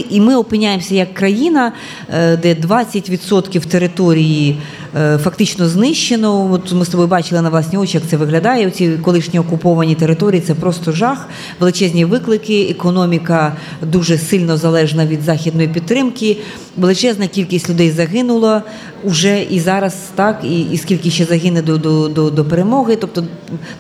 і, 0.10 0.22
ми 0.22 0.36
опиняємося 0.36 0.96
як 0.96 1.14
країна, 1.14 1.72
е, 2.10 2.38
де 2.38 2.54
20% 2.54 3.66
території 3.66 4.58
е, 4.98 5.18
фактично 5.18 5.68
знищено. 5.68 6.52
От 6.52 6.74
ми 6.74 6.86
з 6.86 6.90
тобою 6.90 7.10
бачили 7.10 7.42
на 7.42 7.50
власні 7.50 7.78
очі, 7.78 7.98
як 7.98 8.08
це 8.10 8.18
виглядає. 8.18 8.72
Ці 8.72 8.90
колишні 8.92 9.40
окуповані 9.40 9.96
території 9.96 10.42
це 10.42 10.56
просто 10.56 10.92
жах, 10.92 11.28
величезні 11.60 12.06
виклики. 12.06 12.68
Економіка 12.70 13.56
дуже 13.82 14.18
сильно 14.18 14.58
залежна 14.58 15.06
від 15.06 15.22
західної 15.22 15.68
підтримки. 15.68 16.38
Величезна 16.78 17.28
кількість 17.28 17.70
людей 17.70 17.92
загинула 17.92 18.64
уже 19.04 19.44
і 19.44 19.60
зараз, 19.60 19.96
так 20.16 20.42
і, 20.44 20.62
і 20.62 20.78
скільки 20.78 21.10
ще 21.10 21.26
загине 21.26 21.62
до, 21.62 21.78
до, 21.78 22.08
до, 22.08 22.30
до 22.30 22.46
перемоги. 22.46 22.96
Тобто 22.96 23.24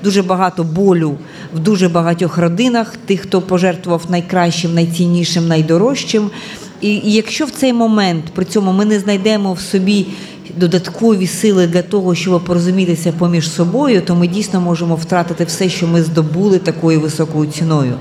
дуже 0.04 0.24
багато 0.24 0.64
болю 0.64 1.18
в 1.54 1.60
дуже 1.60 1.89
багатьох 1.89 2.38
родинах, 2.38 2.98
тих, 2.98 3.22
хто 3.22 3.41
пожертвував 3.41 4.06
найкращим, 4.10 4.74
найціннішим, 4.74 5.48
найдорожчим. 5.48 6.30
І, 6.82 6.89
і 6.89 7.12
якщо 7.12 7.46
в 7.46 7.52
цей 7.52 7.74
момент 7.74 8.26
при 8.36 8.46
цьому 8.46 8.72
ми 8.72 8.86
не 8.86 9.00
знайдемо 9.00 9.54
в 9.54 9.60
собі 9.60 10.08
додаткові 10.58 11.28
сили 11.28 11.68
для 11.68 11.82
того, 11.82 12.16
щоб 12.16 12.46
порозумітися 12.46 13.12
поміж 13.12 13.52
собою, 13.52 14.02
то 14.02 14.16
ми 14.16 14.28
дійсно 14.28 14.62
можемо 14.62 14.96
втратити 14.96 15.44
все, 15.44 15.70
що 15.70 15.88
ми 15.88 16.04
здобули 16.04 16.60
такою 16.60 17.02
високою 17.02 17.52
ціною. 17.52 17.94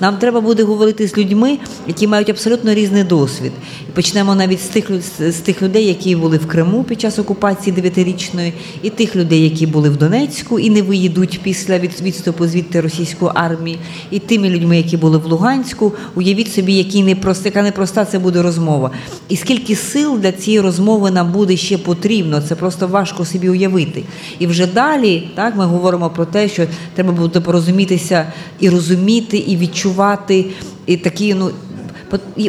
Нам 0.00 0.16
треба 0.16 0.40
буде 0.40 0.62
говорити 0.62 1.08
з 1.08 1.18
людьми, 1.18 1.58
які 1.88 2.06
мають 2.06 2.30
абсолютно 2.30 2.74
різний 2.74 3.04
досвід. 3.04 3.52
І 3.88 3.92
почнемо 3.92 4.34
навіть 4.34 4.62
з 4.62 4.66
тих 4.66 4.90
з 5.18 5.34
тих 5.34 5.62
людей, 5.62 5.86
які 5.86 6.16
були 6.16 6.36
в 6.36 6.46
Криму 6.46 6.84
під 6.84 7.00
час 7.00 7.18
окупації 7.18 7.76
дев'ятирічної, 7.76 8.52
і 8.82 8.90
тих 8.90 9.16
людей, 9.16 9.42
які 9.42 9.66
були 9.66 9.90
в 9.90 9.96
Донецьку 9.96 10.58
і 10.58 10.70
не 10.70 10.82
виїдуть 10.82 11.40
після 11.42 11.78
відступу 11.78 12.46
звідти 12.46 12.80
російської 12.80 13.30
армії, 13.34 13.78
і 14.10 14.18
тими 14.18 14.48
людьми, 14.48 14.76
які 14.76 14.96
були 14.96 15.18
в 15.18 15.26
Луганську. 15.26 15.92
Уявіть 16.14 16.52
собі, 16.52 16.72
який 16.72 17.02
непрост, 17.02 17.46
яка 17.46 17.62
непроста 17.62 18.04
це 18.04 18.18
буде 18.18 18.42
розмова. 18.42 18.90
І 19.28 19.36
скільки 19.36 19.76
сил 19.76 20.18
для 20.18 20.32
цієї 20.32 20.60
розмови 20.60 21.10
нам 21.10 21.32
буде 21.32 21.56
ще 21.56 21.78
потрібно, 21.84 22.40
це 22.40 22.54
просто 22.54 22.88
важко 22.88 23.24
собі 23.24 23.48
уявити. 23.48 24.02
І 24.38 24.46
вже 24.46 24.66
далі 24.66 25.28
так 25.34 25.56
ми 25.56 25.64
говоримо 25.64 26.10
про 26.10 26.24
те, 26.24 26.48
що 26.48 26.66
треба 26.94 27.12
буде 27.12 27.40
порозумітися 27.40 28.32
і 28.60 28.70
розуміти, 28.70 29.36
і 29.36 29.56
відчувати, 29.56 30.46
і 30.86 30.96
такі 30.96 31.34
ну. 31.34 31.50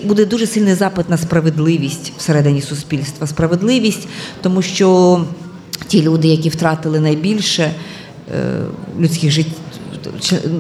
Буде 0.04 0.26
дуже 0.26 0.48
сильний 0.48 0.74
запит 0.74 1.10
на 1.10 1.18
справедливість 1.18 2.14
всередині 2.18 2.62
суспільства. 2.62 3.28
Справедливість, 3.28 4.08
тому 4.42 4.62
що 4.62 5.20
ті 5.88 6.02
люди, 6.02 6.28
які 6.28 6.50
втратили 6.50 7.00
найбільше 7.00 7.64
е, 7.64 7.74
людських 9.00 9.32
життів. 9.32 9.63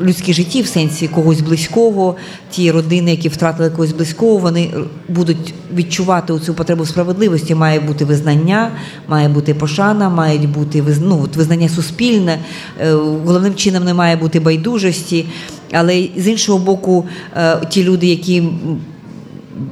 Людські 0.02 0.34
житті 0.34 0.62
в 0.62 0.68
сенсі 0.68 1.08
когось 1.08 1.42
близького, 1.42 2.16
ті 2.50 2.72
родини, 2.72 3.12
які 3.12 3.30
втратили 3.30 3.70
когось 3.70 3.92
близького, 3.92 4.38
вони 4.38 4.72
будуть 5.08 5.54
відчувати 5.76 6.40
цю 6.40 6.54
потребу 6.54 6.86
справедливості. 6.86 7.56
Має 7.56 7.80
бути 7.80 8.06
визнання, 8.06 8.72
має 9.08 9.30
бути 9.30 9.54
пошана, 9.54 10.10
має 10.10 10.38
бути 10.38 10.84
ну, 11.02 11.28
визнання 11.36 11.70
суспільне. 11.70 12.40
Е, 12.80 12.92
Головним 12.94 13.56
чином 13.56 13.84
не 13.84 13.94
має 13.94 14.16
бути 14.16 14.40
байдужості. 14.40 15.26
Але 15.72 16.08
з 16.18 16.28
іншого 16.28 16.60
боку, 16.60 17.06
е, 17.36 17.58
ті 17.70 17.84
люди, 17.84 18.08
які 18.08 18.44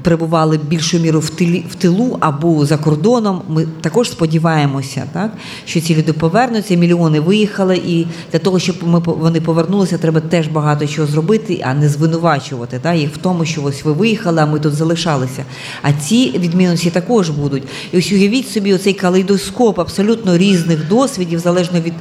перебували 0.01 0.59
більшою 0.67 1.03
мірою 1.03 1.21
в 1.21 1.29
тилі 1.29 1.65
в 1.71 1.75
тилу 1.75 2.17
або 2.19 2.65
за 2.65 2.77
кордоном. 2.77 3.41
Ми 3.49 3.67
також 3.81 4.11
сподіваємося, 4.11 5.03
так 5.13 5.31
що 5.65 5.81
ці 5.81 5.95
люди 5.95 6.13
повернуться. 6.13 6.75
Мільйони 6.75 7.19
виїхали, 7.19 7.77
і 7.77 8.07
для 8.31 8.39
того, 8.39 8.59
щоб 8.59 8.75
ми 8.83 8.99
вони 9.05 9.41
повернулися, 9.41 9.97
треба 9.97 10.19
теж 10.19 10.47
багато 10.47 10.87
чого 10.87 11.07
зробити, 11.07 11.63
а 11.65 11.73
не 11.73 11.89
звинувачувати 11.89 12.79
так, 12.79 12.97
їх 12.97 13.13
в 13.13 13.17
тому, 13.17 13.45
що 13.45 13.63
ось 13.63 13.85
ви 13.85 13.93
виїхали, 13.93 14.41
а 14.41 14.45
ми 14.45 14.59
тут 14.59 14.73
залишалися. 14.73 15.45
А 15.81 15.93
ці 15.93 16.31
відмінності 16.39 16.89
також 16.89 17.29
будуть. 17.29 17.63
І 17.91 17.97
ось 17.97 18.11
уявіть 18.11 18.49
собі 18.49 18.73
оцей 18.73 18.93
калейдоскоп 18.93 19.79
абсолютно 19.79 20.37
різних 20.37 20.87
досвідів, 20.87 21.39
залежно 21.39 21.79
від, 21.81 21.93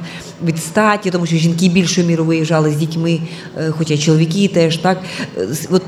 від 0.45 0.57
статі, 0.57 1.11
тому 1.11 1.25
що 1.25 1.35
жінки 1.35 1.69
більшою 1.69 2.07
мірою 2.07 2.27
виїжджали 2.27 2.71
з 2.71 2.75
дітьми, 2.75 3.19
е, 3.57 3.73
хоча 3.77 3.97
чоловіки 3.97 4.47
теж 4.47 4.77
так. 4.77 4.97
Е, 5.37 5.47
От 5.69 5.83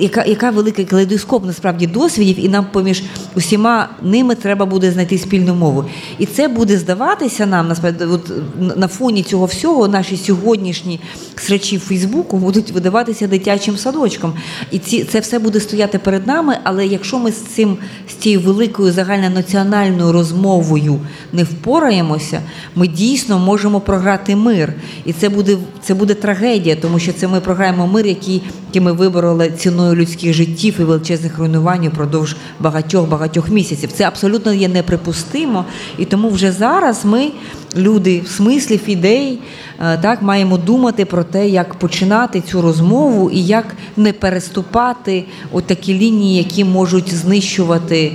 яка, 0.00 0.24
яка 0.24 0.50
велика 0.50 0.84
калейдоскоп 0.84 1.37
насправді 1.46 1.86
досвідів, 1.86 2.44
і 2.44 2.48
нам 2.48 2.66
поміж 2.72 3.02
усіма 3.34 3.88
ними 4.02 4.34
треба 4.34 4.66
буде 4.66 4.92
знайти 4.92 5.18
спільну 5.18 5.54
мову. 5.54 5.84
І 6.18 6.26
це 6.26 6.48
буде 6.48 6.78
здаватися 6.78 7.46
нам 7.46 7.68
насправді, 7.68 8.04
от 8.04 8.32
на 8.76 8.88
фоні 8.88 9.22
цього 9.22 9.46
всього 9.46 9.88
наші 9.88 10.16
сьогоднішні 10.16 11.00
срачі 11.36 11.76
в 11.76 11.80
Фейсбуку 11.80 12.36
будуть 12.36 12.70
видаватися 12.70 13.26
дитячим 13.26 13.76
садочком. 13.76 14.32
І 14.70 14.78
ці 14.78 15.04
це 15.04 15.20
все 15.20 15.38
буде 15.38 15.60
стояти 15.60 15.98
перед 15.98 16.26
нами. 16.26 16.58
Але 16.64 16.86
якщо 16.86 17.18
ми 17.18 17.32
з 17.32 17.36
цим 17.36 17.76
з 18.08 18.14
цією 18.14 18.40
великою 18.40 18.92
загальнонаціональною 18.92 20.12
розмовою 20.12 21.00
не 21.32 21.44
впораємося, 21.44 22.40
ми 22.74 22.88
дійсно 22.88 23.38
можемо 23.38 23.80
програти 23.80 24.36
мир. 24.36 24.72
І 25.04 25.12
це 25.12 25.28
буде 25.28 25.56
це 25.82 25.94
буде 25.94 26.14
трагедія, 26.14 26.76
тому 26.76 26.98
що 26.98 27.12
це 27.12 27.28
ми 27.28 27.40
програємо 27.40 27.86
мир, 27.86 28.06
який, 28.06 28.42
який 28.66 28.82
ми 28.82 28.92
вибороли 28.92 29.52
ціною 29.58 29.94
людських 29.94 30.32
життів 30.32 30.74
і 30.80 30.84
величезних 30.84 31.27
величезних 31.28 31.38
руйнувань 31.38 31.86
упродовж 31.86 32.36
багатьох 32.60 33.08
багатьох 33.08 33.48
місяців. 33.48 33.92
Це 33.92 34.04
абсолютно 34.04 34.52
є 34.52 34.68
неприпустимо, 34.68 35.64
і 35.98 36.04
тому 36.04 36.30
вже 36.30 36.52
зараз 36.52 37.04
ми, 37.04 37.30
люди 37.76 38.20
в 38.20 38.28
смислів 38.28 38.80
ідей, 38.86 39.38
е, 39.80 39.98
так 39.98 40.22
маємо 40.22 40.58
думати 40.58 41.04
про 41.04 41.24
те, 41.24 41.48
як 41.48 41.74
починати 41.74 42.40
цю 42.40 42.62
розмову 42.62 43.30
і 43.30 43.46
як 43.46 43.66
не 43.96 44.12
переступати 44.12 45.24
от 45.52 45.66
такі 45.66 45.94
лінії, 45.94 46.38
які 46.38 46.64
можуть 46.64 47.14
знищувати 47.14 48.12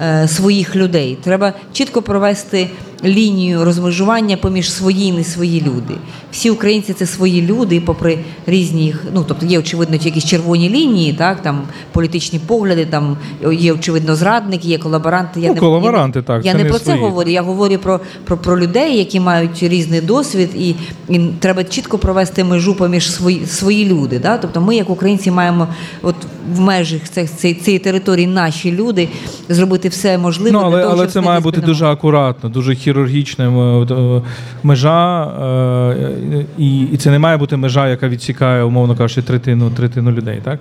е, 0.00 0.28
своїх 0.28 0.76
людей. 0.76 1.18
Треба 1.22 1.52
чітко 1.72 2.02
провести 2.02 2.70
лінію 3.04 3.64
розмежування 3.64 4.36
поміж 4.36 4.72
свої 4.72 5.06
і 5.06 5.12
не 5.12 5.24
свої 5.24 5.60
люди. 5.60 5.94
Всі 6.32 6.50
українці 6.50 6.92
це 6.92 7.06
свої 7.06 7.42
люди, 7.42 7.80
попри 7.80 8.18
різні 8.46 8.84
їх, 8.84 9.04
ну 9.14 9.24
тобто 9.28 9.46
є 9.46 9.58
очевидно 9.58 9.96
якісь 9.96 10.24
червоні 10.24 10.70
лінії, 10.70 11.12
так 11.12 11.42
там 11.42 11.62
політичні 11.92 12.38
погляди, 12.38 12.86
там 12.86 13.16
є 13.52 13.72
очевидно 13.72 14.16
зрадники, 14.16 14.68
є 14.68 14.78
колаборанти. 14.78 15.40
Я 15.40 15.48
Ну, 15.48 15.54
не 15.54 15.60
колаборанти, 15.60 16.18
я, 16.18 16.22
так, 16.22 16.46
Я 16.46 16.52
це 16.52 16.58
не 16.58 16.64
про 16.64 16.78
свої. 16.78 16.98
це 16.98 17.04
говорю. 17.04 17.30
Я 17.30 17.42
говорю 17.42 17.78
про, 17.78 18.00
про, 18.24 18.36
про 18.36 18.60
людей, 18.60 18.98
які 18.98 19.20
мають 19.20 19.62
різний 19.62 20.00
досвід, 20.00 20.50
і, 20.56 20.74
і 21.08 21.20
треба 21.38 21.64
чітко 21.64 21.98
провести 21.98 22.44
межу 22.44 22.74
поміж 22.74 23.12
свої 23.12 23.46
свої 23.46 23.84
люди. 23.88 24.18
Да? 24.18 24.38
Тобто 24.38 24.60
ми, 24.60 24.76
як 24.76 24.90
українці, 24.90 25.30
маємо 25.30 25.68
от 26.02 26.14
в 26.54 26.60
межах 26.60 27.00
цієї, 27.08 27.60
цієї 27.60 27.78
території 27.78 28.26
наші 28.26 28.72
люди 28.72 29.08
зробити 29.48 29.88
все 29.88 30.18
можливе. 30.18 30.50
Ну, 30.52 30.70
для 30.70 30.80
того, 30.82 30.92
але 30.92 31.02
щоб 31.02 31.10
це 31.12 31.20
має 31.20 31.40
бути 31.40 31.60
дуже 31.60 31.86
акуратно, 31.86 32.48
дуже 32.50 32.76
хірургічна 32.92 33.44
е, 33.44 33.94
е, 33.94 34.22
межа, 34.62 35.24
е, 35.24 36.44
і, 36.58 36.96
це 36.96 37.10
не 37.10 37.18
має 37.18 37.36
бути 37.36 37.56
межа, 37.56 37.88
яка 37.88 38.08
відсікає, 38.08 38.62
умовно 38.62 38.96
кажучи, 38.96 39.22
третину, 39.22 39.70
третину 39.70 40.10
людей. 40.10 40.40
Так? 40.44 40.60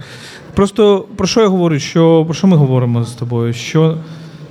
Просто 0.54 1.06
про 1.16 1.28
що 1.28 1.42
я 1.42 1.48
говорю? 1.48 1.80
Що, 1.80 2.26
про 2.26 2.34
що 2.34 2.48
ми 2.48 2.58
говоримо 2.58 3.04
з 3.04 3.12
тобою? 3.12 3.54
Що 3.54 3.98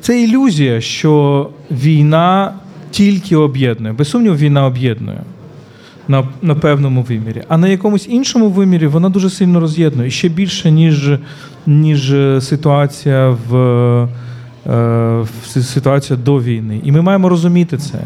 це 0.01 0.23
ілюзія, 0.23 0.81
що 0.81 1.49
війна 1.71 2.53
тільки 2.91 3.37
об'єднує. 3.37 3.95
Без 3.95 4.09
сумніву, 4.09 4.37
війна 4.37 4.67
об'єднує. 4.67 5.21
На, 6.09 6.25
на 6.43 6.55
певному 6.55 7.03
вимірі, 7.03 7.43
а 7.49 7.59
на 7.59 7.69
якомусь 7.69 8.09
іншому 8.09 8.49
вимірі 8.49 8.87
вона 8.87 9.09
дуже 9.09 9.31
сильно 9.31 9.61
роз'єднує 9.61 10.09
і 10.09 10.11
ще 10.11 10.29
більше, 10.29 10.71
ніж, 10.71 11.11
ніж 11.67 12.15
ситуація 12.41 13.37
в, 13.49 14.09
ситуація 15.47 16.19
до 16.19 16.41
війни. 16.41 16.81
І 16.85 16.93
ми 16.93 17.03
маємо 17.03 17.29
розуміти 17.29 17.79
це. 17.79 17.99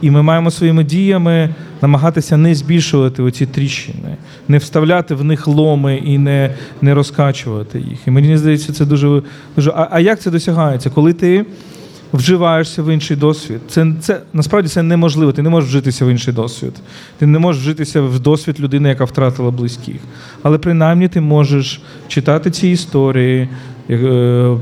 І 0.00 0.10
ми 0.10 0.22
маємо 0.22 0.50
своїми 0.50 0.84
діями 0.84 1.54
намагатися 1.82 2.36
не 2.36 2.54
збільшувати 2.54 3.22
оці 3.22 3.46
тріщини, 3.46 4.16
не 4.48 4.58
вставляти 4.58 5.14
в 5.14 5.24
них 5.24 5.46
ломи 5.46 5.96
і 5.96 6.18
не, 6.18 6.54
не 6.82 6.94
розкачувати 6.94 7.78
їх. 7.78 7.98
І 8.06 8.10
мені 8.10 8.36
здається, 8.36 8.72
це 8.72 8.84
дуже. 8.84 9.22
дуже... 9.56 9.70
А, 9.70 9.88
а 9.90 10.00
як 10.00 10.20
це 10.20 10.30
досягається? 10.30 10.90
Коли 10.90 11.12
ти 11.12 11.46
вживаєшся 12.14 12.82
в 12.82 12.94
інший 12.94 13.16
досвід. 13.16 13.60
Це, 13.68 13.92
це 14.00 14.20
насправді 14.32 14.68
це 14.68 14.82
неможливо. 14.82 15.32
Ти 15.32 15.42
не 15.42 15.50
можеш 15.50 15.70
вжитися 15.70 16.04
в 16.04 16.08
інший 16.08 16.34
досвід. 16.34 16.72
Ти 17.18 17.26
не 17.26 17.38
можеш 17.38 17.62
вжитися 17.62 18.02
в 18.02 18.20
досвід 18.20 18.60
людини, 18.60 18.88
яка 18.88 19.04
втратила 19.04 19.50
близьких. 19.50 19.96
Але 20.42 20.58
принаймні 20.58 21.08
ти 21.08 21.20
можеш 21.20 21.82
читати 22.08 22.50
ці 22.50 22.68
історії, 22.68 23.48
е, 23.90 24.56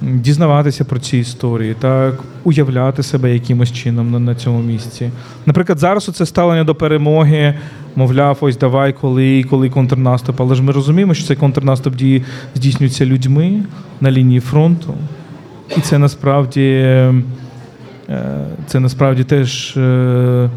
дізнаватися 0.00 0.84
про 0.84 0.98
ці 0.98 1.18
історії, 1.18 1.76
так, 1.78 2.14
уявляти 2.44 3.02
себе 3.02 3.34
якимось 3.34 3.72
чином 3.72 4.10
на, 4.10 4.18
на 4.18 4.34
цьому 4.34 4.62
місці. 4.62 5.10
Наприклад, 5.46 5.78
зараз 5.78 6.10
це 6.14 6.26
ставлення 6.26 6.64
до 6.64 6.74
перемоги. 6.74 7.54
Мовляв, 7.96 8.38
ось 8.40 8.58
давай, 8.58 8.92
коли, 8.92 9.44
коли 9.44 9.70
контрнаступ. 9.70 10.40
Але 10.40 10.54
ж 10.54 10.62
ми 10.62 10.72
розуміємо, 10.72 11.14
що 11.14 11.26
цей 11.26 11.36
контрнаступ 11.36 11.96
дії 11.96 12.24
здійснюється 12.54 13.06
людьми 13.06 13.62
на 14.00 14.10
лінії 14.10 14.40
фронту. 14.40 14.94
І 15.76 15.80
це 15.80 15.98
насправді, 15.98 16.60
е, 16.60 17.14
це 18.66 18.80
насправді 18.80 19.24
теж 19.24 19.76
е, 19.76 20.50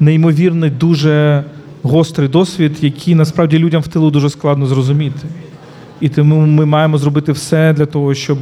неймовірний, 0.00 0.70
дуже 0.70 1.44
гострий 1.82 2.28
досвід, 2.28 2.76
який 2.80 3.14
насправді 3.14 3.58
людям 3.58 3.82
в 3.82 3.88
тилу 3.88 4.10
дуже 4.10 4.30
складно 4.30 4.66
зрозуміти. 4.66 5.28
І 6.02 6.08
тому 6.08 6.46
ми 6.46 6.66
маємо 6.66 6.98
зробити 6.98 7.32
все 7.32 7.72
для 7.72 7.86
того, 7.86 8.14
щоб 8.14 8.38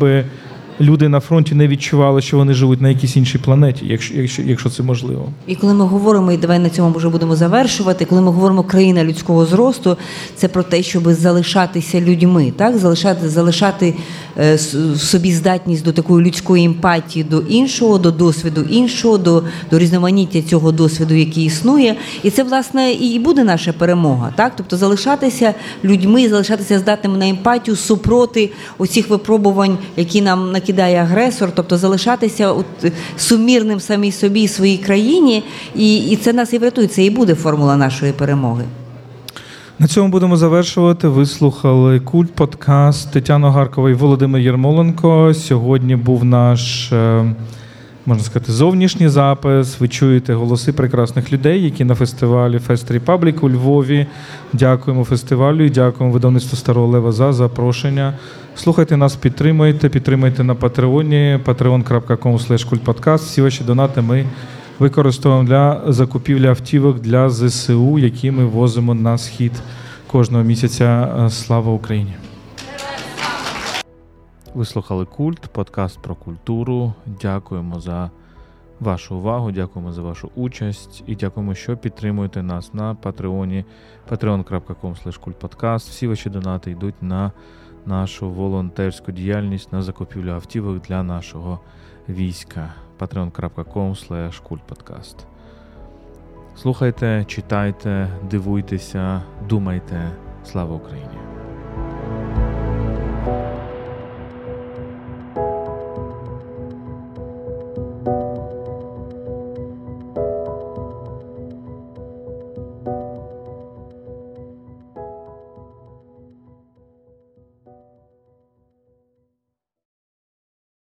люди 0.81 1.09
на 1.09 1.21
фронті 1.21 1.55
не 1.55 1.69
відчували, 1.69 2.23
що 2.23 2.37
вони 2.37 2.55
живуть 2.55 2.81
на 2.81 2.89
якійсь 2.89 3.17
іншій 3.17 3.39
планеті, 3.39 3.87
якщо, 3.87 4.15
якщо, 4.15 4.43
якщо 4.43 4.71
це 4.71 4.83
можливо. 4.83 5.29
І 5.47 5.55
коли 5.55 5.75
ми 5.75 5.85
говоримо, 5.85 6.33
і 6.33 6.37
давай 6.37 6.59
на 6.59 6.71
цьому 6.71 6.97
вже 6.97 7.09
будемо 7.09 7.37
завершувати, 7.37 8.05
коли 8.05 8.21
ми 8.21 8.31
говоримо 8.31 8.63
країна 8.63 9.05
людського 9.05 9.47
зросту, 9.47 9.97
це 10.37 10.49
про 10.49 10.63
те, 10.63 10.83
щоб 10.83 11.13
залишатися 11.13 12.01
людьми, 12.01 12.53
так 12.57 12.79
залишати, 12.79 13.29
залишати 13.29 13.95
е, 14.39 14.59
собі 14.97 15.33
здатність 15.33 15.85
до 15.85 15.93
такої 15.93 16.27
людської 16.27 16.65
емпатії 16.65 17.25
до 17.25 17.41
іншого, 17.41 17.99
до 17.99 18.11
досвіду 18.11 18.63
іншого, 18.63 19.19
до, 19.19 19.43
до 19.71 19.79
різноманіття 19.79 20.43
цього 20.43 20.73
досвіду, 20.73 21.15
який 21.15 21.45
існує. 21.45 21.97
І 22.23 22.31
це 22.31 22.43
власне 22.43 22.93
і 22.93 23.19
буде 23.19 23.45
наша 23.45 23.73
перемога. 23.73 24.33
Так, 24.37 24.53
тобто 24.57 24.77
залишатися 24.77 25.55
людьми, 25.85 26.29
залишатися 26.29 26.79
здатними 26.79 27.19
на 27.19 27.29
емпатію 27.29 27.77
супроти 27.77 28.51
усіх 28.79 29.11
випробувань, 29.11 29.79
які 29.97 30.23
нам 30.23 30.53
накидає 30.71 31.03
агресор, 31.03 31.51
тобто 31.55 31.77
залишатися 31.77 32.53
от, 32.53 32.67
сумірним 33.17 33.81
самій 33.81 34.13
собі 34.13 34.49
своїй 34.49 34.79
країні, 34.79 35.43
і, 35.75 35.97
і 35.97 36.17
це 36.17 36.33
нас 36.33 36.53
і 36.53 36.59
врятує. 36.59 36.87
Це 36.87 37.05
і 37.05 37.11
буде 37.11 37.35
формула 37.35 37.77
нашої 37.77 38.13
перемоги. 38.13 38.65
На 39.79 39.87
цьому 39.87 40.09
будемо 40.09 40.37
завершувати. 40.37 41.09
Ви 41.09 41.27
слухали 41.27 42.01
культ 42.01 42.33
подкаст 42.33 43.13
Тетяна 43.13 43.51
Огаркова 43.51 43.91
і 43.91 43.95
Володимир 43.95 44.41
Єрмоленко. 44.41 45.35
Сьогодні 45.35 45.97
був 45.97 46.25
наш, 46.25 46.93
е, 46.93 47.35
можна 48.07 48.25
сказати, 48.25 48.53
зовнішній 48.53 49.09
запис. 49.09 49.81
Ви 49.81 49.89
чуєте 49.89 50.35
голоси 50.35 50.73
прекрасних 50.73 51.33
людей, 51.33 51.65
які 51.65 51.85
на 51.85 51.95
фестивалі 51.95 52.59
Fest 52.59 52.91
Republic 52.91 53.43
у 53.43 53.51
Львові. 53.51 54.07
Дякуємо 54.53 55.05
фестивалю 55.05 55.65
і 55.65 55.71
дякуємо 55.71 56.13
видавництву 56.13 56.57
Старого 56.57 56.87
Лева 56.87 57.13
за 57.13 57.33
запрошення. 57.33 58.15
Слухайте 58.55 58.97
нас, 58.97 59.17
підтримуйте, 59.17 59.89
підтримуйте 59.89 60.45
на 60.45 60.55
Патреоні, 60.55 61.39
patreon.com. 61.45 63.17
Всі 63.17 63.43
ваші 63.43 63.65
донати 63.65 64.01
ми 64.01 64.25
використовуємо 64.79 65.49
для 65.49 65.83
закупівлі 65.89 66.47
автівок 66.47 67.01
для 67.01 67.31
ЗСУ, 67.31 67.99
які 67.99 68.31
ми 68.31 68.45
возимо 68.45 68.95
на 68.95 69.19
схід 69.19 69.53
кожного 70.07 70.45
місяця. 70.45 71.17
Е, 71.27 71.31
Слава 71.31 71.73
Україні! 71.73 72.30
Ви 74.55 74.65
слухали 74.65 75.05
культ, 75.05 75.41
подкаст 75.41 76.03
про 76.03 76.15
культуру. 76.15 76.93
Дякуємо 77.07 77.81
за 77.81 78.11
вашу 78.81 79.17
увагу, 79.17 79.53
дякуємо 79.53 79.93
за 79.93 80.03
вашу 80.03 80.31
участь 80.35 81.03
і 81.07 81.17
дякуємо, 81.17 81.55
що 81.55 81.77
підтримуєте 81.77 82.43
нас 82.43 82.75
на 82.75 82.95
Патреоні 82.95 83.65
patreon.com. 84.11 85.77
Всі 85.77 86.07
ваші 86.07 86.31
донати 86.31 86.71
йдуть 86.71 87.03
на 87.03 87.33
нашу 87.87 88.31
волонтерську 88.31 89.13
діяльність 89.13 89.73
на 89.73 89.83
закупівлю 89.83 90.31
автівок 90.31 90.83
для 90.83 91.03
нашого 91.03 91.61
війська. 92.09 92.75
patreon.com 92.99 94.43
kultpodcast. 94.49 95.17
Слухайте, 96.57 97.25
читайте, 97.29 98.09
дивуйтеся, 98.31 99.23
думайте. 99.49 100.11
Слава 100.45 100.75
Україні! 100.77 101.30